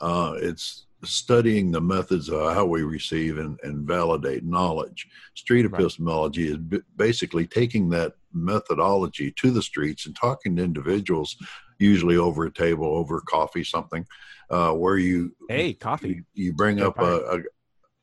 Uh, 0.00 0.34
it's 0.40 0.86
studying 1.04 1.70
the 1.70 1.80
methods 1.80 2.28
of 2.28 2.54
how 2.54 2.64
we 2.64 2.82
receive 2.82 3.38
and, 3.38 3.58
and 3.62 3.86
validate 3.86 4.44
knowledge. 4.44 5.06
Street 5.34 5.66
Right. 5.70 5.80
epistemology 5.80 6.48
is 6.48 6.56
b- 6.56 6.82
basically 6.96 7.46
taking 7.46 7.88
that 7.90 8.14
methodology 8.32 9.30
to 9.32 9.50
the 9.50 9.62
streets 9.62 10.06
and 10.06 10.16
talking 10.16 10.56
to 10.56 10.62
individuals, 10.62 11.36
usually 11.78 12.16
over 12.16 12.46
a 12.46 12.52
table, 12.52 12.86
over 12.86 13.20
coffee, 13.20 13.64
something, 13.64 14.04
uh, 14.50 14.72
where 14.72 14.98
you 14.98 15.34
hey 15.48 15.72
coffee 15.74 16.08
you, 16.08 16.24
you 16.34 16.52
bring 16.52 16.80
up 16.80 16.98
a, 16.98 17.42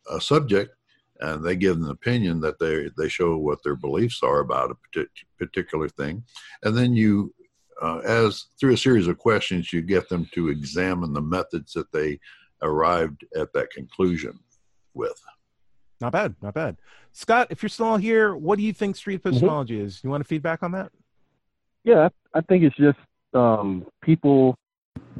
a, 0.09 0.15
a 0.15 0.21
subject 0.21 0.75
and 1.21 1.43
they 1.43 1.55
give 1.55 1.77
an 1.77 1.89
opinion 1.89 2.39
that 2.39 2.59
they 2.59 2.89
they 2.97 3.09
show 3.09 3.37
what 3.37 3.59
their 3.63 3.75
beliefs 3.75 4.21
are 4.21 4.39
about 4.39 4.71
a 4.71 4.75
partic- 4.75 5.07
particular 5.39 5.89
thing 5.89 6.23
and 6.63 6.77
then 6.77 6.93
you 6.93 7.33
uh, 7.81 7.97
as 7.99 8.45
through 8.59 8.73
a 8.73 8.77
series 8.77 9.07
of 9.07 9.17
questions 9.17 9.73
you 9.73 9.81
get 9.81 10.07
them 10.07 10.27
to 10.33 10.49
examine 10.49 11.13
the 11.13 11.21
methods 11.21 11.73
that 11.73 11.91
they 11.91 12.19
arrived 12.61 13.25
at 13.35 13.53
that 13.53 13.71
conclusion 13.71 14.39
with 14.93 15.21
Not 16.01 16.13
bad, 16.13 16.35
not 16.41 16.53
bad. 16.53 16.77
Scott, 17.11 17.47
if 17.49 17.61
you're 17.63 17.69
still 17.69 17.97
here, 17.97 18.35
what 18.35 18.57
do 18.57 18.63
you 18.63 18.73
think 18.73 18.95
street 18.95 19.21
epistemology 19.23 19.79
is? 19.79 20.03
You 20.03 20.09
want 20.09 20.23
to 20.23 20.27
feedback 20.27 20.63
on 20.63 20.71
that? 20.73 20.91
Yeah, 21.83 22.09
I 22.33 22.39
I 22.39 22.41
think 22.41 22.63
it's 22.63 22.75
just 22.75 22.97
um, 23.33 23.85
people. 24.01 24.57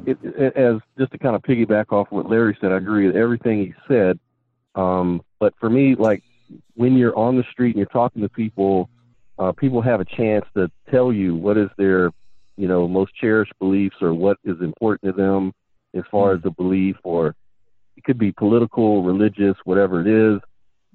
It, 0.06 0.18
it, 0.22 0.56
as 0.56 0.76
just 0.98 1.12
to 1.12 1.18
kind 1.18 1.34
of 1.34 1.42
piggyback 1.42 1.90
off 1.90 2.08
what 2.10 2.28
Larry 2.28 2.56
said, 2.60 2.72
I 2.72 2.76
agree 2.76 3.06
with 3.06 3.16
everything 3.16 3.58
he 3.58 3.74
said. 3.88 4.18
Um, 4.74 5.22
but 5.40 5.54
for 5.58 5.70
me, 5.70 5.94
like 5.94 6.22
when 6.74 6.96
you're 6.96 7.16
on 7.16 7.36
the 7.36 7.44
street 7.50 7.70
and 7.70 7.76
you're 7.76 7.86
talking 7.86 8.22
to 8.22 8.28
people, 8.28 8.90
uh, 9.38 9.52
people 9.52 9.80
have 9.80 10.00
a 10.00 10.04
chance 10.04 10.44
to 10.54 10.70
tell 10.90 11.12
you 11.12 11.34
what 11.34 11.56
is 11.56 11.68
their, 11.78 12.10
you 12.56 12.68
know, 12.68 12.86
most 12.86 13.14
cherished 13.14 13.52
beliefs 13.58 13.96
or 14.00 14.12
what 14.12 14.38
is 14.44 14.60
important 14.60 15.14
to 15.14 15.22
them 15.22 15.52
as 15.94 16.04
far 16.10 16.32
as 16.32 16.42
the 16.42 16.50
belief, 16.50 16.96
or 17.04 17.34
it 17.96 18.04
could 18.04 18.18
be 18.18 18.32
political, 18.32 19.02
religious, 19.02 19.56
whatever 19.64 20.00
it 20.00 20.06
is, 20.06 20.40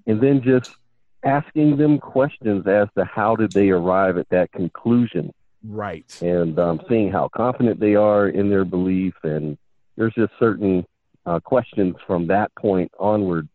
and 0.08 0.22
then 0.22 0.42
just 0.42 0.76
asking 1.24 1.78
them 1.78 2.00
questions 2.00 2.66
as 2.68 2.88
to 2.98 3.06
how 3.06 3.36
did 3.36 3.52
they 3.52 3.70
arrive 3.70 4.18
at 4.18 4.30
that 4.30 4.52
conclusion 4.52 5.32
Right. 5.64 6.18
and 6.22 6.58
um, 6.58 6.82
seeing 6.90 7.12
how 7.12 7.30
confident 7.30 7.80
they 7.80 7.96
are 7.96 8.28
in 8.28 8.50
their 8.50 8.66
belief. 8.66 9.14
And 9.24 9.58
there's 9.96 10.14
just 10.16 10.34
certain 10.40 10.86
uh, 11.26 11.40
questions 11.40 11.96
from 12.08 12.28
that 12.28 12.54
point 12.56 12.92
onward 13.00 13.48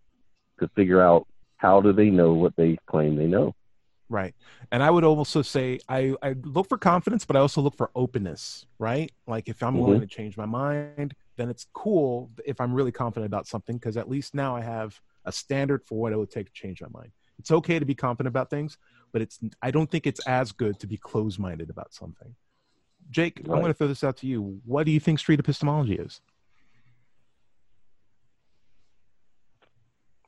to 0.60 0.68
figure 0.76 1.02
out 1.02 1.26
how 1.56 1.80
do 1.80 1.92
they 1.92 2.10
know 2.10 2.32
what 2.32 2.54
they 2.56 2.78
claim 2.86 3.16
they 3.16 3.26
know. 3.26 3.54
Right. 4.08 4.34
And 4.70 4.84
I 4.84 4.90
would 4.90 5.02
also 5.02 5.42
say 5.42 5.80
I, 5.88 6.14
I 6.22 6.36
look 6.44 6.68
for 6.68 6.78
confidence, 6.78 7.24
but 7.24 7.36
I 7.36 7.40
also 7.40 7.60
look 7.60 7.76
for 7.76 7.90
openness, 7.96 8.66
right? 8.78 9.10
Like 9.26 9.48
if 9.48 9.60
I'm 9.62 9.76
willing 9.78 10.00
to 10.00 10.06
change 10.06 10.36
my 10.36 10.46
mind, 10.46 11.14
then 11.36 11.48
it's 11.48 11.66
cool 11.74 12.30
if 12.44 12.60
I'm 12.60 12.72
really 12.72 12.92
confident 12.92 13.26
about 13.26 13.46
something 13.46 13.76
because 13.76 13.96
at 13.96 14.08
least 14.08 14.34
now 14.34 14.56
I 14.56 14.62
have 14.62 15.00
a 15.24 15.32
standard 15.32 15.84
for 15.84 15.98
what 15.98 16.12
it 16.12 16.18
would 16.18 16.30
take 16.30 16.46
to 16.46 16.52
change 16.52 16.80
my 16.82 16.88
mind. 16.88 17.12
It's 17.38 17.50
okay 17.50 17.78
to 17.78 17.84
be 17.84 17.94
confident 17.94 18.28
about 18.28 18.50
things, 18.50 18.78
but 19.12 19.22
it's 19.22 19.38
I 19.62 19.70
don't 19.70 19.90
think 19.90 20.06
it's 20.06 20.26
as 20.26 20.52
good 20.52 20.78
to 20.80 20.86
be 20.86 20.96
closed-minded 20.96 21.70
about 21.70 21.92
something. 21.92 22.34
Jake, 23.10 23.40
I'm 23.40 23.46
going 23.46 23.66
to 23.66 23.74
throw 23.74 23.86
this 23.86 24.02
out 24.02 24.16
to 24.18 24.26
you. 24.26 24.60
What 24.64 24.84
do 24.84 24.92
you 24.92 25.00
think 25.00 25.18
street 25.18 25.38
epistemology 25.38 25.94
is? 25.94 26.20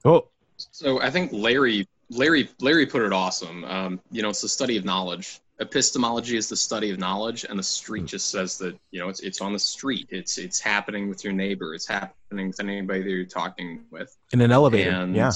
Oh, 0.05 0.29
So 0.57 1.01
I 1.01 1.11
think 1.11 1.33
Larry 1.33 1.89
Larry 2.11 2.49
Larry 2.61 2.87
put 2.87 3.03
it 3.03 3.13
awesome. 3.13 3.65
Um, 3.65 4.01
you 4.11 4.23
know, 4.23 4.31
it's 4.31 4.41
the 4.41 4.49
study 4.49 4.77
of 4.77 4.85
knowledge. 4.85 5.41
Epistemology 5.61 6.37
is 6.37 6.49
the 6.49 6.57
study 6.57 6.91
of 6.91 6.99
knowledge, 6.99 7.45
and 7.45 7.59
the 7.59 7.65
street 7.65 8.07
just 8.07 8.31
says 8.31 8.59
that 8.59 8.79
you 8.91 9.01
know 9.01 9.09
it's 9.09 9.21
it's 9.21 9.41
on 9.41 9.53
the 9.53 9.59
street. 9.59 10.07
It's 10.11 10.39
it's 10.39 10.61
happening 10.61 11.09
with 11.09 11.25
your 11.25 11.33
neighbor. 11.33 11.75
It's 11.75 11.87
happening 11.87 12.49
with 12.49 12.61
anybody 12.61 13.03
that 13.03 13.11
you're 13.11 13.25
talking 13.25 13.85
with. 13.91 14.17
in 14.33 14.41
an 14.41 14.53
elevator. 14.53 14.91
And 14.91 15.17
yeah. 15.17 15.33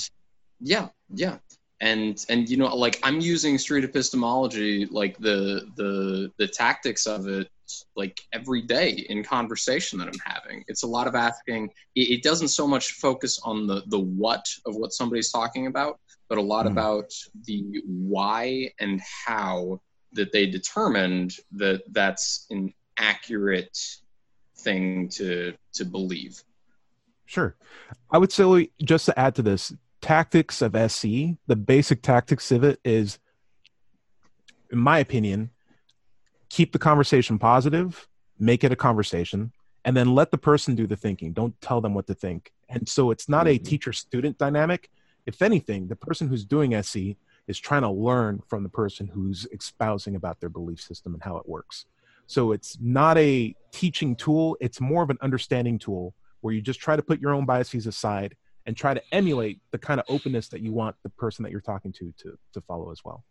yeah, 0.60 0.88
yeah. 1.12 1.38
And 1.80 2.24
and 2.28 2.48
you 2.48 2.56
know, 2.56 2.74
like 2.76 3.00
I'm 3.02 3.20
using 3.20 3.58
street 3.58 3.84
epistemology, 3.84 4.86
like 4.86 5.18
the 5.18 5.68
the 5.76 6.30
the 6.36 6.46
tactics 6.46 7.06
of 7.06 7.26
it, 7.26 7.48
like 7.96 8.20
every 8.32 8.62
day 8.62 9.06
in 9.08 9.22
conversation 9.22 9.98
that 9.98 10.08
I'm 10.08 10.20
having. 10.24 10.64
It's 10.68 10.82
a 10.82 10.86
lot 10.86 11.06
of 11.06 11.14
asking. 11.14 11.70
It, 11.94 12.10
it 12.10 12.22
doesn't 12.22 12.48
so 12.48 12.66
much 12.66 12.92
focus 12.92 13.40
on 13.44 13.66
the 13.66 13.82
the 13.86 13.98
what 13.98 14.46
of 14.66 14.76
what 14.76 14.92
somebody's 14.92 15.30
talking 15.30 15.66
about, 15.66 15.98
but 16.28 16.38
a 16.38 16.42
lot 16.42 16.66
Mm. 16.66 16.72
about 16.72 17.12
the 17.46 17.82
why 17.86 18.70
and 18.80 19.00
how 19.26 19.80
that 20.12 20.32
they 20.32 20.46
determined 20.46 21.36
that 21.52 21.82
that's 21.92 22.46
an 22.50 22.72
accurate 22.98 23.78
thing 24.58 25.08
to 25.08 25.54
to 25.74 25.84
believe. 25.84 26.42
Sure. 27.26 27.56
I 28.10 28.18
would 28.18 28.32
say, 28.32 28.70
just 28.82 29.06
to 29.06 29.18
add 29.18 29.34
to 29.36 29.42
this, 29.42 29.72
tactics 30.02 30.60
of 30.60 30.74
SE, 30.74 31.38
the 31.46 31.56
basic 31.56 32.02
tactics 32.02 32.52
of 32.52 32.62
it 32.64 32.78
is, 32.84 33.18
in 34.70 34.78
my 34.78 34.98
opinion, 34.98 35.50
keep 36.52 36.70
the 36.70 36.78
conversation 36.78 37.38
positive, 37.38 38.06
make 38.38 38.62
it 38.62 38.70
a 38.70 38.76
conversation, 38.76 39.50
and 39.86 39.96
then 39.96 40.14
let 40.14 40.30
the 40.30 40.36
person 40.36 40.74
do 40.74 40.86
the 40.86 40.94
thinking. 40.94 41.32
Don't 41.32 41.58
tell 41.62 41.80
them 41.80 41.94
what 41.94 42.06
to 42.08 42.14
think. 42.14 42.52
And 42.68 42.86
so 42.86 43.10
it's 43.10 43.26
not 43.26 43.46
a 43.46 43.54
mm-hmm. 43.54 43.64
teacher 43.64 43.92
student 43.94 44.36
dynamic. 44.36 44.90
If 45.24 45.40
anything, 45.40 45.88
the 45.88 45.96
person 45.96 46.28
who's 46.28 46.44
doing 46.44 46.74
SE 46.74 47.16
is 47.48 47.58
trying 47.58 47.82
to 47.82 47.90
learn 47.90 48.42
from 48.46 48.62
the 48.64 48.68
person 48.68 49.06
who's 49.06 49.46
espousing 49.50 50.14
about 50.14 50.40
their 50.40 50.50
belief 50.50 50.78
system 50.78 51.14
and 51.14 51.22
how 51.22 51.38
it 51.38 51.48
works. 51.48 51.86
So 52.26 52.52
it's 52.52 52.76
not 52.80 53.16
a 53.16 53.56
teaching 53.70 54.14
tool, 54.14 54.58
it's 54.60 54.80
more 54.80 55.02
of 55.02 55.08
an 55.08 55.18
understanding 55.22 55.78
tool 55.78 56.14
where 56.42 56.52
you 56.52 56.60
just 56.60 56.80
try 56.80 56.96
to 56.96 57.02
put 57.02 57.18
your 57.18 57.32
own 57.32 57.46
biases 57.46 57.86
aside 57.86 58.36
and 58.66 58.76
try 58.76 58.92
to 58.92 59.02
emulate 59.10 59.58
the 59.70 59.78
kind 59.78 59.98
of 59.98 60.06
openness 60.10 60.48
that 60.48 60.60
you 60.60 60.72
want 60.72 60.96
the 61.02 61.08
person 61.08 61.44
that 61.44 61.50
you're 61.50 61.62
talking 61.62 61.92
to 61.92 62.12
to, 62.18 62.38
to 62.52 62.60
follow 62.60 62.92
as 62.92 63.02
well. 63.04 63.24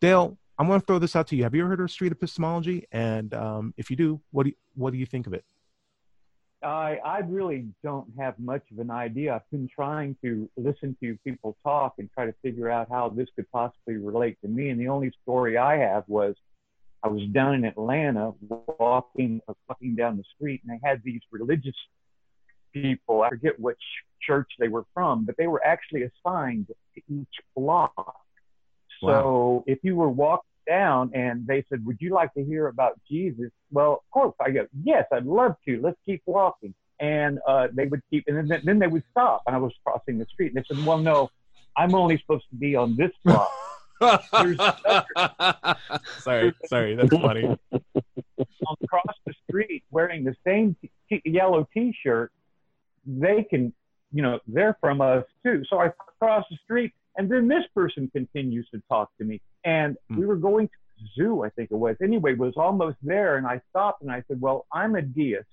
Dale, 0.00 0.36
I'm 0.58 0.66
going 0.66 0.80
to 0.80 0.86
throw 0.86 0.98
this 0.98 1.14
out 1.14 1.26
to 1.28 1.36
you. 1.36 1.42
Have 1.42 1.54
you 1.54 1.62
ever 1.62 1.70
heard 1.70 1.80
of 1.80 1.90
street 1.90 2.12
epistemology? 2.12 2.86
And 2.90 3.34
um, 3.34 3.74
if 3.76 3.90
you 3.90 3.96
do, 3.96 4.20
what 4.30 4.44
do 4.44 4.50
you, 4.50 4.56
what 4.74 4.92
do 4.92 4.98
you 4.98 5.06
think 5.06 5.26
of 5.26 5.34
it? 5.34 5.44
I 6.62 6.98
I 7.04 7.18
really 7.18 7.66
don't 7.82 8.08
have 8.18 8.38
much 8.38 8.62
of 8.72 8.78
an 8.78 8.90
idea. 8.90 9.34
I've 9.34 9.50
been 9.50 9.68
trying 9.68 10.16
to 10.22 10.48
listen 10.56 10.96
to 11.02 11.18
people 11.22 11.56
talk 11.62 11.94
and 11.98 12.10
try 12.12 12.24
to 12.24 12.34
figure 12.42 12.70
out 12.70 12.88
how 12.90 13.10
this 13.10 13.28
could 13.36 13.50
possibly 13.52 13.96
relate 13.96 14.38
to 14.40 14.48
me. 14.48 14.70
And 14.70 14.80
the 14.80 14.88
only 14.88 15.12
story 15.22 15.58
I 15.58 15.76
have 15.76 16.04
was 16.08 16.34
I 17.02 17.08
was 17.08 17.22
down 17.32 17.54
in 17.54 17.64
Atlanta 17.66 18.32
walking 18.78 19.40
walking 19.68 19.94
down 19.94 20.16
the 20.16 20.24
street, 20.34 20.62
and 20.66 20.80
I 20.82 20.88
had 20.88 21.02
these 21.04 21.20
religious 21.30 21.76
people. 22.72 23.22
I 23.22 23.28
forget 23.28 23.60
which 23.60 23.82
church 24.22 24.50
they 24.58 24.68
were 24.68 24.86
from, 24.94 25.26
but 25.26 25.36
they 25.36 25.46
were 25.46 25.64
actually 25.64 26.04
assigned 26.04 26.68
to 26.94 27.02
each 27.14 27.36
block. 27.54 28.25
So 29.00 29.64
if 29.66 29.78
you 29.82 29.96
were 29.96 30.08
walking 30.08 30.50
down 30.66 31.10
and 31.14 31.46
they 31.46 31.64
said, 31.68 31.84
"Would 31.86 31.98
you 32.00 32.12
like 32.12 32.32
to 32.34 32.44
hear 32.44 32.68
about 32.68 33.00
Jesus?" 33.08 33.50
Well, 33.70 33.92
of 33.92 34.10
course. 34.10 34.34
I 34.40 34.50
go, 34.50 34.66
"Yes, 34.82 35.04
I'd 35.12 35.26
love 35.26 35.56
to. 35.66 35.80
Let's 35.80 35.98
keep 36.04 36.22
walking." 36.26 36.74
And 36.98 37.38
uh, 37.46 37.68
they 37.72 37.86
would 37.86 38.00
keep, 38.10 38.24
and 38.26 38.50
then, 38.50 38.62
then 38.64 38.78
they 38.78 38.86
would 38.86 39.04
stop, 39.10 39.42
and 39.46 39.54
I 39.54 39.58
was 39.58 39.72
crossing 39.84 40.18
the 40.18 40.24
street, 40.26 40.54
and 40.54 40.56
they 40.56 40.74
said, 40.74 40.84
"Well, 40.86 40.98
no, 40.98 41.30
I'm 41.76 41.94
only 41.94 42.18
supposed 42.18 42.46
to 42.50 42.56
be 42.56 42.74
on 42.74 42.96
this 42.96 43.12
block." 43.24 43.50
Sorry, 46.18 46.52
sorry, 46.66 46.96
that's 46.96 47.08
funny. 47.08 47.56
across 48.82 49.16
the 49.26 49.34
street 49.48 49.84
wearing 49.90 50.24
the 50.24 50.34
same 50.44 50.76
t- 51.08 51.22
yellow 51.24 51.68
T-shirt, 51.72 52.32
they 53.06 53.44
can, 53.48 53.72
you 54.12 54.22
know, 54.22 54.40
they're 54.46 54.76
from 54.80 55.00
us 55.00 55.24
too. 55.44 55.62
So 55.68 55.80
I 55.80 55.92
cross 56.18 56.44
the 56.50 56.56
street, 56.64 56.92
and 57.16 57.30
then 57.30 57.48
this 57.48 57.64
person 57.74 58.08
continues 58.12 58.68
to 58.74 58.80
talk 58.88 59.10
to 59.18 59.24
me, 59.24 59.40
and 59.64 59.96
Hmm. 60.08 60.18
we 60.18 60.26
were 60.26 60.36
going 60.36 60.68
to 60.68 60.74
the 60.98 61.08
zoo, 61.22 61.44
I 61.44 61.50
think 61.50 61.70
it 61.70 61.76
was. 61.76 61.96
Anyway, 62.02 62.34
was 62.34 62.54
almost 62.56 62.96
there, 63.02 63.36
and 63.36 63.46
I 63.46 63.60
stopped 63.70 64.02
and 64.02 64.10
I 64.10 64.22
said, 64.28 64.40
"Well, 64.40 64.66
I'm 64.72 64.94
a 64.96 65.02
deist, 65.02 65.48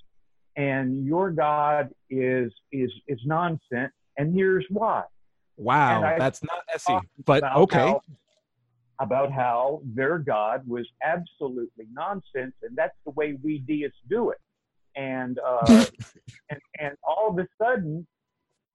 and 0.56 1.06
your 1.06 1.32
God 1.32 1.94
is 2.10 2.52
is 2.72 2.92
is 3.08 3.20
nonsense, 3.26 3.94
and 4.18 4.34
here's 4.34 4.66
why." 4.70 5.04
Wow, 5.58 6.16
that's 6.18 6.42
not 6.44 6.64
SE, 6.76 6.98
but 7.26 7.40
about 7.40 7.58
okay. 7.58 7.78
how- 7.78 8.02
about 9.00 9.32
how 9.32 9.82
their 9.84 10.18
God 10.20 10.66
was 10.68 10.88
absolutely 11.04 11.88
nonsense, 11.92 12.54
and 12.62 12.76
that's 12.76 12.96
the 13.06 13.12
way 13.12 13.34
we 13.44 13.58
deists 13.60 13.98
do 14.10 14.30
it. 14.30 14.38
And 14.96 15.40
uh, 15.40 15.66
and 16.50 16.60
and 16.80 16.96
all 17.04 17.30
of 17.32 17.38
a 17.40 17.48
sudden, 17.62 18.08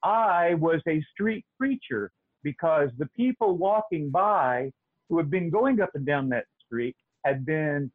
I 0.03 0.55
was 0.55 0.82
a 0.89 1.03
street 1.12 1.45
preacher 1.57 2.11
because 2.43 2.91
the 2.99 3.07
people 3.07 3.57
walking 3.57 4.11
by 4.11 4.72
who 5.09 5.18
had 5.18 5.30
been 5.30 5.51
going 5.51 5.80
up 5.80 5.91
and 5.95 6.07
down 6.07 6.28
that 6.28 6.45
street 6.64 6.97
had 7.24 7.45
been 7.45 7.91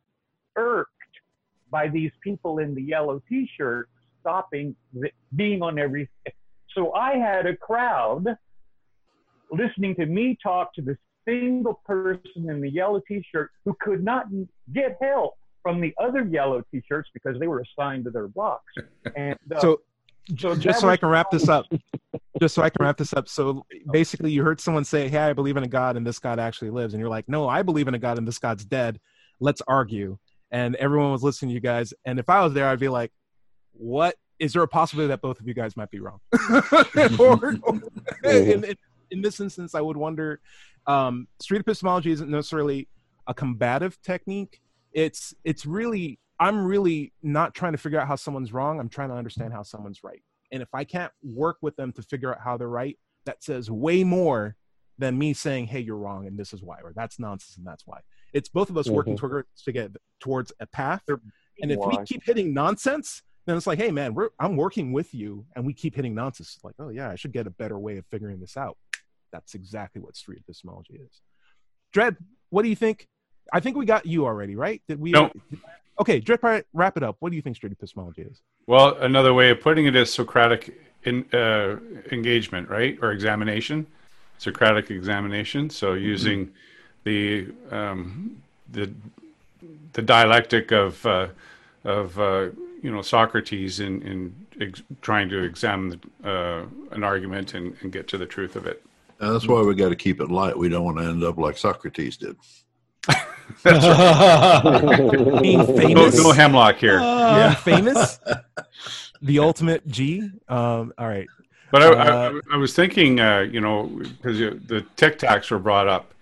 irked 0.55 0.89
by 1.69 1.87
these 1.87 2.11
people 2.23 2.59
in 2.59 2.75
the 2.75 2.81
yellow 2.81 3.21
t-shirts 3.29 3.89
stopping, 4.19 4.75
th- 4.93 5.13
being 5.35 5.61
on 5.61 5.77
every. 5.77 6.09
So 6.75 6.93
I 6.93 7.15
had 7.15 7.45
a 7.45 7.55
crowd 7.55 8.25
listening 9.51 9.95
to 9.95 10.05
me 10.05 10.37
talk 10.41 10.73
to 10.75 10.81
the 10.81 10.97
single 11.25 11.81
person 11.85 12.49
in 12.49 12.61
the 12.61 12.69
yellow 12.69 13.01
t-shirt 13.07 13.51
who 13.65 13.75
could 13.79 14.03
not 14.03 14.25
get 14.73 14.97
help 15.01 15.35
from 15.61 15.79
the 15.79 15.93
other 16.01 16.23
yellow 16.23 16.63
t-shirts 16.71 17.09
because 17.13 17.39
they 17.39 17.47
were 17.47 17.61
assigned 17.61 18.03
to 18.05 18.11
their 18.11 18.27
blocks. 18.27 18.73
And 19.15 19.37
uh, 19.53 19.59
So, 19.59 19.81
so 20.37 20.55
just 20.55 20.63
that 20.63 20.79
so 20.79 20.89
I 20.89 20.97
can 20.97 21.09
wrap 21.09 21.31
this 21.31 21.49
up, 21.49 21.65
just 22.43 22.55
so 22.55 22.61
I 22.61 22.69
can 22.69 22.83
wrap 22.83 22.97
this 22.97 23.13
up. 23.13 23.29
So 23.29 23.65
basically, 23.89 24.31
you 24.31 24.43
heard 24.43 24.59
someone 24.59 24.83
say, 24.83 25.07
"Hey, 25.07 25.19
I 25.19 25.33
believe 25.33 25.55
in 25.55 25.63
a 25.63 25.67
God, 25.67 25.95
and 25.95 26.05
this 26.05 26.19
God 26.19 26.39
actually 26.39 26.71
lives," 26.71 26.93
and 26.93 26.99
you're 26.99 27.09
like, 27.09 27.29
"No, 27.29 27.47
I 27.47 27.61
believe 27.61 27.87
in 27.87 27.93
a 27.93 27.99
God, 27.99 28.17
and 28.17 28.27
this 28.27 28.37
God's 28.37 28.65
dead. 28.65 28.99
Let's 29.39 29.61
argue." 29.65 30.17
And 30.51 30.75
everyone 30.75 31.11
was 31.11 31.23
listening 31.23 31.49
to 31.49 31.53
you 31.55 31.61
guys. 31.61 31.93
And 32.05 32.19
if 32.19 32.29
I 32.29 32.43
was 32.43 32.53
there, 32.53 32.67
I'd 32.67 32.79
be 32.79 32.89
like, 32.89 33.11
"What 33.71 34.15
is 34.39 34.53
there 34.53 34.61
a 34.61 34.67
possibility 34.67 35.07
that 35.07 35.21
both 35.21 35.39
of 35.39 35.47
you 35.47 35.53
guys 35.53 35.77
might 35.77 35.89
be 35.89 36.01
wrong?" 36.01 36.19
or, 37.17 37.55
or- 37.63 37.81
in, 38.25 38.65
in, 38.65 38.75
in 39.09 39.21
this 39.21 39.39
instance, 39.39 39.73
I 39.73 39.81
would 39.81 39.97
wonder. 39.97 40.41
Um, 40.85 41.27
street 41.39 41.61
epistemology 41.61 42.11
isn't 42.11 42.29
necessarily 42.29 42.89
a 43.25 43.33
combative 43.33 44.01
technique. 44.01 44.59
It's 44.91 45.33
it's 45.45 45.65
really 45.65 46.19
I'm 46.41 46.65
really 46.65 47.13
not 47.21 47.53
trying 47.53 47.71
to 47.71 47.77
figure 47.77 48.01
out 48.01 48.07
how 48.07 48.17
someone's 48.17 48.51
wrong. 48.51 48.81
I'm 48.81 48.89
trying 48.89 49.09
to 49.09 49.15
understand 49.15 49.53
how 49.53 49.63
someone's 49.63 50.03
right. 50.03 50.21
And 50.53 50.61
if 50.61 50.69
I 50.73 50.83
can't 50.83 51.11
work 51.23 51.57
with 51.61 51.75
them 51.75 51.91
to 51.93 52.03
figure 52.03 52.31
out 52.31 52.39
how 52.39 52.57
they're 52.57 52.69
right, 52.69 52.97
that 53.25 53.43
says 53.43 53.71
way 53.71 54.03
more 54.03 54.55
than 54.99 55.17
me 55.17 55.33
saying, 55.33 55.65
"Hey, 55.65 55.79
you're 55.79 55.97
wrong, 55.97 56.27
and 56.27 56.37
this 56.37 56.53
is 56.53 56.61
why," 56.61 56.79
or 56.81 56.93
"That's 56.93 57.17
nonsense, 57.19 57.57
and 57.57 57.65
that's 57.65 57.87
why." 57.87 58.01
It's 58.33 58.47
both 58.49 58.69
of 58.69 58.77
us 58.77 58.87
working 58.87 59.15
Mhm. 59.15 59.19
towards 59.19 59.63
to 59.63 59.71
get 59.71 59.91
towards 60.19 60.53
a 60.59 60.67
path. 60.67 61.03
And 61.61 61.71
if 61.71 61.79
we 61.79 61.97
keep 62.05 62.23
hitting 62.23 62.53
nonsense, 62.53 63.23
then 63.45 63.57
it's 63.57 63.65
like, 63.65 63.79
"Hey, 63.79 63.89
man, 63.89 64.13
we're 64.13 64.29
I'm 64.39 64.55
working 64.55 64.93
with 64.93 65.13
you, 65.15 65.47
and 65.55 65.65
we 65.65 65.73
keep 65.73 65.95
hitting 65.95 66.13
nonsense." 66.13 66.55
It's 66.55 66.63
like, 66.63 66.75
"Oh 66.77 66.89
yeah, 66.89 67.09
I 67.09 67.15
should 67.15 67.31
get 67.33 67.47
a 67.47 67.51
better 67.51 67.79
way 67.79 67.97
of 67.97 68.05
figuring 68.05 68.39
this 68.39 68.55
out." 68.55 68.77
That's 69.31 69.55
exactly 69.55 69.99
what 69.99 70.15
street 70.15 70.39
epistemology 70.39 70.93
is. 70.97 71.21
Dread, 71.91 72.15
what 72.51 72.61
do 72.61 72.69
you 72.69 72.75
think? 72.75 73.07
I 73.51 73.59
think 73.59 73.75
we 73.75 73.87
got 73.87 74.05
you 74.05 74.25
already, 74.25 74.55
right? 74.55 74.83
Did 74.87 74.99
we? 74.99 75.09
No. 75.11 75.31
Okay, 75.99 76.19
Dread, 76.19 76.65
wrap 76.73 76.97
it 76.97 77.03
up. 77.03 77.17
What 77.19 77.29
do 77.29 77.35
you 77.35 77.41
think 77.41 77.55
street 77.55 77.71
epistemology 77.71 78.23
is? 78.23 78.41
Well, 78.67 78.95
another 78.97 79.33
way 79.33 79.49
of 79.51 79.61
putting 79.61 79.85
it 79.85 79.95
is 79.95 80.11
Socratic 80.11 80.79
in, 81.03 81.25
uh, 81.33 81.77
engagement, 82.11 82.69
right, 82.69 82.97
or 83.01 83.11
examination, 83.11 83.85
Socratic 84.37 84.89
examination. 84.89 85.69
So 85.69 85.93
using 85.93 86.51
the 87.03 87.47
um, 87.71 88.41
the 88.71 88.91
the 89.93 90.01
dialectic 90.01 90.71
of 90.71 91.05
uh, 91.05 91.27
of 91.83 92.19
uh, 92.19 92.49
you 92.81 92.91
know 92.91 93.01
Socrates 93.01 93.79
in 93.79 94.01
in 94.01 94.35
ex- 94.61 94.83
trying 95.01 95.29
to 95.29 95.43
examine 95.43 95.99
uh, 96.23 96.63
an 96.91 97.03
argument 97.03 97.53
and, 97.53 97.75
and 97.81 97.91
get 97.91 98.07
to 98.09 98.17
the 98.17 98.25
truth 98.25 98.55
of 98.55 98.65
it. 98.65 98.83
And 99.19 99.33
that's 99.33 99.47
why 99.47 99.61
we 99.61 99.75
got 99.75 99.89
to 99.89 99.95
keep 99.95 100.19
it 100.19 100.31
light. 100.31 100.57
We 100.57 100.69
don't 100.69 100.83
want 100.83 100.97
to 100.97 101.05
end 101.05 101.23
up 101.23 101.37
like 101.37 101.57
Socrates 101.57 102.17
did. 102.17 102.35
Being 103.63 105.57
No, 105.59 105.65
famous. 105.77 106.17
no 106.17 106.31
hemlock 106.31 106.75
here. 106.77 106.99
Being 106.99 107.55
famous. 107.85 108.19
The 109.21 109.39
ultimate 109.39 109.87
G. 109.87 110.29
Um, 110.49 110.93
all 110.97 111.07
right. 111.07 111.27
But 111.71 111.81
I, 111.83 111.87
Uh, 111.87 112.39
I, 112.51 112.55
I 112.55 112.57
was 112.57 112.73
thinking, 112.75 113.19
uh, 113.19 113.39
you 113.39 113.61
know, 113.61 113.83
because 113.87 114.37
the 114.39 114.85
tic 114.95 115.17
tacs 115.17 115.49
were 115.49 115.59
brought 115.59 115.87
up, 115.87 116.12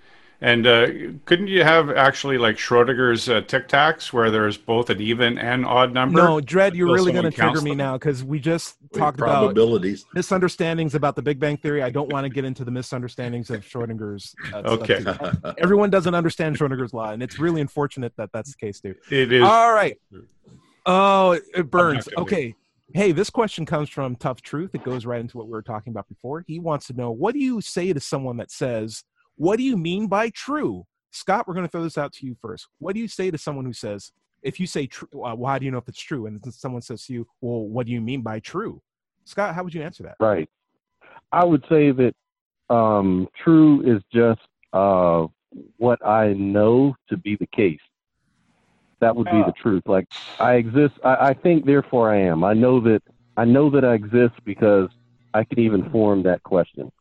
and 0.41 0.65
uh, 0.65 0.87
couldn't 1.25 1.47
you 1.47 1.63
have 1.63 1.91
actually 1.91 2.37
like 2.39 2.55
Schrodinger's 2.57 3.29
uh, 3.29 3.41
tic 3.41 3.67
tacs 3.67 4.11
where 4.11 4.31
there's 4.31 4.57
both 4.57 4.89
an 4.89 4.99
even 4.99 5.37
and 5.37 5.65
odd 5.65 5.93
number? 5.93 6.17
No, 6.17 6.41
Dread, 6.41 6.75
you're 6.75 6.91
really 6.91 7.11
going 7.11 7.25
to 7.25 7.31
trigger 7.31 7.49
counts 7.51 7.63
me 7.63 7.71
them? 7.71 7.77
now 7.77 7.93
because 7.93 8.23
we 8.23 8.39
just 8.39 8.75
Wait, 8.91 8.99
talked 8.99 9.19
about 9.19 9.41
probabilities. 9.41 10.05
misunderstandings 10.15 10.95
about 10.95 11.15
the 11.15 11.21
Big 11.21 11.39
Bang 11.39 11.57
Theory. 11.57 11.83
I 11.83 11.91
don't 11.91 12.09
want 12.09 12.25
to 12.25 12.29
get 12.29 12.43
into 12.43 12.65
the 12.65 12.71
misunderstandings 12.71 13.49
of 13.51 13.61
Schrodinger's. 13.61 14.35
Uh, 14.51 14.63
Okay. 14.65 15.03
too. 15.03 15.13
Everyone 15.59 15.89
doesn't 15.89 16.15
understand 16.15 16.57
Schrodinger's 16.57 16.93
law, 16.93 17.11
and 17.11 17.21
it's 17.21 17.37
really 17.39 17.61
unfortunate 17.61 18.13
that 18.17 18.31
that's 18.33 18.53
the 18.55 18.57
case, 18.65 18.79
dude. 18.79 18.97
It 19.11 19.31
is. 19.31 19.43
All 19.43 19.71
right. 19.73 19.97
Oh, 20.85 21.31
it, 21.31 21.43
it 21.53 21.69
burns. 21.69 22.09
Okay. 22.17 22.55
Hey, 22.93 23.11
this 23.13 23.29
question 23.29 23.65
comes 23.65 23.89
from 23.89 24.15
Tough 24.17 24.41
Truth. 24.41 24.71
It 24.73 24.83
goes 24.83 25.05
right 25.05 25.21
into 25.21 25.37
what 25.37 25.45
we 25.45 25.51
were 25.53 25.61
talking 25.61 25.91
about 25.91 26.09
before. 26.09 26.43
He 26.47 26.59
wants 26.59 26.87
to 26.87 26.93
know 26.93 27.11
what 27.11 27.33
do 27.33 27.39
you 27.39 27.61
say 27.61 27.93
to 27.93 27.99
someone 27.99 28.37
that 28.37 28.51
says, 28.51 29.03
What 29.41 29.57
do 29.57 29.63
you 29.63 29.75
mean 29.75 30.05
by 30.05 30.29
true? 30.29 30.85
Scott, 31.09 31.47
we're 31.47 31.55
going 31.55 31.65
to 31.65 31.71
throw 31.71 31.81
this 31.81 31.97
out 31.97 32.13
to 32.13 32.27
you 32.27 32.35
first. 32.39 32.67
What 32.77 32.93
do 32.93 33.01
you 33.01 33.07
say 33.07 33.31
to 33.31 33.39
someone 33.39 33.65
who 33.65 33.73
says, 33.73 34.11
If 34.43 34.59
you 34.59 34.67
say 34.67 34.85
true, 34.85 35.07
uh, 35.23 35.35
how 35.43 35.57
do 35.57 35.65
you 35.65 35.71
know 35.71 35.79
if 35.79 35.87
it's 35.87 35.99
true? 35.99 36.27
And 36.27 36.39
then 36.39 36.51
someone 36.51 36.83
says 36.83 37.07
to 37.07 37.13
you, 37.13 37.27
Well, 37.41 37.61
what 37.61 37.87
do 37.87 37.91
you 37.91 38.01
mean 38.01 38.21
by 38.21 38.39
true? 38.39 38.83
Scott, 39.25 39.55
how 39.55 39.63
would 39.63 39.73
you 39.73 39.81
answer 39.81 40.03
that? 40.03 40.17
Right. 40.19 40.47
I 41.31 41.43
would 41.43 41.65
say 41.69 41.89
that 41.89 42.13
um, 42.69 43.27
true 43.43 43.81
is 43.81 44.03
just 44.13 44.41
uh, 44.73 45.25
what 45.77 46.05
I 46.05 46.33
know 46.33 46.95
to 47.09 47.17
be 47.17 47.35
the 47.35 47.47
case. 47.47 47.79
That 48.99 49.15
would 49.15 49.25
be 49.25 49.31
Ah. 49.31 49.47
the 49.47 49.53
truth. 49.53 49.81
Like 49.87 50.05
I 50.39 50.53
exist. 50.53 50.93
I, 51.03 51.29
I 51.29 51.33
think, 51.33 51.65
therefore 51.65 52.13
I 52.13 52.19
am. 52.19 52.43
I 52.43 52.53
know 52.53 52.79
that. 52.81 53.01
I 53.37 53.45
know 53.45 53.71
that 53.71 53.83
I 53.83 53.95
exist 53.95 54.35
because 54.45 54.89
I 55.33 55.45
can 55.45 55.57
even 55.57 55.89
form 55.89 56.21
that 56.23 56.43
question. 56.43 56.91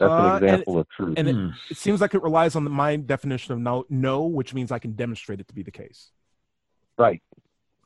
That's 0.00 0.10
Uh, 0.10 0.14
an 0.14 0.34
and- 0.36 0.44
example 0.44 0.78
of 0.80 0.88
truth. 0.88 1.14
And 1.18 1.28
it, 1.28 1.34
Hmm. 1.34 1.48
it 1.70 1.76
seems 1.76 2.00
like 2.00 2.14
it 2.14 2.22
relies 2.22 2.56
on 2.56 2.64
the, 2.64 2.70
my 2.70 2.96
definition 2.96 3.52
of 3.52 3.60
no, 3.60 3.84
no, 3.90 4.24
which 4.24 4.54
means 4.54 4.72
I 4.72 4.78
can 4.78 4.92
demonstrate 4.92 5.40
it 5.40 5.48
to 5.48 5.54
be 5.54 5.62
the 5.62 5.70
case. 5.70 6.10
right. 6.98 7.22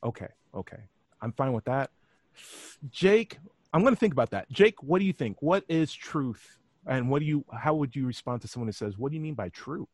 Okay, 0.03 0.29
okay. 0.55 0.83
I'm 1.23 1.33
fine 1.33 1.53
with 1.55 1.65
that. 1.65 1.91
Jake, 2.91 3.39
I'm 3.73 3.81
going 3.83 3.95
to 3.95 3.99
think 3.99 4.13
about 4.13 4.31
that. 4.31 4.51
Jake, 4.51 4.83
what 4.83 4.99
do 4.99 5.05
you 5.07 5.13
think? 5.15 5.41
What 5.41 5.65
is 5.69 5.93
truth? 5.95 6.59
And 6.87 7.09
what 7.09 7.21
do 7.21 7.25
you 7.25 7.45
how 7.53 7.75
would 7.75 7.97
you 7.97 8.07
respond 8.07 8.43
to 8.43 8.49
someone 8.49 8.69
who 8.69 8.73
says, 8.73 8.99
"What 8.99 9.09
do 9.11 9.15
you 9.17 9.23
mean 9.23 9.35
by 9.35 9.49
true?" 9.49 9.89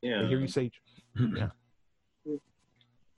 Yeah. 0.00 0.22
I 0.22 0.26
hear 0.26 0.40
you 0.40 0.48
say 0.48 0.72
yeah. 1.16 1.50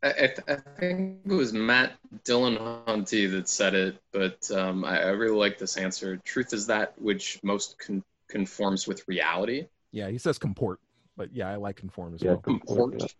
I, 0.04 0.08
I, 0.08 0.12
th- 0.12 0.40
I 0.48 0.56
think 0.78 1.20
it 1.24 1.32
was 1.32 1.52
Matt 1.54 1.92
Dillahunty 2.24 3.30
that 3.30 3.48
said 3.48 3.74
it, 3.74 3.96
but 4.12 4.50
um, 4.50 4.84
I, 4.84 5.00
I 5.00 5.08
really 5.08 5.36
like 5.36 5.58
this 5.58 5.76
answer. 5.78 6.18
Truth 6.18 6.52
is 6.52 6.66
that 6.66 6.92
which 7.00 7.40
most 7.42 7.78
con- 7.78 8.04
conforms 8.28 8.86
with 8.86 9.02
reality. 9.08 9.66
Yeah, 9.92 10.08
he 10.10 10.18
says 10.18 10.38
comport. 10.38 10.78
but 11.16 11.32
yeah, 11.32 11.48
I 11.48 11.56
like 11.56 11.76
conform 11.76 12.14
as 12.14 12.22
Yeah, 12.22 12.32
well. 12.32 12.40
Comport. 12.40 13.14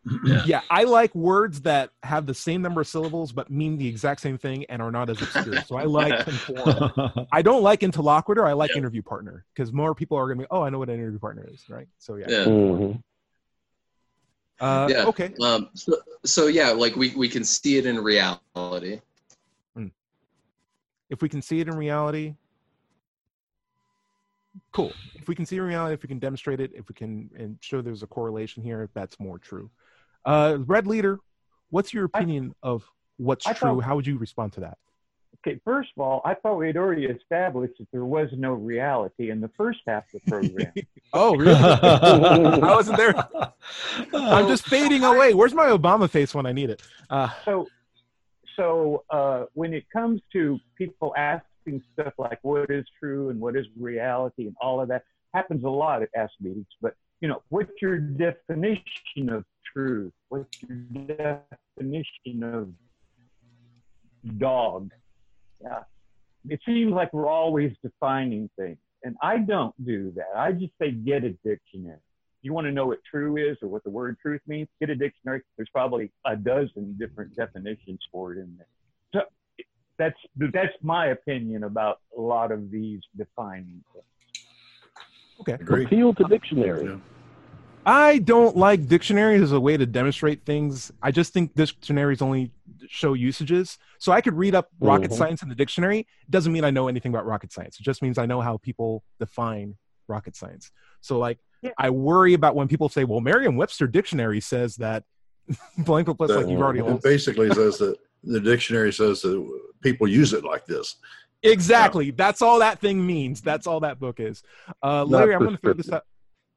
Yeah, 0.45 0.61
I 0.69 0.85
like 0.85 1.15
words 1.15 1.63
that 1.63 1.91
have 2.03 2.27
the 2.27 2.35
same 2.35 2.61
number 2.61 2.81
of 2.81 2.89
syllables 2.89 3.33
but 3.33 3.51
mean 3.51 3.79
the 3.79 3.87
exact 3.87 4.21
same 4.21 4.37
thing 4.37 4.65
and 4.69 4.83
are 4.83 4.91
not 4.91 5.09
as 5.09 5.23
obscure. 5.23 5.55
So 5.67 5.77
I 5.77 5.85
like 5.85 6.25
conform. 6.25 6.91
I 7.33 7.41
don't 7.43 7.63
like 7.63 7.83
interlocutor. 7.83 8.45
I 8.45 8.53
like 8.53 8.77
interview 8.77 9.03
partner 9.03 9.45
because 9.55 9.73
more 9.73 9.95
people 9.95 10.19
are 10.19 10.27
going 10.27 10.39
to 10.39 10.43
be, 10.43 10.49
oh, 10.51 10.63
I 10.63 10.71
know 10.71 10.81
what 10.81 10.89
an 10.91 10.97
interview 10.97 11.19
partner 11.21 11.49
is, 11.51 11.65
right? 11.71 11.87
So 11.99 12.17
yeah. 12.17 12.27
Yeah. 12.29 12.45
Mhm. 12.45 13.01
Uh, 14.61 14.87
Yeah. 14.91 15.05
Okay. 15.07 15.35
Um, 15.43 15.69
so, 15.75 15.97
so 16.25 16.47
yeah, 16.47 16.71
like 16.71 16.97
we, 16.97 17.15
we 17.17 17.29
can 17.29 17.45
see 17.45 17.77
it 17.79 17.87
in 17.87 17.99
reality. 18.03 19.01
If 21.11 21.21
we 21.23 21.29
can 21.29 21.43
see 21.43 21.61
it 21.61 21.69
in 21.69 21.77
reality, 21.77 22.35
cool. 24.73 24.93
If 25.15 25.29
we 25.29 25.35
can 25.35 25.45
see 25.47 25.57
it 25.57 25.61
in 25.61 25.67
reality, 25.67 25.95
if 25.95 26.03
we 26.03 26.09
can 26.09 26.19
demonstrate 26.19 26.61
it, 26.61 26.73
if 26.75 26.89
we 26.89 26.95
can 26.95 27.31
and 27.39 27.57
show 27.61 27.83
there's 27.83 28.03
a 28.03 28.07
correlation 28.07 28.63
here, 28.63 28.83
if 28.83 28.93
that's 28.95 29.21
more 29.21 29.39
true. 29.39 29.71
Uh, 30.25 30.59
Red 30.67 30.87
Leader, 30.87 31.19
what's 31.71 31.93
your 31.93 32.11
I- 32.15 32.19
opinion 32.19 32.55
of 32.63 32.91
what's 33.19 33.47
I 33.47 33.53
true? 33.53 33.69
thought- 33.77 33.85
How 33.85 33.97
would 33.97 34.07
you 34.07 34.17
respond 34.17 34.55
to 34.55 34.61
that? 34.61 34.79
Okay, 35.47 35.61
first 35.63 35.91
of 35.95 36.03
all, 36.03 36.23
I 36.25 36.33
thought 36.33 36.57
we 36.57 36.69
had 36.69 36.79
already 36.79 37.05
established 37.05 37.75
that 37.79 37.89
there 37.93 38.07
was 38.07 38.31
no 38.33 38.55
reality 38.55 39.31
in 39.31 39.43
the 39.43 39.51
first 39.59 39.81
half 39.87 40.05
of 40.15 40.23
the 40.25 40.31
program. 40.31 40.73
Oh, 41.17 41.37
really? 41.37 41.55
I 41.61 42.59
wasn't 42.59 42.97
there. 42.97 43.15
I'm 44.13 44.49
just 44.49 44.67
fading 44.67 45.05
away. 45.05 45.33
Where's 45.33 45.55
my 45.55 45.67
Obama 45.67 46.11
face 46.11 46.35
when 46.35 46.45
I 46.45 46.51
need 46.51 46.71
it? 46.71 46.83
Uh, 47.09 47.29
so, 47.45 47.69
so 48.57 49.05
uh, 49.11 49.45
when 49.53 49.75
it 49.75 49.85
comes 49.93 50.21
to 50.33 50.59
people 50.77 51.15
asking 51.17 51.85
stuff 51.93 52.15
like 52.19 52.41
what 52.43 52.69
is 52.69 52.85
true 52.99 53.29
and 53.29 53.39
what 53.41 53.55
is 53.55 53.65
reality 53.79 54.49
and 54.49 54.57
all 54.61 54.81
of 54.81 54.89
that 54.89 55.05
happens 55.35 55.63
a 55.63 55.69
lot 55.69 56.03
at 56.03 56.09
Ask 56.17 56.33
meetings. 56.41 56.67
But 56.83 56.95
you 57.21 57.29
know, 57.29 57.43
what's 57.51 57.71
your 57.81 57.99
definition 57.99 59.29
of 59.29 59.45
truth? 59.73 60.13
What's 60.31 60.59
your 60.63 60.79
definition 61.07 62.43
of 62.43 62.73
dog? 64.39 64.91
Yeah, 65.65 65.81
it 66.49 66.61
seems 66.67 66.93
like 66.93 67.13
we're 67.13 67.29
always 67.29 67.73
defining 67.83 68.51
things, 68.59 68.79
and 69.03 69.17
I 69.23 69.39
don't 69.39 69.75
do 69.85 70.13
that. 70.17 70.37
I 70.37 70.53
just 70.53 70.73
say 70.81 70.93
get 70.93 71.25
a 71.25 71.31
dictionary. 71.45 71.99
You 72.43 72.53
want 72.53 72.67
to 72.67 72.73
know 72.73 72.87
what 72.87 72.99
true 73.11 73.39
is 73.39 73.57
or 73.63 73.69
what 73.69 73.83
the 73.85 73.91
word 73.91 74.19
truth 74.21 74.43
means? 74.47 74.69
Get 74.79 74.91
a 74.91 74.95
dictionary. 74.95 75.41
There's 75.57 75.71
probably 75.73 76.11
a 76.27 76.37
dozen 76.37 76.95
different 76.99 77.35
definitions 77.35 78.01
for 78.13 78.35
it 78.35 78.39
in 78.39 78.59
there. 78.59 78.67
So 79.15 79.21
that's 79.99 80.19
that's 80.53 80.75
my 80.83 81.07
opinion 81.07 81.65
about 81.65 82.01
a 82.17 82.21
lot 82.21 82.53
of 82.53 82.71
these 82.71 83.01
defining 83.17 83.83
things. 83.93 84.47
okay. 85.41 85.55
Agreed. 85.55 85.87
Appeal 85.87 86.13
to 86.15 86.25
dictionary. 86.25 86.85
Yeah. 86.85 86.97
I 87.87 88.19
don't 88.19 88.57
like 88.57 88.87
dictionaries 88.87 89.43
as 89.43 89.53
a 89.53 89.61
way 89.61 89.77
to 89.77 89.87
demonstrate 89.87 90.45
things. 90.45 90.93
I 91.03 91.11
just 91.11 91.33
think 91.33 91.55
dictionaries 91.55 92.23
only 92.23 92.51
show 92.89 93.15
usages. 93.15 93.79
So 93.99 94.13
I 94.13 94.21
could 94.21 94.35
read 94.35 94.55
up 94.55 94.69
rocket 94.81 95.11
Mhm. 95.11 95.17
science 95.17 95.43
in 95.43 95.49
the 95.49 95.55
dictionary. 95.55 96.07
Doesn't 96.31 96.53
mean 96.53 96.65
I 96.65 96.71
know 96.71 96.89
anything 96.89 97.13
about 97.13 97.27
rocket 97.27 97.53
science. 97.53 97.79
It 97.79 97.83
just 97.83 98.03
means 98.03 98.19
I 98.19 98.27
know 98.27 98.41
how 98.41 98.57
people 98.59 99.05
define 99.19 99.77
rocket 100.09 100.37
science. 100.37 100.71
So 101.01 101.19
like 101.19 101.39
Yeah. 101.63 101.71
I 101.79 101.91
worry 101.91 102.35
about 102.35 102.55
when 102.55 102.69
people 102.69 102.89
say, 102.91 103.05
"Well, 103.05 103.21
Merriam-Webster 103.21 103.87
dictionary 103.87 104.41
says 104.41 104.77
that." 104.77 105.05
blank 105.79 106.09
plus 106.17 106.31
like 106.31 106.49
you've 106.49 106.61
already 106.61 106.81
It 106.81 107.03
basically 107.03 107.51
says 107.51 107.77
that 107.79 107.97
the 108.23 108.41
dictionary 108.41 108.93
says 108.93 109.21
that 109.23 109.61
people 109.83 110.09
use 110.09 110.33
it 110.33 110.43
like 110.45 110.65
this. 110.67 110.97
Exactly. 111.43 112.11
That's 112.11 112.41
all 112.41 112.59
that 112.61 112.81
thing 112.81 113.07
means. 113.07 113.43
That's 113.43 113.67
all 113.67 113.81
that 113.81 114.01
book 114.01 114.21
is. 114.21 114.43
Uh, 114.83 115.05
Larry, 115.05 115.35
I'm 115.35 115.41
going 115.41 115.51
to 115.53 115.59
throw 115.59 115.75
this 115.75 115.87
prescriptive. 115.89 115.95
out. 115.95 116.07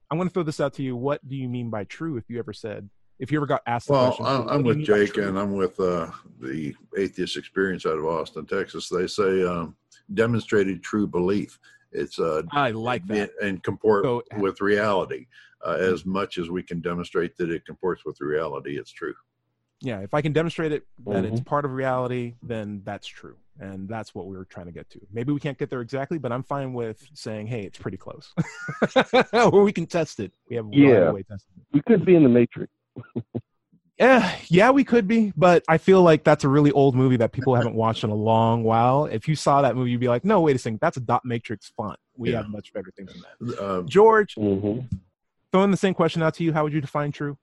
I'm 0.09 0.17
going 0.17 0.29
to 0.29 0.33
throw 0.33 0.43
this 0.43 0.59
out 0.59 0.73
to 0.75 0.83
you. 0.83 0.95
What 0.95 1.27
do 1.27 1.35
you 1.35 1.49
mean 1.49 1.69
by 1.69 1.83
true? 1.83 2.17
If 2.17 2.29
you 2.29 2.39
ever 2.39 2.53
said, 2.53 2.89
if 3.19 3.31
you 3.31 3.39
ever 3.39 3.45
got 3.45 3.61
asked 3.67 3.87
the 3.87 3.93
Well, 3.93 4.07
question, 4.13 4.25
I'm, 4.25 4.47
I'm 4.47 4.63
with 4.63 4.83
Jake 4.83 5.17
and 5.17 5.37
I'm 5.37 5.53
with 5.53 5.79
uh, 5.79 6.11
the 6.39 6.73
Atheist 6.97 7.35
Experience 7.35 7.85
out 7.85 7.97
of 7.97 8.05
Austin, 8.05 8.45
Texas. 8.45 8.89
They 8.89 9.07
say 9.07 9.43
um, 9.43 9.75
demonstrated 10.13 10.81
true 10.83 11.07
belief. 11.07 11.59
It's 11.91 12.19
uh, 12.19 12.43
I 12.51 12.71
like 12.71 13.05
that. 13.07 13.31
and 13.41 13.61
comport 13.63 14.05
So- 14.05 14.23
with 14.37 14.61
reality. 14.61 15.27
Uh, 15.65 15.71
as 15.71 16.05
much 16.05 16.37
as 16.37 16.51
we 16.51 16.61
can 16.61 16.79
demonstrate 16.81 17.35
that 17.37 17.49
it 17.49 17.65
comports 17.65 18.05
with 18.05 18.21
reality, 18.21 18.77
it's 18.77 18.91
true. 18.91 19.15
Yeah, 19.81 20.01
if 20.01 20.13
I 20.13 20.21
can 20.21 20.31
demonstrate 20.31 20.71
it 20.71 20.83
that 21.07 21.25
it's 21.25 21.39
Mhm. 21.41 21.45
part 21.45 21.65
of 21.65 21.71
reality, 21.71 22.35
then 22.43 22.81
that's 22.85 23.07
true, 23.07 23.37
and 23.59 23.87
that's 23.87 24.13
what 24.15 24.27
we 24.27 24.37
were 24.37 24.45
trying 24.45 24.65
to 24.67 24.71
get 24.71 24.89
to. 24.91 24.99
Maybe 25.11 25.31
we 25.31 25.39
can't 25.39 25.57
get 25.57 25.69
there 25.69 25.81
exactly, 25.81 26.17
but 26.17 26.31
I'm 26.31 26.43
fine 26.43 26.73
with 26.73 27.07
saying, 27.13 27.47
"Hey, 27.47 27.63
it's 27.63 27.77
pretty 27.77 27.97
close," 27.97 28.33
or 29.33 29.63
we 29.63 29.71
can 29.71 29.85
test 29.85 30.19
it. 30.19 30.31
We 30.49 30.55
have 30.55 30.65
Yeah. 30.71 30.87
right 30.97 31.13
way 31.13 31.23
testing 31.23 31.53
it. 31.57 31.65
We 31.73 31.81
could 31.81 32.05
be 32.05 32.15
in 32.15 32.23
the 32.23 32.29
Matrix. 32.29 32.71
Yeah, 33.99 34.35
yeah, 34.49 34.69
we 34.71 34.83
could 34.83 35.07
be, 35.07 35.33
but 35.35 35.63
I 35.67 35.77
feel 35.77 36.01
like 36.03 36.23
that's 36.23 36.43
a 36.43 36.47
really 36.49 36.71
old 36.71 36.95
movie 36.95 37.17
that 37.17 37.31
people 37.31 37.55
haven't 37.55 37.75
watched 37.75 38.03
in 38.03 38.09
a 38.11 38.15
long 38.15 38.63
while. 38.63 39.05
If 39.05 39.27
you 39.27 39.35
saw 39.35 39.61
that 39.63 39.75
movie, 39.75 39.91
you'd 39.91 39.99
be 39.99 40.07
like, 40.07 40.23
"No, 40.23 40.41
wait 40.41 40.55
a 40.55 40.59
second, 40.59 40.79
that's 40.81 40.97
a 40.97 41.01
dot 41.01 41.23
matrix 41.25 41.71
font. 41.75 41.97
We 42.15 42.31
Yeah. 42.31 42.37
have 42.37 42.49
much 42.49 42.71
better 42.73 42.91
things 42.95 43.11
than 43.13 43.23
that." 43.49 43.59
Uh, 43.59 43.81
George, 43.83 44.35
hmm 44.35 44.79
throwing 45.53 45.71
the 45.71 45.77
same 45.77 45.93
question 45.93 46.21
out 46.21 46.33
to 46.35 46.43
you, 46.43 46.51
how 46.51 46.63
would 46.63 46.73
you 46.73 46.81
define 46.81 47.09
true? 47.11 47.37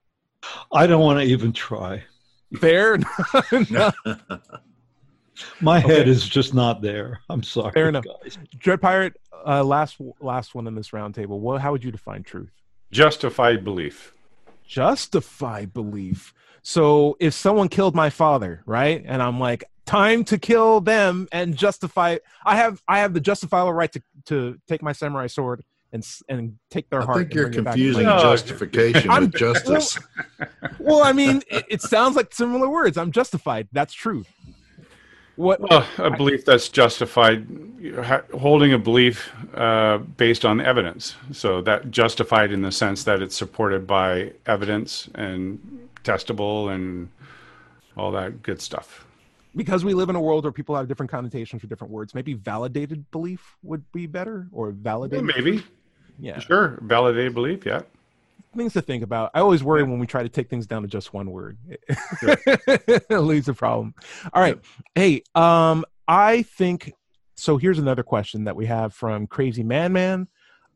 I 0.71 0.85
don't 0.85 1.01
want 1.01 1.19
to 1.19 1.25
even 1.25 1.51
try. 1.51 2.03
Fair, 2.59 2.97
No. 3.71 3.91
My 5.61 5.79
Okay. 5.83 5.95
head 5.95 6.07
is 6.07 6.27
just 6.27 6.53
not 6.53 6.81
there. 6.81 7.19
I'm 7.29 7.43
sorry. 7.43 7.71
Fair 7.73 7.89
enough. 7.89 8.05
guys. 8.05 8.37
Dread 8.57 8.81
Pirate. 8.81 9.13
Uh, 9.45 9.63
last 9.63 9.97
last 10.19 10.55
one 10.55 10.65
in 10.67 10.73
this 10.75 10.89
roundtable. 10.89 11.39
What? 11.39 11.61
How 11.61 11.71
would 11.71 11.83
you 11.83 11.91
define 11.91 12.23
truth? 12.23 12.51
Justified 12.91 13.63
belief. 13.63 14.13
Justified 14.67 15.73
belief. 15.73 16.33
So 16.61 17.15
if 17.19 17.33
someone 17.33 17.69
killed 17.69 17.95
my 17.95 18.09
father, 18.09 18.61
right, 18.65 19.03
and 19.05 19.21
I'm 19.21 19.39
like, 19.39 19.63
time 19.85 20.23
to 20.25 20.37
kill 20.37 20.81
them 20.81 21.27
and 21.31 21.55
justify. 21.55 22.17
I 22.43 22.55
have 22.57 22.81
I 22.87 22.99
have 22.99 23.13
the 23.13 23.19
justifiable 23.19 23.71
right 23.73 23.91
to 23.93 24.01
to 24.25 24.57
take 24.67 24.81
my 24.81 24.91
samurai 24.91 25.27
sword 25.27 25.63
and 25.93 26.05
and 26.27 26.57
take 26.71 26.89
their 26.89 27.03
I 27.03 27.05
heart. 27.05 27.17
I 27.17 27.19
think 27.21 27.33
you're 27.35 27.43
bring 27.49 27.59
it 27.59 27.63
back. 27.63 27.73
confusing 27.75 28.03
No. 28.05 28.19
justification 28.19 29.09
with 29.13 29.33
justice. 29.35 29.99
Well, 30.79 31.01
I 31.01 31.13
mean, 31.13 31.41
it, 31.49 31.65
it 31.69 31.81
sounds 31.81 32.15
like 32.15 32.31
similar 32.33 32.69
words. 32.69 32.95
I'm 32.97 33.11
justified. 33.11 33.67
That's 33.71 33.91
true. 33.93 34.23
What? 35.35 35.59
Well, 35.59 35.85
a 35.97 36.11
belief 36.11 36.45
that's 36.45 36.69
justified, 36.69 37.45
holding 38.33 38.71
a 38.73 38.77
belief 38.77 39.31
uh, 39.53 39.97
based 39.97 40.45
on 40.45 40.61
evidence. 40.61 41.15
So 41.31 41.61
that 41.63 41.91
justified 41.91 42.51
in 42.51 42.61
the 42.61 42.71
sense 42.71 43.03
that 43.03 43.21
it's 43.21 43.35
supported 43.35 43.85
by 43.85 44.31
evidence 44.45 45.09
and 45.15 45.59
testable 46.03 46.73
and 46.73 47.09
all 47.97 48.11
that 48.11 48.41
good 48.43 48.61
stuff. 48.61 49.05
because 49.55 49.85
we 49.85 49.93
live 49.93 50.09
in 50.09 50.15
a 50.17 50.21
world 50.21 50.43
where 50.43 50.51
people 50.51 50.75
have 50.75 50.87
different 50.87 51.09
connotations 51.09 51.61
for 51.61 51.67
different 51.67 51.91
words. 51.91 52.13
Maybe 52.13 52.33
validated 52.33 53.09
belief 53.11 53.55
would 53.63 53.89
be 53.93 54.05
better, 54.05 54.47
or 54.51 54.69
Yeah, 54.69 54.75
validated. 54.81 55.25
maybe, 55.25 55.63
Yeah. 56.19 56.39
sure, 56.39 56.77
validated 56.81 57.33
belief. 57.33 57.65
Yeah, 57.65 57.81
things 58.55 58.73
to 58.73 58.81
think 58.81 59.03
about. 59.03 59.31
I 59.33 59.39
always 59.39 59.63
worry 59.63 59.83
when 59.83 59.99
we 59.99 60.07
try 60.07 60.23
to 60.23 60.29
take 60.29 60.49
things 60.49 60.67
down 60.67 60.81
to 60.81 60.87
just 60.87 61.13
one 61.13 61.29
word. 61.31 61.57
it 61.77 63.09
leaves 63.09 63.47
a 63.47 63.53
problem. 63.53 63.93
All 64.33 64.41
right. 64.41 64.59
Hey, 64.95 65.23
um, 65.35 65.85
I 66.07 66.43
think 66.43 66.93
so. 67.35 67.57
Here's 67.57 67.79
another 67.79 68.03
question 68.03 68.45
that 68.45 68.55
we 68.55 68.65
have 68.65 68.93
from 68.93 69.27
Crazy 69.27 69.63
Man 69.63 69.93
Man. 69.93 70.27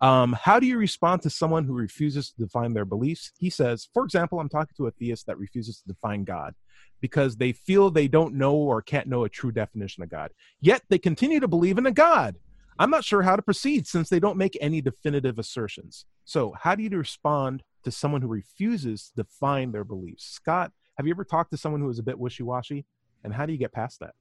Um, 0.02 0.34
how 0.34 0.60
do 0.60 0.68
you 0.68 0.78
respond 0.78 1.22
to 1.24 1.30
someone 1.30 1.66
who 1.66 1.74
refuses 1.74 2.32
to 2.32 2.44
define 2.44 2.74
their 2.74 2.86
beliefs? 2.86 3.32
He 3.38 3.50
says, 3.50 3.90
for 3.94 4.06
example, 4.06 4.40
I'm 4.40 4.48
talking 4.48 4.74
to 4.78 4.88
a 4.88 4.92
theist 4.92 5.26
that 5.28 5.38
refuses 5.38 5.82
to 5.82 5.88
define 5.88 6.24
God 6.24 6.56
because 7.02 7.36
they 7.36 7.52
feel 7.52 7.90
they 7.90 8.08
don't 8.08 8.36
know 8.36 8.56
or 8.56 8.82
can't 8.82 9.08
know 9.08 9.26
a 9.26 9.30
true 9.30 9.52
definition 9.52 10.04
of 10.04 10.10
God. 10.10 10.32
Yet 10.62 10.84
they 10.90 11.00
continue 11.00 11.40
to 11.40 11.48
believe 11.48 11.78
in 11.78 11.86
a 11.86 11.92
God. 11.92 12.38
I'm 12.78 12.90
not 12.90 13.04
sure 13.04 13.22
how 13.22 13.36
to 13.36 13.42
proceed 13.42 13.88
since 13.88 14.08
they 14.08 14.22
don't 14.22 14.38
make 14.38 14.58
any 14.62 14.80
definitive 14.80 15.38
assertions. 15.38 16.06
So, 16.24 16.54
how 16.58 16.76
do 16.76 16.84
you 16.84 16.90
respond 16.92 17.62
to 17.84 17.92
someone 17.92 18.22
who 18.22 18.28
refuses 18.28 19.10
to 19.10 19.24
define 19.24 19.72
their 19.72 19.84
beliefs? 19.84 20.26
Scott, 20.26 20.72
have 20.98 21.08
you 21.08 21.14
ever 21.14 21.24
talked 21.24 21.52
to 21.52 21.58
someone 21.58 21.82
who 21.82 21.90
is 21.90 22.00
a 22.00 22.04
bit 22.04 22.20
wishy 22.20 22.44
washy? 22.44 22.86
And 23.24 23.34
how 23.34 23.46
do 23.46 23.52
you 23.52 23.60
get 23.60 23.74
past 23.74 24.00
that? 24.00 24.14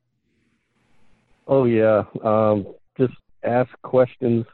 Oh 1.46 1.64
yeah. 1.64 2.02
Um, 2.24 2.74
just 2.98 3.14
ask 3.44 3.70
questions. 3.82 4.44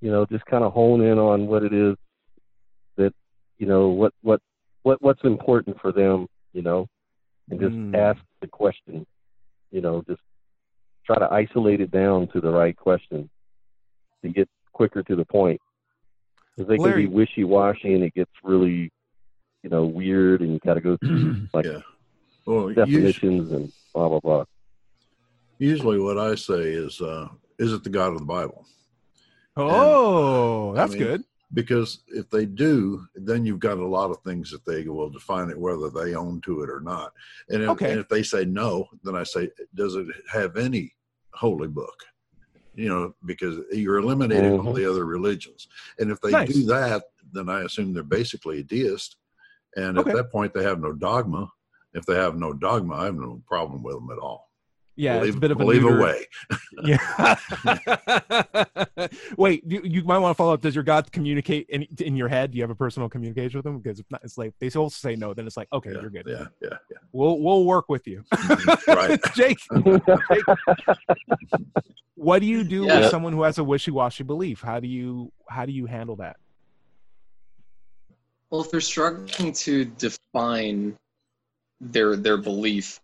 You 0.00 0.10
know, 0.10 0.24
just 0.26 0.44
kind 0.46 0.62
of 0.64 0.72
hone 0.72 1.00
in 1.00 1.18
on 1.18 1.46
what 1.46 1.64
it 1.64 1.72
is 1.72 1.96
that 2.96 3.12
you 3.58 3.66
know 3.66 3.88
what 3.88 4.12
what 4.22 4.40
what 4.82 5.02
what's 5.02 5.22
important 5.24 5.80
for 5.80 5.92
them. 5.92 6.26
You 6.52 6.62
know, 6.62 6.88
and 7.50 7.60
just 7.60 7.74
Mm. 7.74 7.94
ask 7.96 8.20
the 8.40 8.46
question. 8.46 9.06
You 9.70 9.80
know, 9.80 10.02
just 10.08 10.20
try 11.04 11.18
to 11.18 11.30
isolate 11.32 11.80
it 11.80 11.90
down 11.90 12.28
to 12.28 12.40
the 12.40 12.50
right 12.50 12.76
question 12.76 13.28
to 14.22 14.28
get 14.28 14.48
quicker 14.72 15.02
to 15.02 15.16
the 15.16 15.24
point. 15.24 15.60
Because 16.58 16.68
they 16.70 16.78
can 16.78 16.96
be 16.96 17.06
wishy 17.06 17.44
washy 17.44 17.94
and 17.94 18.02
it 18.02 18.14
gets 18.14 18.32
really, 18.42 18.90
you 19.62 19.70
know, 19.70 19.84
weird 19.84 20.40
and 20.40 20.52
you 20.54 20.58
got 20.58 20.74
to 20.74 20.80
go 20.80 20.96
through 20.96 21.36
like 21.54 21.64
Yeah. 21.64 21.78
Well, 22.46 22.70
us- 22.70 22.74
definitions 22.74 23.52
and 23.52 23.72
blah 23.94 24.08
blah 24.08 24.18
blah. 24.18 24.44
usually 25.60 26.00
what 26.00 26.18
I 26.18 26.34
say 26.34 26.72
is, 26.72 27.00
uh, 27.00 27.28
is 27.60 27.72
it 27.72 27.84
the 27.84 27.90
God 27.90 28.12
of 28.12 28.18
the 28.18 28.24
Bible? 28.24 28.66
Oh, 29.56 30.72
I 30.72 30.74
that's 30.80 30.94
mean, 30.94 31.02
good. 31.02 31.24
because 31.54 32.00
if 32.08 32.28
they 32.28 32.44
do, 32.44 33.06
then 33.14 33.44
you've 33.44 33.60
got 33.60 33.78
a 33.78 33.86
lot 33.86 34.10
of 34.10 34.20
things 34.22 34.50
that 34.50 34.64
they 34.64 34.82
will 34.88 35.10
define 35.10 35.50
it 35.50 35.58
whether 35.58 35.90
they 35.90 36.14
own 36.16 36.40
to 36.40 36.62
it 36.62 36.70
or 36.70 36.80
not. 36.80 37.12
And 37.50 37.62
if, 37.62 37.68
Okay. 37.70 37.90
and 37.92 38.00
if 38.00 38.08
they 38.08 38.22
say 38.24 38.44
no, 38.44 38.88
then 39.04 39.14
I 39.14 39.22
say, 39.22 39.50
does 39.76 39.94
it 39.94 40.06
have 40.32 40.56
any 40.56 40.92
holy 41.34 41.68
book? 41.68 42.04
You 42.78 42.88
know, 42.88 43.14
because 43.26 43.58
you're 43.72 43.98
eliminating 43.98 44.52
all 44.60 44.72
Mhm. 44.72 44.76
the 44.76 44.88
other 44.88 45.04
religions. 45.04 45.66
And 45.98 46.12
if 46.12 46.20
they 46.20 46.30
Nice. 46.30 46.52
do 46.52 46.64
that, 46.66 47.02
then 47.32 47.48
I 47.48 47.62
assume 47.62 47.92
they're 47.92 48.04
basically 48.04 48.60
a 48.60 48.62
deist. 48.62 49.16
And 49.74 49.98
Okay. 49.98 50.10
at 50.10 50.16
that 50.16 50.30
point, 50.30 50.54
they 50.54 50.62
have 50.62 50.80
no 50.80 50.92
dogma. 50.92 51.50
If 51.92 52.06
they 52.06 52.14
have 52.14 52.36
no 52.36 52.52
dogma, 52.52 52.94
I 52.94 53.04
have 53.06 53.16
no 53.16 53.42
problem 53.48 53.82
with 53.82 53.96
them 53.96 54.10
at 54.12 54.18
all. 54.18 54.47
Yeah, 55.00 55.18
believe, 55.18 55.28
it's 55.28 55.36
a 55.36 55.40
bit 55.40 55.50
of 55.52 55.56
a 55.58 55.60
believe 55.64 55.82
neuter- 55.82 56.00
away. 56.00 56.26
Yeah. 56.84 57.36
Wait, 59.36 59.62
you, 59.66 59.80
you 59.84 60.02
might 60.04 60.18
want 60.18 60.30
to 60.32 60.36
follow 60.36 60.52
up. 60.54 60.60
Does 60.60 60.74
your 60.74 60.82
God 60.84 61.10
communicate 61.12 61.66
in, 61.68 61.86
in 62.00 62.16
your 62.16 62.28
head? 62.28 62.50
Do 62.50 62.56
you 62.58 62.62
have 62.64 62.70
a 62.70 62.74
personal 62.74 63.08
communication 63.08 63.58
with 63.58 63.66
him? 63.66 63.78
Because 63.78 64.00
if 64.00 64.06
not, 64.10 64.22
it's 64.24 64.36
like 64.38 64.54
they 64.58 64.66
also 64.70 64.88
say 64.88 65.14
no. 65.16 65.34
Then 65.34 65.46
it's 65.46 65.56
like, 65.56 65.68
okay, 65.72 65.92
Yeah, 65.92 66.00
you're 66.00 66.10
good. 66.10 66.24
yeah, 66.26 66.46
yeah, 66.60 66.68
yeah. 66.90 66.98
We'll 67.12 67.38
we'll 67.40 67.64
work 67.64 67.88
with 67.88 68.06
you. 68.08 68.24
Mm-hmm, 68.32 68.90
right. 68.92 69.20
Jake, 69.34 69.58
Jake, 70.30 71.76
what 72.14 72.40
do 72.40 72.46
you 72.46 72.64
do 72.64 72.84
Yeah. 72.86 73.00
with 73.00 73.10
someone 73.10 73.32
who 73.32 73.42
has 73.42 73.58
a 73.58 73.64
wishy-washy 73.64 74.24
belief? 74.24 74.60
How 74.60 74.80
do 74.80 74.88
you 74.88 75.32
how 75.48 75.64
do 75.64 75.72
you 75.72 75.86
handle 75.86 76.16
that? 76.16 76.36
Well, 78.50 78.62
if 78.62 78.70
they're 78.70 78.80
struggling 78.80 79.52
to 79.52 79.84
define 79.84 80.96
their 81.80 82.16
their 82.16 82.36
belief, 82.36 83.00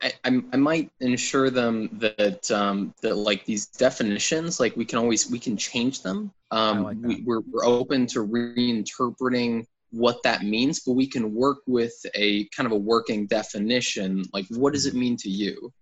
I, 0.00 0.12
I, 0.24 0.42
I 0.52 0.56
might 0.56 0.90
ensure 1.00 1.50
them 1.50 1.88
that 2.00 2.50
um, 2.50 2.94
that 3.02 3.16
like 3.16 3.44
these 3.44 3.66
definitions, 3.66 4.60
like 4.60 4.76
we 4.76 4.84
can 4.84 4.98
always 4.98 5.30
we 5.30 5.38
can 5.38 5.56
change 5.56 6.02
them. 6.02 6.32
Um, 6.50 6.82
like 6.84 6.96
we, 7.00 7.22
we're 7.22 7.40
we're 7.40 7.64
open 7.64 8.06
to 8.08 8.20
reinterpreting 8.26 9.66
what 9.90 10.22
that 10.22 10.42
means, 10.42 10.80
but 10.80 10.92
we 10.92 11.06
can 11.06 11.34
work 11.34 11.58
with 11.66 11.94
a 12.14 12.44
kind 12.48 12.66
of 12.66 12.72
a 12.72 12.76
working 12.76 13.26
definition. 13.26 14.24
Like, 14.32 14.46
what 14.50 14.72
does 14.72 14.86
it 14.86 14.94
mean 14.94 15.16
to 15.18 15.28
you? 15.28 15.72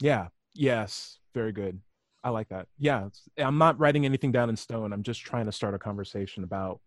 Yeah. 0.00 0.28
Yes. 0.54 1.18
Very 1.34 1.52
good. 1.52 1.80
I 2.24 2.30
like 2.30 2.48
that. 2.48 2.66
Yeah. 2.78 3.08
I'm 3.36 3.58
not 3.58 3.78
writing 3.78 4.04
anything 4.04 4.32
down 4.32 4.48
in 4.48 4.56
stone. 4.56 4.92
I'm 4.92 5.02
just 5.02 5.20
trying 5.20 5.46
to 5.46 5.52
start 5.52 5.74
a 5.74 5.78
conversation 5.78 6.44
about 6.44 6.80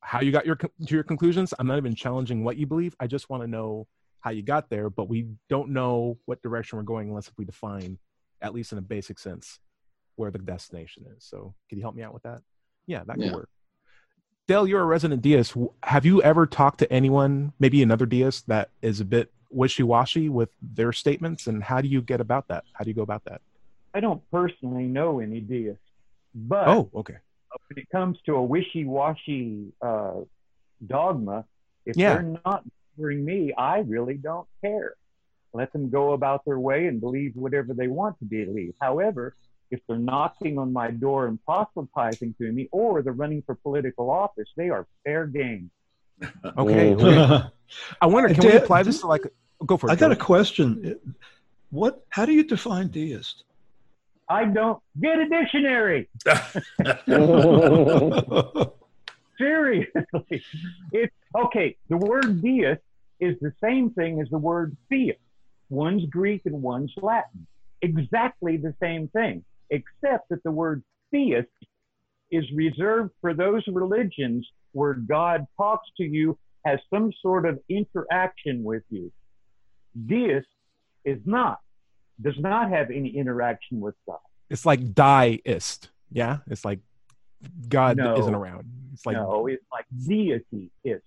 how 0.00 0.20
you 0.20 0.32
got 0.32 0.46
your 0.46 0.56
to 0.56 0.70
your 0.86 1.02
conclusions. 1.02 1.52
I'm 1.58 1.66
not 1.66 1.76
even 1.76 1.94
challenging 1.94 2.44
what 2.44 2.56
you 2.56 2.66
believe. 2.66 2.94
I 3.00 3.06
just 3.06 3.28
want 3.28 3.42
to 3.42 3.46
know 3.46 3.86
how 4.20 4.30
you 4.30 4.42
got 4.42 4.68
there, 4.68 4.90
but 4.90 5.08
we 5.08 5.26
don't 5.48 5.70
know 5.70 6.18
what 6.26 6.42
direction 6.42 6.76
we're 6.76 6.82
going 6.84 7.08
unless 7.08 7.30
we 7.36 7.44
define, 7.44 7.98
at 8.42 8.52
least 8.54 8.72
in 8.72 8.78
a 8.78 8.82
basic 8.82 9.18
sense, 9.18 9.60
where 10.16 10.30
the 10.30 10.38
destination 10.38 11.04
is. 11.16 11.24
So, 11.24 11.54
can 11.68 11.78
you 11.78 11.82
help 11.84 11.94
me 11.94 12.02
out 12.02 12.12
with 12.14 12.24
that? 12.24 12.42
Yeah, 12.86 13.04
that 13.06 13.14
could 13.16 13.26
Yeah. 13.26 13.32
work. 13.32 13.48
Dale, 14.46 14.66
you're 14.66 14.80
a 14.80 14.86
resident 14.86 15.22
deist. 15.22 15.54
Have 15.82 16.06
you 16.06 16.22
ever 16.22 16.46
talked 16.46 16.78
to 16.78 16.90
anyone, 16.92 17.52
maybe 17.58 17.82
another 17.82 18.06
deist, 18.06 18.46
that 18.48 18.70
is 18.80 18.98
a 19.00 19.04
bit 19.04 19.30
wishy-washy 19.50 20.28
with 20.30 20.50
their 20.62 20.92
statements? 20.92 21.46
And 21.46 21.62
how 21.62 21.80
do 21.82 21.88
you 21.88 22.00
get 22.00 22.20
about 22.20 22.48
that? 22.48 22.64
How 22.72 22.82
do 22.84 22.90
you 22.90 22.94
go 22.94 23.02
about 23.02 23.24
that? 23.24 23.42
I 23.94 24.00
don't 24.00 24.22
personally 24.30 24.84
know 24.84 25.20
any 25.20 25.40
deists, 25.40 25.82
but 26.34 26.66
Oh, 26.66 26.90
okay. 26.94 27.18
when 27.68 27.78
it 27.78 27.88
comes 27.90 28.18
to 28.22 28.36
a 28.36 28.42
wishy-washy 28.42 29.72
uh, 29.82 30.20
dogma, 30.86 31.44
if 31.84 31.96
Yeah. 31.96 32.14
they're 32.14 32.40
not 32.44 32.64
bothering 32.98 33.24
me, 33.24 33.52
I 33.56 33.78
really 33.80 34.14
don't 34.14 34.46
care. 34.62 34.94
Let 35.52 35.72
them 35.72 35.88
go 35.88 36.12
about 36.12 36.44
their 36.44 36.58
way 36.58 36.86
and 36.86 37.00
believe 37.00 37.34
whatever 37.34 37.74
they 37.74 37.88
want 37.88 38.18
to 38.18 38.24
believe. 38.24 38.74
However, 38.80 39.34
if 39.70 39.80
they're 39.86 39.98
knocking 39.98 40.58
on 40.58 40.72
my 40.72 40.90
door 40.90 41.26
and 41.26 41.38
proselytizing 41.44 42.34
to 42.38 42.52
me, 42.52 42.68
or 42.70 43.02
they're 43.02 43.12
running 43.12 43.42
for 43.42 43.54
political 43.54 44.10
office, 44.10 44.48
they 44.56 44.70
are 44.70 44.86
fair 45.04 45.26
game. 45.26 45.70
Okay. 46.58 46.96
I 48.00 48.06
wonder, 48.06 48.34
can 48.34 48.44
we 48.44 48.56
apply 48.56 48.82
this 48.82 49.00
to 49.00 49.06
like? 49.06 49.22
Go 49.64 49.76
for 49.76 49.88
it. 49.88 49.92
I 49.92 49.94
got 49.94 50.10
a 50.10 50.16
question. 50.16 50.98
What? 51.70 52.04
How 52.08 52.26
do 52.26 52.32
you 52.32 52.42
define 52.42 52.88
deist? 52.88 53.44
I 54.28 54.46
don't 54.46 54.82
get 55.00 55.20
a 55.20 55.28
dictionary. 55.28 56.08
Seriously. 59.38 60.42
It's 60.90 61.14
okay. 61.36 61.76
The 61.88 61.96
word 61.96 62.42
deist 62.42 62.82
is 63.20 63.36
the 63.40 63.52
same 63.62 63.90
thing 63.90 64.20
as 64.20 64.28
the 64.30 64.38
word 64.38 64.76
theist. 64.88 65.18
One's 65.70 66.04
Greek 66.06 66.42
and 66.46 66.62
one's 66.62 66.92
Latin. 67.00 67.46
Exactly 67.82 68.56
the 68.56 68.74
same 68.80 69.08
thing, 69.08 69.44
except 69.70 70.28
that 70.30 70.42
the 70.44 70.50
word 70.50 70.82
theist 71.10 71.48
is 72.30 72.44
reserved 72.54 73.10
for 73.20 73.34
those 73.34 73.62
religions 73.68 74.46
where 74.72 74.94
God 74.94 75.46
talks 75.56 75.88
to 75.96 76.04
you, 76.04 76.38
has 76.64 76.78
some 76.92 77.12
sort 77.22 77.46
of 77.46 77.58
interaction 77.68 78.62
with 78.64 78.82
you. 78.90 79.10
Deist 80.06 80.46
is 81.04 81.18
not, 81.24 81.58
does 82.20 82.38
not 82.38 82.70
have 82.70 82.90
any 82.90 83.16
interaction 83.16 83.80
with 83.80 83.94
God. 84.06 84.18
It's 84.50 84.66
like 84.66 84.94
deist. 84.94 85.90
Yeah, 86.10 86.38
it's 86.46 86.64
like 86.64 86.80
God 87.68 87.96
No. 87.96 88.18
isn't 88.18 88.34
around. 88.34 88.66
It's 88.92 89.06
like 89.06 89.16
no, 89.16 89.46
it's 89.46 89.64
like 89.72 89.84
deity 90.06 90.70
is. 90.84 91.00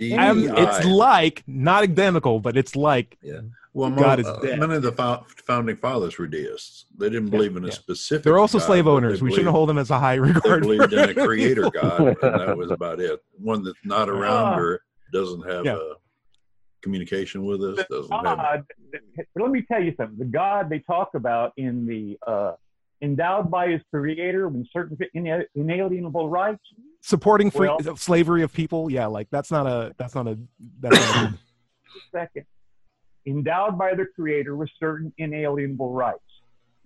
I'm- 0.00 0.44
it's 0.56 0.84
like 0.86 1.42
not 1.46 1.82
identical, 1.82 2.40
but 2.40 2.56
it's 2.56 2.74
like 2.76 3.16
yeah. 3.22 3.40
Well, 3.72 3.90
God 3.90 3.98
God 4.00 4.20
is 4.20 4.26
dead. 4.40 4.60
many 4.60 4.74
of 4.76 4.82
the 4.82 4.92
fo- 4.92 5.24
founding 5.46 5.76
fathers 5.76 6.16
were 6.16 6.28
deists. 6.28 6.86
They 6.96 7.10
didn't 7.10 7.30
believe 7.30 7.56
in 7.56 7.64
a 7.64 7.68
yeah. 7.68 7.72
specific. 7.72 8.22
they're 8.22 8.38
also 8.38 8.58
God, 8.60 8.66
slave 8.66 8.86
owners. 8.86 9.18
they 9.18 9.24
We 9.24 9.30
shouldn't 9.32 9.50
hold 9.50 9.68
them 9.68 9.78
as 9.78 9.90
a 9.90 9.98
high 9.98 10.14
They 10.14 10.20
regard. 10.20 10.62
believed 10.62 10.92
in 10.92 11.10
a 11.10 11.14
creator 11.26 11.68
God, 11.70 12.00
and 12.00 12.16
that 12.40 12.56
was 12.56 12.70
about 12.70 13.00
it. 13.00 13.20
One 13.38 13.64
that's 13.64 13.76
not 13.84 14.08
around 14.08 14.60
or 14.60 14.80
doesn't 15.12 15.42
have 15.50 15.64
Yeah. 15.64 15.74
uh, 15.74 15.94
communication 16.82 17.44
with 17.44 17.62
us. 17.62 17.84
Doesn't 17.90 18.12
have. 18.12 18.24
God, 18.38 18.64
let 19.36 19.50
me 19.50 19.62
tell 19.62 19.82
you 19.82 19.92
something. 19.96 20.18
The 20.18 20.24
God 20.26 20.68
they 20.70 20.78
talk 20.80 21.10
about 21.14 21.52
in 21.56 21.84
the 21.86 22.16
uh, 22.26 22.52
endowed 23.02 23.50
by 23.50 23.70
his 23.70 23.80
creator 23.92 24.48
with 24.48 24.68
certain 24.72 24.96
inalienable 25.54 26.28
rights. 26.28 26.62
Supporting 27.06 27.50
free, 27.50 27.68
Well- 27.68 27.96
slavery 27.96 28.42
of 28.42 28.50
people. 28.50 28.90
Yeah, 28.90 29.04
like 29.06 29.28
that's 29.28 29.50
not 29.50 29.66
a 29.66 29.94
that's 29.98 30.14
not 30.14 30.26
a 30.26 30.38
that's 30.80 30.96
not 31.14 31.32
a, 31.34 31.38
Second, 32.10 32.46
endowed 33.26 33.76
by 33.76 33.94
the 33.94 34.06
creator 34.06 34.56
with 34.56 34.70
certain 34.80 35.12
inalienable 35.18 35.92
rights. 35.92 36.18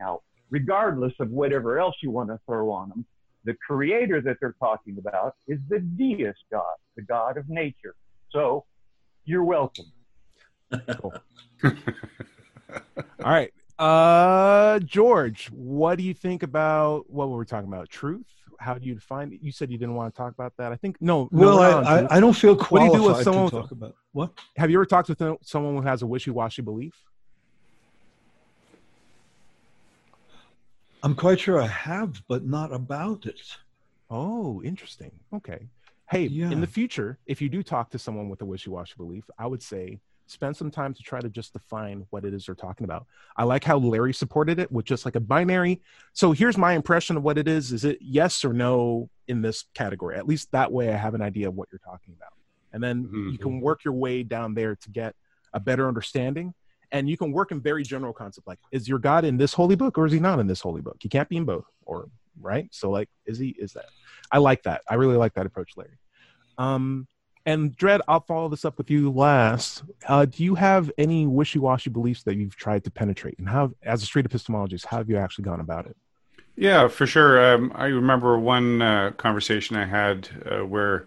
Now, 0.01 0.23
regardless 0.51 1.13
of 1.21 1.31
whatever 1.31 1.79
else 1.79 1.95
you 2.03 2.11
want 2.11 2.31
to 2.31 2.41
throw 2.47 2.69
on 2.73 2.89
them, 2.89 3.07
the 3.45 3.55
creator 3.65 4.21
that 4.21 4.39
they're 4.41 4.57
talking 4.59 4.99
about 4.99 5.37
is 5.47 5.61
the 5.69 5.79
deist 5.79 6.41
God, 6.51 6.75
the 6.97 7.03
God 7.03 7.37
of 7.37 7.49
nature. 7.49 7.95
So, 8.31 8.65
you're 9.25 9.45
welcome. 9.45 9.87
All 10.73 11.13
right. 13.25 13.53
Uh 13.79 14.81
George, 14.81 15.47
what 15.53 15.97
do 15.97 16.03
you 16.03 16.13
think 16.13 16.43
about 16.43 17.09
what 17.09 17.29
were 17.31 17.39
we 17.39 17.45
talking 17.45 17.69
about? 17.69 17.89
Truth? 17.89 18.27
How 18.59 18.75
do 18.75 18.87
you 18.87 18.95
define 18.95 19.33
it? 19.33 19.41
You 19.41 19.53
said 19.53 19.71
you 19.71 19.79
didn't 19.79 19.95
want 19.95 20.13
to 20.13 20.19
talk 20.19 20.33
about 20.33 20.53
that. 20.59 20.73
I 20.73 20.77
think 20.77 20.97
no. 21.01 21.29
no, 21.31 21.39
Well, 21.41 21.61
on 21.63 21.87
I. 21.87 22.01
I, 22.01 22.17
I 22.17 22.21
don't 22.21 22.33
feel 22.35 22.57
What 22.57 22.81
do 22.81 22.85
you 22.87 22.93
do 22.93 23.03
with 23.03 23.03
qualified 23.03 23.25
someone 23.25 23.51
to 23.51 23.57
talk 23.61 23.71
about 23.71 23.95
what. 24.13 24.33
Have 24.57 24.71
you 24.71 24.77
ever 24.79 24.87
talked 24.87 25.09
with 25.09 25.23
someone 25.43 25.77
who 25.77 25.83
has 25.83 26.03
a 26.03 26.07
wishy-washy 26.07 26.63
belief? 26.63 26.95
I'm 31.03 31.15
quite 31.15 31.39
sure 31.39 31.61
I 31.63 31.69
have, 31.69 32.21
but 32.27 32.45
not 32.45 32.73
about 32.73 33.27
it. 33.27 33.41
Oh, 34.11 34.61
interesting. 34.65 35.13
Okay. 35.33 35.69
Hey, 36.11 36.27
Yeah. 36.27 36.51
in 36.51 36.61
the 36.61 36.67
future, 36.67 37.19
if 37.27 37.41
you 37.41 37.49
do 37.49 37.63
talk 37.63 37.91
to 37.91 37.99
someone 37.99 38.29
with 38.29 38.41
a 38.43 38.45
wishy-washy 38.45 38.95
belief, 38.97 39.25
I 39.39 39.47
would 39.47 39.63
say 39.63 40.01
spend 40.29 40.57
some 40.57 40.71
time 40.71 40.95
to 40.95 41.03
try 41.03 41.21
to 41.21 41.29
just 41.29 41.53
define 41.53 42.07
what 42.11 42.25
it 42.25 42.35
is 42.35 42.47
they're 42.47 42.55
talking 42.55 42.85
about. 42.85 43.07
I 43.37 43.45
like 43.45 43.65
how 43.65 43.79
Larry 43.79 44.13
supported 44.13 44.59
it 44.59 44.71
with 44.71 44.85
just 44.85 45.05
like 45.05 45.17
a 45.17 45.21
binary. 45.21 45.81
So 46.13 46.33
here's 46.33 46.59
my 46.59 46.75
impression 46.75 47.17
of 47.17 47.23
what 47.23 47.39
it 47.39 47.49
is. 47.49 47.73
Is 47.73 47.85
it 47.85 47.99
yes 48.01 48.45
or 48.45 48.53
no 48.53 49.09
in 49.27 49.43
this 49.43 49.65
category? 49.75 50.17
At 50.17 50.29
least 50.29 50.53
that 50.53 50.71
way 50.71 50.93
I 50.93 50.97
have 50.97 51.15
an 51.15 51.23
idea 51.23 51.49
of 51.49 51.55
what 51.55 51.69
you're 51.73 51.81
talking 51.81 52.15
about. 52.17 52.33
And 52.73 52.83
then 52.83 53.09
you 53.33 53.39
can 53.39 53.61
work 53.61 53.85
your 53.85 53.95
way 53.95 54.23
down 54.23 54.55
there 54.55 54.77
to 54.77 54.91
get 54.91 55.15
a 55.55 55.61
better 55.61 55.89
understanding. 55.89 56.53
And 56.93 57.09
you 57.09 57.17
can 57.17 57.33
work 57.33 57.51
in 57.51 57.61
very 57.61 57.83
general 57.83 58.13
concept 58.13 58.47
like, 58.47 58.59
is 58.71 58.89
your 58.89 58.99
God 58.99 59.25
in 59.25 59.37
this 59.37 59.53
holy 59.55 59.77
book 59.77 59.99
or 59.99 60.07
is 60.07 60.13
he 60.13 60.21
not 60.21 60.39
in 60.39 60.47
this 60.47 60.61
holy 60.61 60.83
book? 60.83 60.97
He 61.01 61.09
can't 61.09 61.29
be 61.29 61.37
in 61.37 61.45
both, 61.45 61.65
or 61.85 62.09
right? 62.41 62.69
So 62.71 62.91
like, 62.91 63.09
is 63.27 63.39
he 63.39 63.49
is 63.59 63.73
that? 63.73 63.87
I 64.31 64.39
like 64.39 64.63
that. 64.65 64.83
I 64.89 64.95
really 64.95 65.17
like 65.17 65.35
that 65.35 65.47
approach, 65.47 65.73
Larry. 65.77 65.99
Um, 66.59 67.07
and 67.49 67.75
Dread, 67.77 68.01
I'll 68.09 68.21
follow 68.21 68.49
this 68.49 68.65
up 68.65 68.77
with 68.79 68.91
you 68.91 69.11
last. 69.11 69.83
Uh, 70.07 70.25
do 70.27 70.45
you 70.45 70.55
have 70.55 70.91
any 70.99 71.27
wishy-washy 71.27 71.91
beliefs 71.91 72.23
that 72.25 72.37
you've 72.37 72.57
tried 72.57 72.85
to 72.85 72.91
penetrate, 72.91 73.39
and 73.39 73.49
how, 73.49 73.73
as 73.83 74.03
a 74.03 74.07
street 74.07 74.29
epistemologist, 74.29 74.85
how 74.87 74.99
have 74.99 75.09
you 75.11 75.17
actually 75.17 75.45
gone 75.45 75.61
about 75.61 75.87
it? 75.87 75.97
Yeah, 76.57 76.89
for 76.89 77.07
sure. 77.07 77.55
Um, 77.55 77.73
I 77.75 77.87
remember 77.87 78.39
one 78.39 78.83
uh, 78.83 79.13
conversation 79.17 79.77
I 79.77 79.87
had 79.87 80.29
uh, 80.51 80.65
where, 80.67 81.07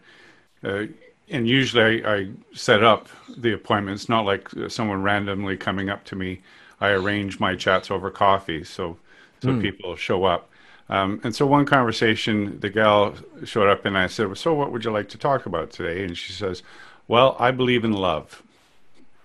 uh, 0.64 0.86
and 1.30 1.48
usually 1.48 2.04
I, 2.04 2.16
I 2.16 2.30
set 2.54 2.84
up 2.84 3.10
the 3.38 3.54
appointments, 3.54 4.10
not 4.10 4.26
like 4.26 4.56
uh, 4.58 4.70
someone 4.70 5.04
randomly 5.04 5.58
coming 5.58 5.90
up 5.90 6.06
to 6.06 6.16
me. 6.16 6.42
I 6.80 6.90
arrange 6.90 7.40
my 7.40 7.56
chats 7.56 7.92
over 7.92 8.10
coffee 8.12 8.64
so 8.64 8.98
so 9.42 9.54
Hmm. 9.54 9.62
people 9.62 9.96
show 9.96 10.26
up. 10.26 10.51
Um, 10.92 11.22
and 11.24 11.36
so 11.36 11.46
one 11.48 11.66
conversation, 11.66 12.60
the 12.60 12.70
gal 12.70 13.16
showed 13.46 13.70
up 13.70 13.86
and 13.86 13.98
I 13.98 14.08
said, 14.08 14.28
well, 14.28 14.36
"So 14.36 14.54
what 14.54 14.72
would 14.72 14.86
you 14.86 14.92
like 14.92 15.10
to 15.10 15.18
talk 15.18 15.46
about 15.48 15.72
today?" 15.72 16.04
And 16.06 16.18
she 16.18 16.34
says, 16.34 16.64
"Well, 17.08 17.36
I 17.40 17.52
believe 17.52 17.86
in 17.86 17.94
love." 17.94 18.44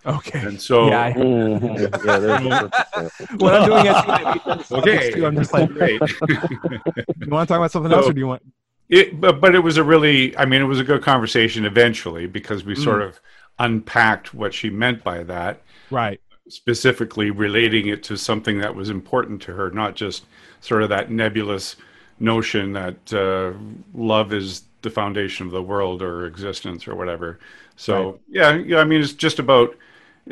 Okay. 0.06 0.46
And 0.46 0.60
so 0.60 0.88
Yeah, 0.88 1.00
I- 1.00 1.08
yeah, 2.04 2.18
there's 2.20 2.40
a 2.40 2.48
perfect 2.48 2.78
example. 2.94 3.26
when 3.38 3.54
I'm 3.54 3.64
doing 3.64 3.86
it, 3.86 4.42
Okay. 4.72 5.24
I'm 5.24 5.36
just 5.36 5.52
like, 5.52 5.72
Great. 5.72 6.00
you 6.28 7.32
want 7.32 7.48
to 7.48 7.52
talk 7.52 7.58
about 7.58 7.72
something 7.72 7.92
else, 7.92 8.08
or 8.08 8.12
do 8.12 8.20
you 8.20 8.26
want? 8.28 8.42
It, 8.88 9.20
but 9.20 9.40
but 9.40 9.54
it 9.54 9.60
was 9.60 9.76
a 9.78 9.84
really, 9.84 10.36
I 10.36 10.44
mean, 10.44 10.62
it 10.62 10.66
was 10.66 10.78
a 10.78 10.84
good 10.84 11.02
conversation 11.02 11.64
eventually 11.64 12.26
because 12.26 12.64
we 12.64 12.74
Mm. 12.74 12.84
sort 12.84 13.02
of 13.02 13.20
unpacked 13.58 14.32
what 14.34 14.54
she 14.54 14.70
meant 14.70 15.02
by 15.02 15.24
that, 15.24 15.62
Right. 15.90 16.20
Specifically 16.49 17.30
relating 17.30 17.88
it 17.88 18.03
to 18.05 18.16
something 18.16 18.59
that 18.59 18.74
was 18.74 18.90
important 18.90 19.42
to 19.42 19.53
her, 19.53 19.70
not 19.70 19.97
just 19.97 20.26
sort 20.61 20.82
of 20.82 20.88
that 20.90 21.11
nebulous 21.11 21.76
notion 22.18 22.72
that 22.72 23.12
uh, 23.12 23.53
love 23.94 24.32
is 24.32 24.62
the 24.82 24.90
foundation 24.90 25.47
of 25.47 25.53
the 25.53 25.62
world 25.62 26.03
or 26.03 26.26
existence 26.26 26.86
or 26.86 26.94
whatever. 26.94 27.38
So 27.76 28.20
yeah, 28.28 28.55
yeah, 28.55 28.78
I 28.78 28.84
mean, 28.84 29.01
it's 29.01 29.12
just 29.12 29.38
about 29.38 29.76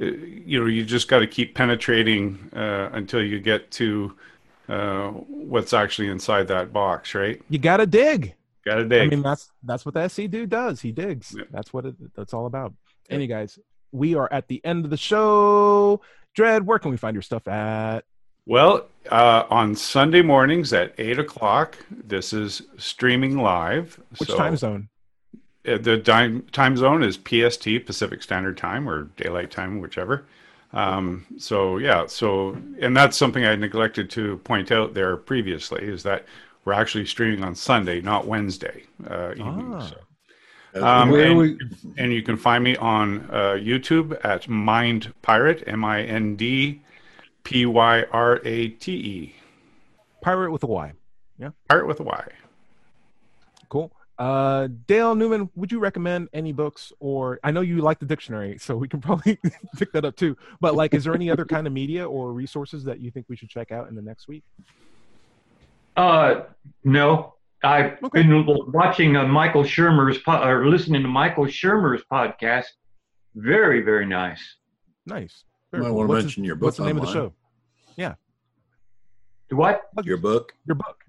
uh, 0.01 0.07
you 0.07 0.61
know 0.61 0.67
you 0.67 0.85
just 0.85 1.09
got 1.09 1.19
to 1.19 1.27
keep 1.27 1.55
penetrating 1.55 2.51
uh, 2.55 2.91
until 2.93 3.23
you 3.23 3.41
get 3.41 3.71
to 3.73 4.15
uh, 4.69 5.09
what's 5.09 5.73
actually 5.73 6.09
inside 6.09 6.49
that 6.49 6.73
box, 6.73 7.15
right? 7.15 7.41
You 7.49 7.59
gotta 7.59 7.87
dig. 7.87 8.35
Got 8.65 8.77
to 8.77 8.85
dig. 8.87 9.03
I 9.03 9.07
mean, 9.07 9.23
that's 9.23 9.51
that's 9.63 9.85
what 9.85 9.95
the 9.95 10.01
SE 10.03 10.27
dude 10.27 10.49
does. 10.49 10.81
He 10.81 10.91
digs. 10.91 11.35
Yeah. 11.37 11.45
That's 11.51 11.73
what 11.73 11.85
it, 11.85 11.97
that's 12.15 12.33
all 12.33 12.47
about. 12.47 12.73
Any 13.11 13.27
guys, 13.27 13.59
we 13.95 14.15
are 14.17 14.29
at 14.33 14.49
the 14.49 14.61
end 14.65 14.85
of 14.85 14.91
the 14.91 14.97
show. 14.97 16.01
Dread, 16.35 16.67
where 16.67 16.79
can 16.79 16.91
we 16.91 16.97
find 16.97 17.15
your 17.15 17.23
stuff 17.23 17.47
at? 17.47 18.05
Well, 18.45 18.89
uh, 19.11 19.45
on 19.49 19.75
Sunday 19.75 20.21
mornings 20.21 20.73
at 20.73 20.95
eight 20.99 21.19
o'clock, 21.19 21.79
this 21.91 22.33
is 22.33 22.63
streaming 22.77 23.39
live. 23.39 23.99
Which 24.19 24.29
So, 24.29 24.37
time 24.37 24.57
zone? 24.57 24.89
uh, 25.67 25.79
The 25.79 25.99
time 25.99 26.43
time 26.53 26.77
zone 26.77 27.03
is 27.03 27.17
PST, 27.17 27.87
Pacific 27.87 28.23
Standard 28.23 28.59
Time, 28.59 28.89
or 28.89 29.05
Daylight 29.17 29.51
Time, 29.51 29.81
whichever. 29.81 30.25
Um, 30.73 31.25
so 31.39 31.79
yeah, 31.79 32.07
so 32.07 32.59
and 32.81 32.97
that's 32.97 33.17
something 33.17 33.45
I 33.45 33.55
neglected 33.55 34.11
to 34.11 34.39
point 34.39 34.73
out 34.73 34.93
there 34.93 35.17
previously 35.17 35.83
is 35.85 36.03
that 36.03 36.27
we're 36.65 36.73
actually 36.73 37.07
streaming 37.07 37.45
on 37.45 37.55
Sunday, 37.55 38.01
not 38.01 38.27
Wednesday 38.27 38.83
uh, 39.09 39.31
evening. 39.37 39.73
Ah. 39.75 39.87
So. 39.87 39.97
As 40.75 40.83
Um, 40.83 41.11
Where 41.11 41.27
and, 41.27 41.39
we- 41.39 41.59
and 41.97 42.13
you 42.13 42.23
can 42.23 42.37
find 42.37 42.63
me 42.65 42.77
on 42.77 43.29
uh, 43.31 43.55
YouTube 43.55 44.19
at 44.25 44.49
Mind 44.49 45.13
Pirate, 45.23 45.63
M 45.67 45.85
I 45.85 46.03
N 46.03 46.37
D 46.37 46.83
P 47.45 47.65
Y 47.67 48.05
R 48.13 48.41
A 48.45 48.69
T 48.69 48.93
E. 48.93 49.35
Pirate 50.21 50.51
with 50.51 50.63
a 50.63 50.67
Y. 50.67 50.93
Yeah. 51.39 51.51
Pirate 51.69 51.87
with 51.87 52.01
a 52.01 52.03
Y. 52.03 52.29
Cool. 53.69 53.93
Uh, 54.19 54.69
Dale 54.87 55.15
Newman, 55.17 55.51
would 55.57 55.73
you 55.73 55.81
recommend 55.81 56.29
any 56.33 56.53
books 56.53 56.93
or 57.01 57.41
I 57.43 57.51
know 57.51 57.61
you 57.63 57.79
like 57.81 57.99
the 57.99 58.07
dictionary, 58.07 58.59
so 58.59 58.77
we 58.77 58.89
can 58.89 59.01
probably 59.03 59.39
pick 59.77 59.93
that 59.93 60.05
up 60.05 60.17
too. 60.17 60.37
But 60.61 60.75
like, 60.75 60.95
is 60.95 61.05
there 61.05 61.15
any 61.15 61.31
other 61.31 61.45
kind 61.45 61.67
of 61.67 61.73
media 61.73 62.09
or 62.09 62.33
resources 62.33 62.85
that 62.85 63.01
you 63.01 63.11
think 63.11 63.27
we 63.29 63.37
should 63.37 63.49
check 63.51 63.71
out 63.73 63.89
in 63.89 63.95
the 63.95 64.03
next 64.03 64.27
week? 64.29 64.43
Uh, 65.97 66.43
no, 66.83 67.34
I've 67.65 68.03
Okay. 68.03 68.23
been 68.23 68.45
watching 68.73 69.17
uh, 69.17 69.27
Michael 69.27 69.63
Shermer's 69.65 70.19
po- 70.19 70.43
or 70.43 70.67
listening 70.69 71.03
to 71.03 71.09
Michael 71.09 71.45
Shermer's 71.47 72.03
podcast. 72.13 72.67
Very, 73.35 73.81
very 73.83 74.07
nice. 74.07 74.57
Nice. 75.07 75.45
You 75.73 75.81
might 75.81 75.87
cool. 75.89 75.97
wanna 75.97 76.09
What's 76.09 76.25
mention 76.25 76.43
his- 76.45 76.49
your 76.49 76.57
What's 76.57 76.77
book 76.77 76.87
the 76.87 76.93
name 76.93 77.01
of 77.03 77.07
the 77.07 77.13
show? 77.13 77.33
Yeah, 77.97 78.15
What? 79.51 79.83
your 80.05 80.17
book. 80.19 80.53
your 80.67 80.75
book. 80.77 81.05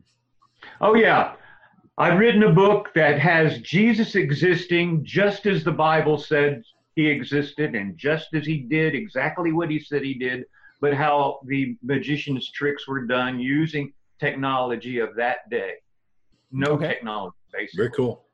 Oh 0.82 0.96
yeah, 0.96 1.36
I've 1.98 2.20
written 2.20 2.44
a 2.44 2.52
book 2.52 2.92
that 2.96 3.20
has 3.20 3.60
Jesus 3.62 4.16
existing 4.16 5.04
just 5.06 5.46
as 5.46 5.64
the 5.64 5.72
Bible 5.72 6.18
said 6.18 6.64
he 6.96 7.08
existed, 7.08 7.76
and 7.76 7.98
just 7.98 8.34
as 8.34 8.46
he 8.46 8.60
did 8.60 8.94
exactly 8.96 9.52
what 9.52 9.70
he 9.70 9.80
said 9.80 10.04
he 10.04 10.14
did, 10.14 10.46
but 10.82 10.94
how 10.94 11.40
the 11.46 11.78
magician's 11.84 12.52
tricks 12.52 12.88
were 12.88 13.06
done 13.06 13.40
using 13.40 13.94
technology 14.20 15.00
of 15.00 15.16
that 15.16 15.50
day. 15.50 15.74
No 16.52 16.74
Okay. 16.74 16.88
technology, 16.88 17.36
basically. 17.52 17.78
Very 17.78 17.92
cool. 17.92 18.26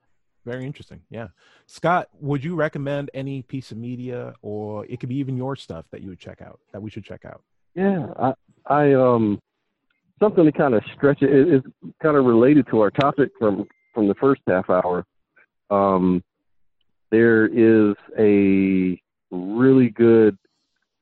Very 0.45 0.65
interesting. 0.65 1.01
Yeah. 1.09 1.27
Scott, 1.67 2.09
would 2.19 2.43
you 2.43 2.55
recommend 2.55 3.11
any 3.13 3.43
piece 3.43 3.71
of 3.71 3.77
media 3.77 4.33
or 4.41 4.85
it 4.87 4.99
could 4.99 5.09
be 5.09 5.17
even 5.17 5.37
your 5.37 5.55
stuff 5.55 5.85
that 5.91 6.01
you 6.01 6.09
would 6.09 6.19
check 6.19 6.41
out 6.41 6.59
that 6.71 6.81
we 6.81 6.89
should 6.89 7.03
check 7.05 7.25
out? 7.25 7.43
Yeah, 7.75 8.07
I, 8.19 8.33
I 8.65 8.93
um, 8.93 9.39
something 10.19 10.43
to 10.43 10.51
kind 10.51 10.73
of 10.73 10.83
stretch 10.95 11.21
it 11.21 11.29
is 11.29 11.61
kind 12.01 12.17
of 12.17 12.25
related 12.25 12.67
to 12.71 12.81
our 12.81 12.89
topic 12.91 13.31
from 13.37 13.67
from 13.93 14.07
the 14.07 14.15
first 14.15 14.41
half 14.47 14.69
hour. 14.69 15.05
Um, 15.69 16.23
there 17.11 17.45
is 17.45 17.95
a 18.17 18.99
really 19.29 19.89
good 19.89 20.37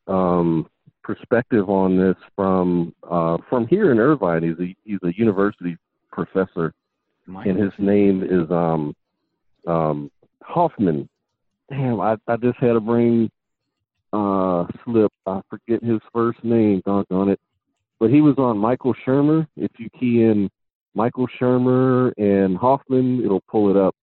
um, 0.07 0.67
perspective 1.03 1.69
on 1.69 1.97
this 1.97 2.17
from 2.35 2.93
uh, 3.09 3.37
from 3.49 3.67
here 3.67 3.91
in 3.91 3.99
Irvine. 3.99 4.43
He's 4.43 4.59
a 4.59 4.75
he's 4.83 4.99
a 5.03 5.17
university 5.17 5.77
professor, 6.11 6.73
and 7.35 7.59
his 7.59 7.73
name 7.77 8.23
is 8.23 8.49
um, 8.51 8.95
um, 9.67 10.11
Hoffman. 10.43 11.07
Damn, 11.69 12.01
I, 12.01 12.15
I 12.27 12.37
just 12.37 12.57
had 12.57 12.75
a 12.75 12.79
brain 12.79 13.29
uh, 14.13 14.65
slip. 14.83 15.11
I 15.25 15.41
forget 15.49 15.83
his 15.83 15.99
first 16.13 16.43
name, 16.43 16.81
doggone 16.85 17.29
it. 17.29 17.39
But 17.99 18.09
he 18.09 18.21
was 18.21 18.35
on 18.37 18.57
Michael 18.57 18.95
Shermer. 19.05 19.45
If 19.55 19.71
you 19.77 19.89
key 19.99 20.23
in 20.23 20.49
Michael 20.95 21.27
Shermer 21.39 22.13
and 22.17 22.57
Hoffman, 22.57 23.23
it'll 23.23 23.43
pull 23.49 23.69
it 23.69 23.77
up. 23.77 23.95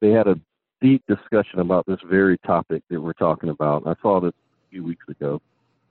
They 0.00 0.10
had 0.10 0.26
a 0.26 0.40
deep 0.80 1.02
discussion 1.06 1.60
about 1.60 1.86
this 1.86 1.98
very 2.08 2.38
topic 2.38 2.82
that 2.90 3.00
we're 3.00 3.12
talking 3.12 3.50
about. 3.50 3.86
I 3.86 3.94
saw 4.02 4.20
this 4.20 4.32
a 4.32 4.70
few 4.70 4.84
weeks 4.84 5.04
ago. 5.08 5.40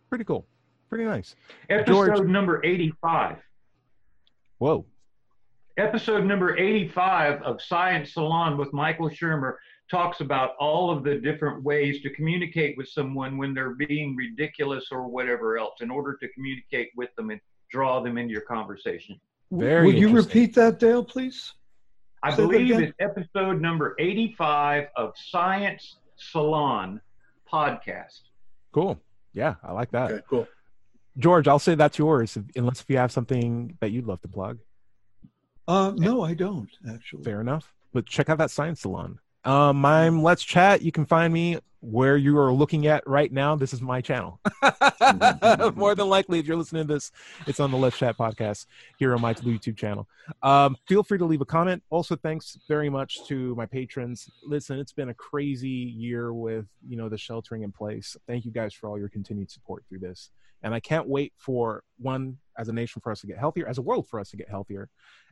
Pretty 0.09 0.23
cool. 0.23 0.45
Pretty 0.89 1.05
nice. 1.05 1.35
Episode 1.69 2.15
George. 2.15 2.27
number 2.27 2.63
85. 2.65 3.37
Whoa. 4.57 4.85
Episode 5.77 6.25
number 6.25 6.57
85 6.57 7.43
of 7.43 7.61
Science 7.61 8.13
Salon 8.13 8.57
with 8.57 8.73
Michael 8.73 9.11
Shermer 9.11 9.57
talks 9.91 10.21
about 10.21 10.55
all 10.59 10.89
of 10.89 11.03
the 11.03 11.19
different 11.19 11.63
ways 11.63 12.01
to 12.01 12.09
communicate 12.09 12.75
with 12.77 12.87
someone 12.87 13.37
when 13.37 13.53
they're 13.53 13.75
being 13.75 14.15
ridiculous 14.15 14.87
or 14.91 15.07
whatever 15.07 15.59
else 15.59 15.75
in 15.81 15.91
order 15.91 16.17
to 16.19 16.27
communicate 16.29 16.89
with 16.97 17.13
them 17.15 17.29
and 17.29 17.39
draw 17.69 18.01
them 18.01 18.17
into 18.17 18.31
your 18.31 18.41
conversation. 18.41 19.19
Very 19.51 19.85
Would 19.85 19.99
you 19.99 20.09
repeat 20.09 20.55
that, 20.55 20.79
Dale, 20.79 21.03
please? 21.03 21.53
I 22.23 22.31
Say 22.31 22.37
believe 22.37 22.79
it's 22.79 22.93
episode 22.99 23.61
number 23.61 23.95
85 23.99 24.87
of 24.95 25.13
Science 25.15 25.97
Salon 26.15 26.99
podcast. 27.47 28.21
Cool. 28.71 28.99
Yeah, 29.33 29.55
I 29.63 29.73
like 29.73 29.91
that. 29.91 30.09
Okay, 30.11 30.23
cool. 30.27 30.47
George, 31.19 31.47
I'll 31.47 31.59
say 31.59 31.75
that's 31.75 31.99
yours 31.99 32.35
unless 32.55 32.81
if 32.81 32.89
you 32.89 32.97
have 32.97 33.11
something 33.11 33.77
that 33.79 33.91
you'd 33.91 34.07
love 34.07 34.21
to 34.23 34.27
plug. 34.27 34.57
Uh, 35.67 35.91
no, 35.95 36.23
I 36.23 36.33
don't 36.33 36.69
actually. 36.89 37.23
Fair 37.23 37.41
enough. 37.41 37.73
But 37.93 38.05
check 38.05 38.29
out 38.29 38.37
that 38.37 38.51
science 38.51 38.81
salon. 38.81 39.19
Um, 39.43 39.85
I'm 39.85 40.21
Let's 40.21 40.43
Chat. 40.43 40.81
You 40.81 40.91
can 40.91 41.05
find 41.05 41.33
me 41.33 41.59
where 41.79 42.17
you 42.17 42.37
are 42.37 42.51
looking 42.51 42.87
at 42.87 43.05
right 43.07 43.31
now. 43.31 43.55
This 43.55 43.73
is 43.73 43.81
my 43.81 44.01
channel. 44.01 44.39
More 45.75 45.95
than 45.95 46.09
likely, 46.09 46.39
if 46.39 46.45
you're 46.45 46.57
listening 46.57 46.87
to 46.87 46.93
this, 46.93 47.11
it's 47.45 47.59
on 47.59 47.71
the 47.71 47.77
Let's 47.77 47.97
Chat 47.97 48.17
podcast 48.17 48.65
here 48.97 49.13
on 49.13 49.21
my 49.21 49.33
YouTube 49.33 49.77
channel. 49.77 50.07
Um, 50.43 50.75
feel 50.87 51.03
free 51.03 51.17
to 51.17 51.25
leave 51.25 51.41
a 51.41 51.45
comment. 51.45 51.83
Also, 51.89 52.15
thanks 52.15 52.57
very 52.67 52.89
much 52.89 53.25
to 53.27 53.55
my 53.55 53.65
patrons. 53.65 54.29
Listen, 54.43 54.79
it's 54.79 54.93
been 54.93 55.09
a 55.09 55.13
crazy 55.13 55.69
year 55.69 56.33
with 56.33 56.65
you 56.87 56.97
know 56.97 57.09
the 57.09 57.17
sheltering 57.17 57.63
in 57.63 57.71
place. 57.71 58.17
Thank 58.27 58.45
you 58.45 58.51
guys 58.51 58.73
for 58.73 58.89
all 58.89 58.99
your 58.99 59.09
continued 59.09 59.51
support 59.51 59.83
through 59.87 59.99
this, 59.99 60.31
and 60.63 60.73
I 60.73 60.79
can't 60.79 61.07
wait 61.07 61.33
for 61.37 61.83
one 61.97 62.37
as 62.57 62.69
a 62.69 62.73
nation 62.73 63.01
for 63.01 63.11
us 63.11 63.21
to 63.21 63.27
get 63.27 63.37
healthier, 63.37 63.67
as 63.67 63.77
a 63.77 63.81
world 63.81 64.07
for 64.07 64.19
us 64.19 64.29
to 64.31 64.37
get 64.37 64.49
healthier, 64.49 64.89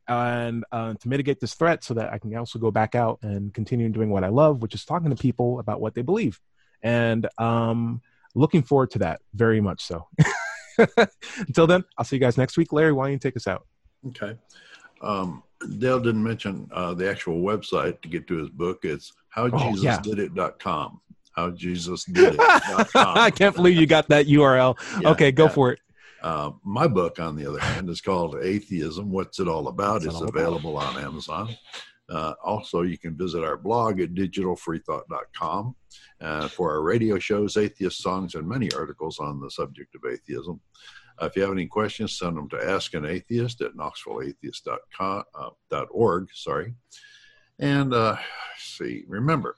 and 0.07 0.63
uh, 0.71 0.93
to 0.93 1.09
mitigate 1.09 1.39
this 1.39 1.55
threat, 1.55 1.83
so 1.83 1.93
that 1.95 2.13
I 2.13 2.19
can 2.19 2.35
also 2.35 2.59
go 2.59 2.71
back 2.71 2.95
out 2.95 3.19
and 3.21 3.53
continue 3.53 3.89
doing 3.89 4.09
what 4.09 4.23
I 4.23 4.29
love, 4.29 4.61
which 4.61 4.75
is 4.75 4.85
talking 4.85 5.09
to 5.09 5.15
people 5.15 5.59
about 5.59 5.81
what 5.81 5.95
they 5.95 6.01
believe, 6.01 6.39
and 6.83 7.27
um, 7.37 8.01
looking 8.35 8.63
forward 8.63 8.91
to 8.91 8.99
that 8.99 9.21
very 9.33 9.61
much. 9.61 9.83
So. 9.83 10.07
Until 11.37 11.67
then, 11.67 11.85
I'll 11.97 12.03
see 12.03 12.17
you 12.17 12.19
guys 12.19 12.37
next 12.37 12.57
week. 12.57 12.73
Larry, 12.73 12.91
why 12.91 13.05
don't 13.05 13.13
you 13.13 13.19
take 13.19 13.37
us 13.37 13.47
out? 13.47 13.65
Okay. 14.07 14.37
Um, 15.01 15.41
Dale 15.79 15.99
didn't 15.99 16.23
mention 16.23 16.69
uh, 16.73 16.93
the 16.93 17.09
actual 17.09 17.41
website 17.41 18.01
to 18.01 18.09
get 18.09 18.27
to 18.27 18.37
his 18.37 18.49
book. 18.49 18.83
It's 18.83 19.13
Oh, 19.37 19.47
yeah. 19.75 20.01
howjesusdidit.com. 21.37 22.35
Howjesusdidit.com. 22.37 23.17
I 23.17 23.31
can't 23.31 23.55
believe 23.55 23.77
you 23.77 23.87
got 23.87 24.07
that 24.09 24.27
URL. 24.27 24.77
Yeah, 25.01 25.09
okay, 25.09 25.31
go 25.31 25.45
yeah. 25.45 25.49
for 25.49 25.71
it. 25.71 25.79
Uh, 26.21 26.51
my 26.63 26.87
book, 26.87 27.19
on 27.19 27.35
the 27.35 27.45
other 27.47 27.59
hand, 27.59 27.89
is 27.89 28.01
called 28.01 28.37
Atheism 28.41 29.11
What's 29.11 29.39
It 29.39 29.47
All 29.47 29.67
About? 29.67 30.03
It's 30.03 30.15
about? 30.15 30.29
available 30.29 30.77
on 30.77 30.97
Amazon. 30.97 31.55
Uh, 32.09 32.33
also, 32.43 32.81
you 32.81 32.97
can 32.97 33.15
visit 33.15 33.43
our 33.43 33.57
blog 33.57 33.99
at 33.99 34.13
digitalfreethought.com 34.13 35.75
uh, 36.21 36.47
for 36.47 36.71
our 36.71 36.81
radio 36.81 37.19
shows, 37.19 37.57
atheist 37.57 38.01
songs, 38.01 38.35
and 38.35 38.47
many 38.47 38.71
articles 38.73 39.19
on 39.19 39.39
the 39.39 39.49
subject 39.51 39.95
of 39.95 40.11
atheism. 40.11 40.59
Uh, 41.21 41.25
if 41.25 41.35
you 41.35 41.41
have 41.41 41.51
any 41.51 41.65
questions, 41.65 42.17
send 42.17 42.35
them 42.37 42.49
to 42.49 42.63
Ask 42.63 42.93
an 42.93 43.05
Atheist 43.05 43.61
at 43.61 43.75
knoxvilleatheist.com, 43.75 45.23
uh, 45.39 45.49
dot 45.69 45.87
org. 45.91 46.27
Sorry. 46.33 46.73
And 47.59 47.93
uh, 47.93 48.17
see, 48.57 49.03
remember, 49.07 49.55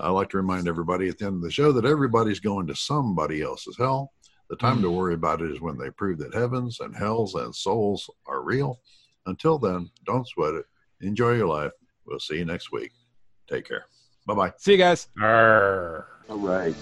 I 0.00 0.10
like 0.10 0.30
to 0.30 0.36
remind 0.36 0.68
everybody 0.68 1.08
at 1.08 1.18
the 1.18 1.26
end 1.26 1.36
of 1.36 1.42
the 1.42 1.50
show 1.50 1.72
that 1.72 1.84
everybody's 1.84 2.40
going 2.40 2.66
to 2.66 2.74
somebody 2.74 3.42
else's 3.42 3.76
hell. 3.76 4.12
The 4.50 4.56
time 4.56 4.82
to 4.82 4.88
mm. 4.88 4.96
worry 4.96 5.14
about 5.14 5.40
it 5.40 5.50
is 5.50 5.60
when 5.60 5.78
they 5.78 5.90
prove 5.90 6.18
that 6.18 6.34
heavens 6.34 6.80
and 6.80 6.94
hells 6.94 7.34
and 7.34 7.54
souls 7.54 8.10
are 8.26 8.42
real. 8.42 8.80
Until 9.26 9.58
then, 9.58 9.90
don't 10.04 10.28
sweat 10.28 10.54
it. 10.54 10.66
Enjoy 11.00 11.32
your 11.32 11.46
life. 11.46 11.72
We'll 12.06 12.20
see 12.20 12.36
you 12.36 12.44
next 12.44 12.72
week. 12.72 12.92
Take 13.48 13.66
care. 13.66 13.86
Bye 14.26 14.34
bye. 14.34 14.52
See 14.58 14.72
you 14.72 14.78
guys. 14.78 15.08
Arr. 15.20 16.06
All 16.28 16.38
right. 16.38 16.74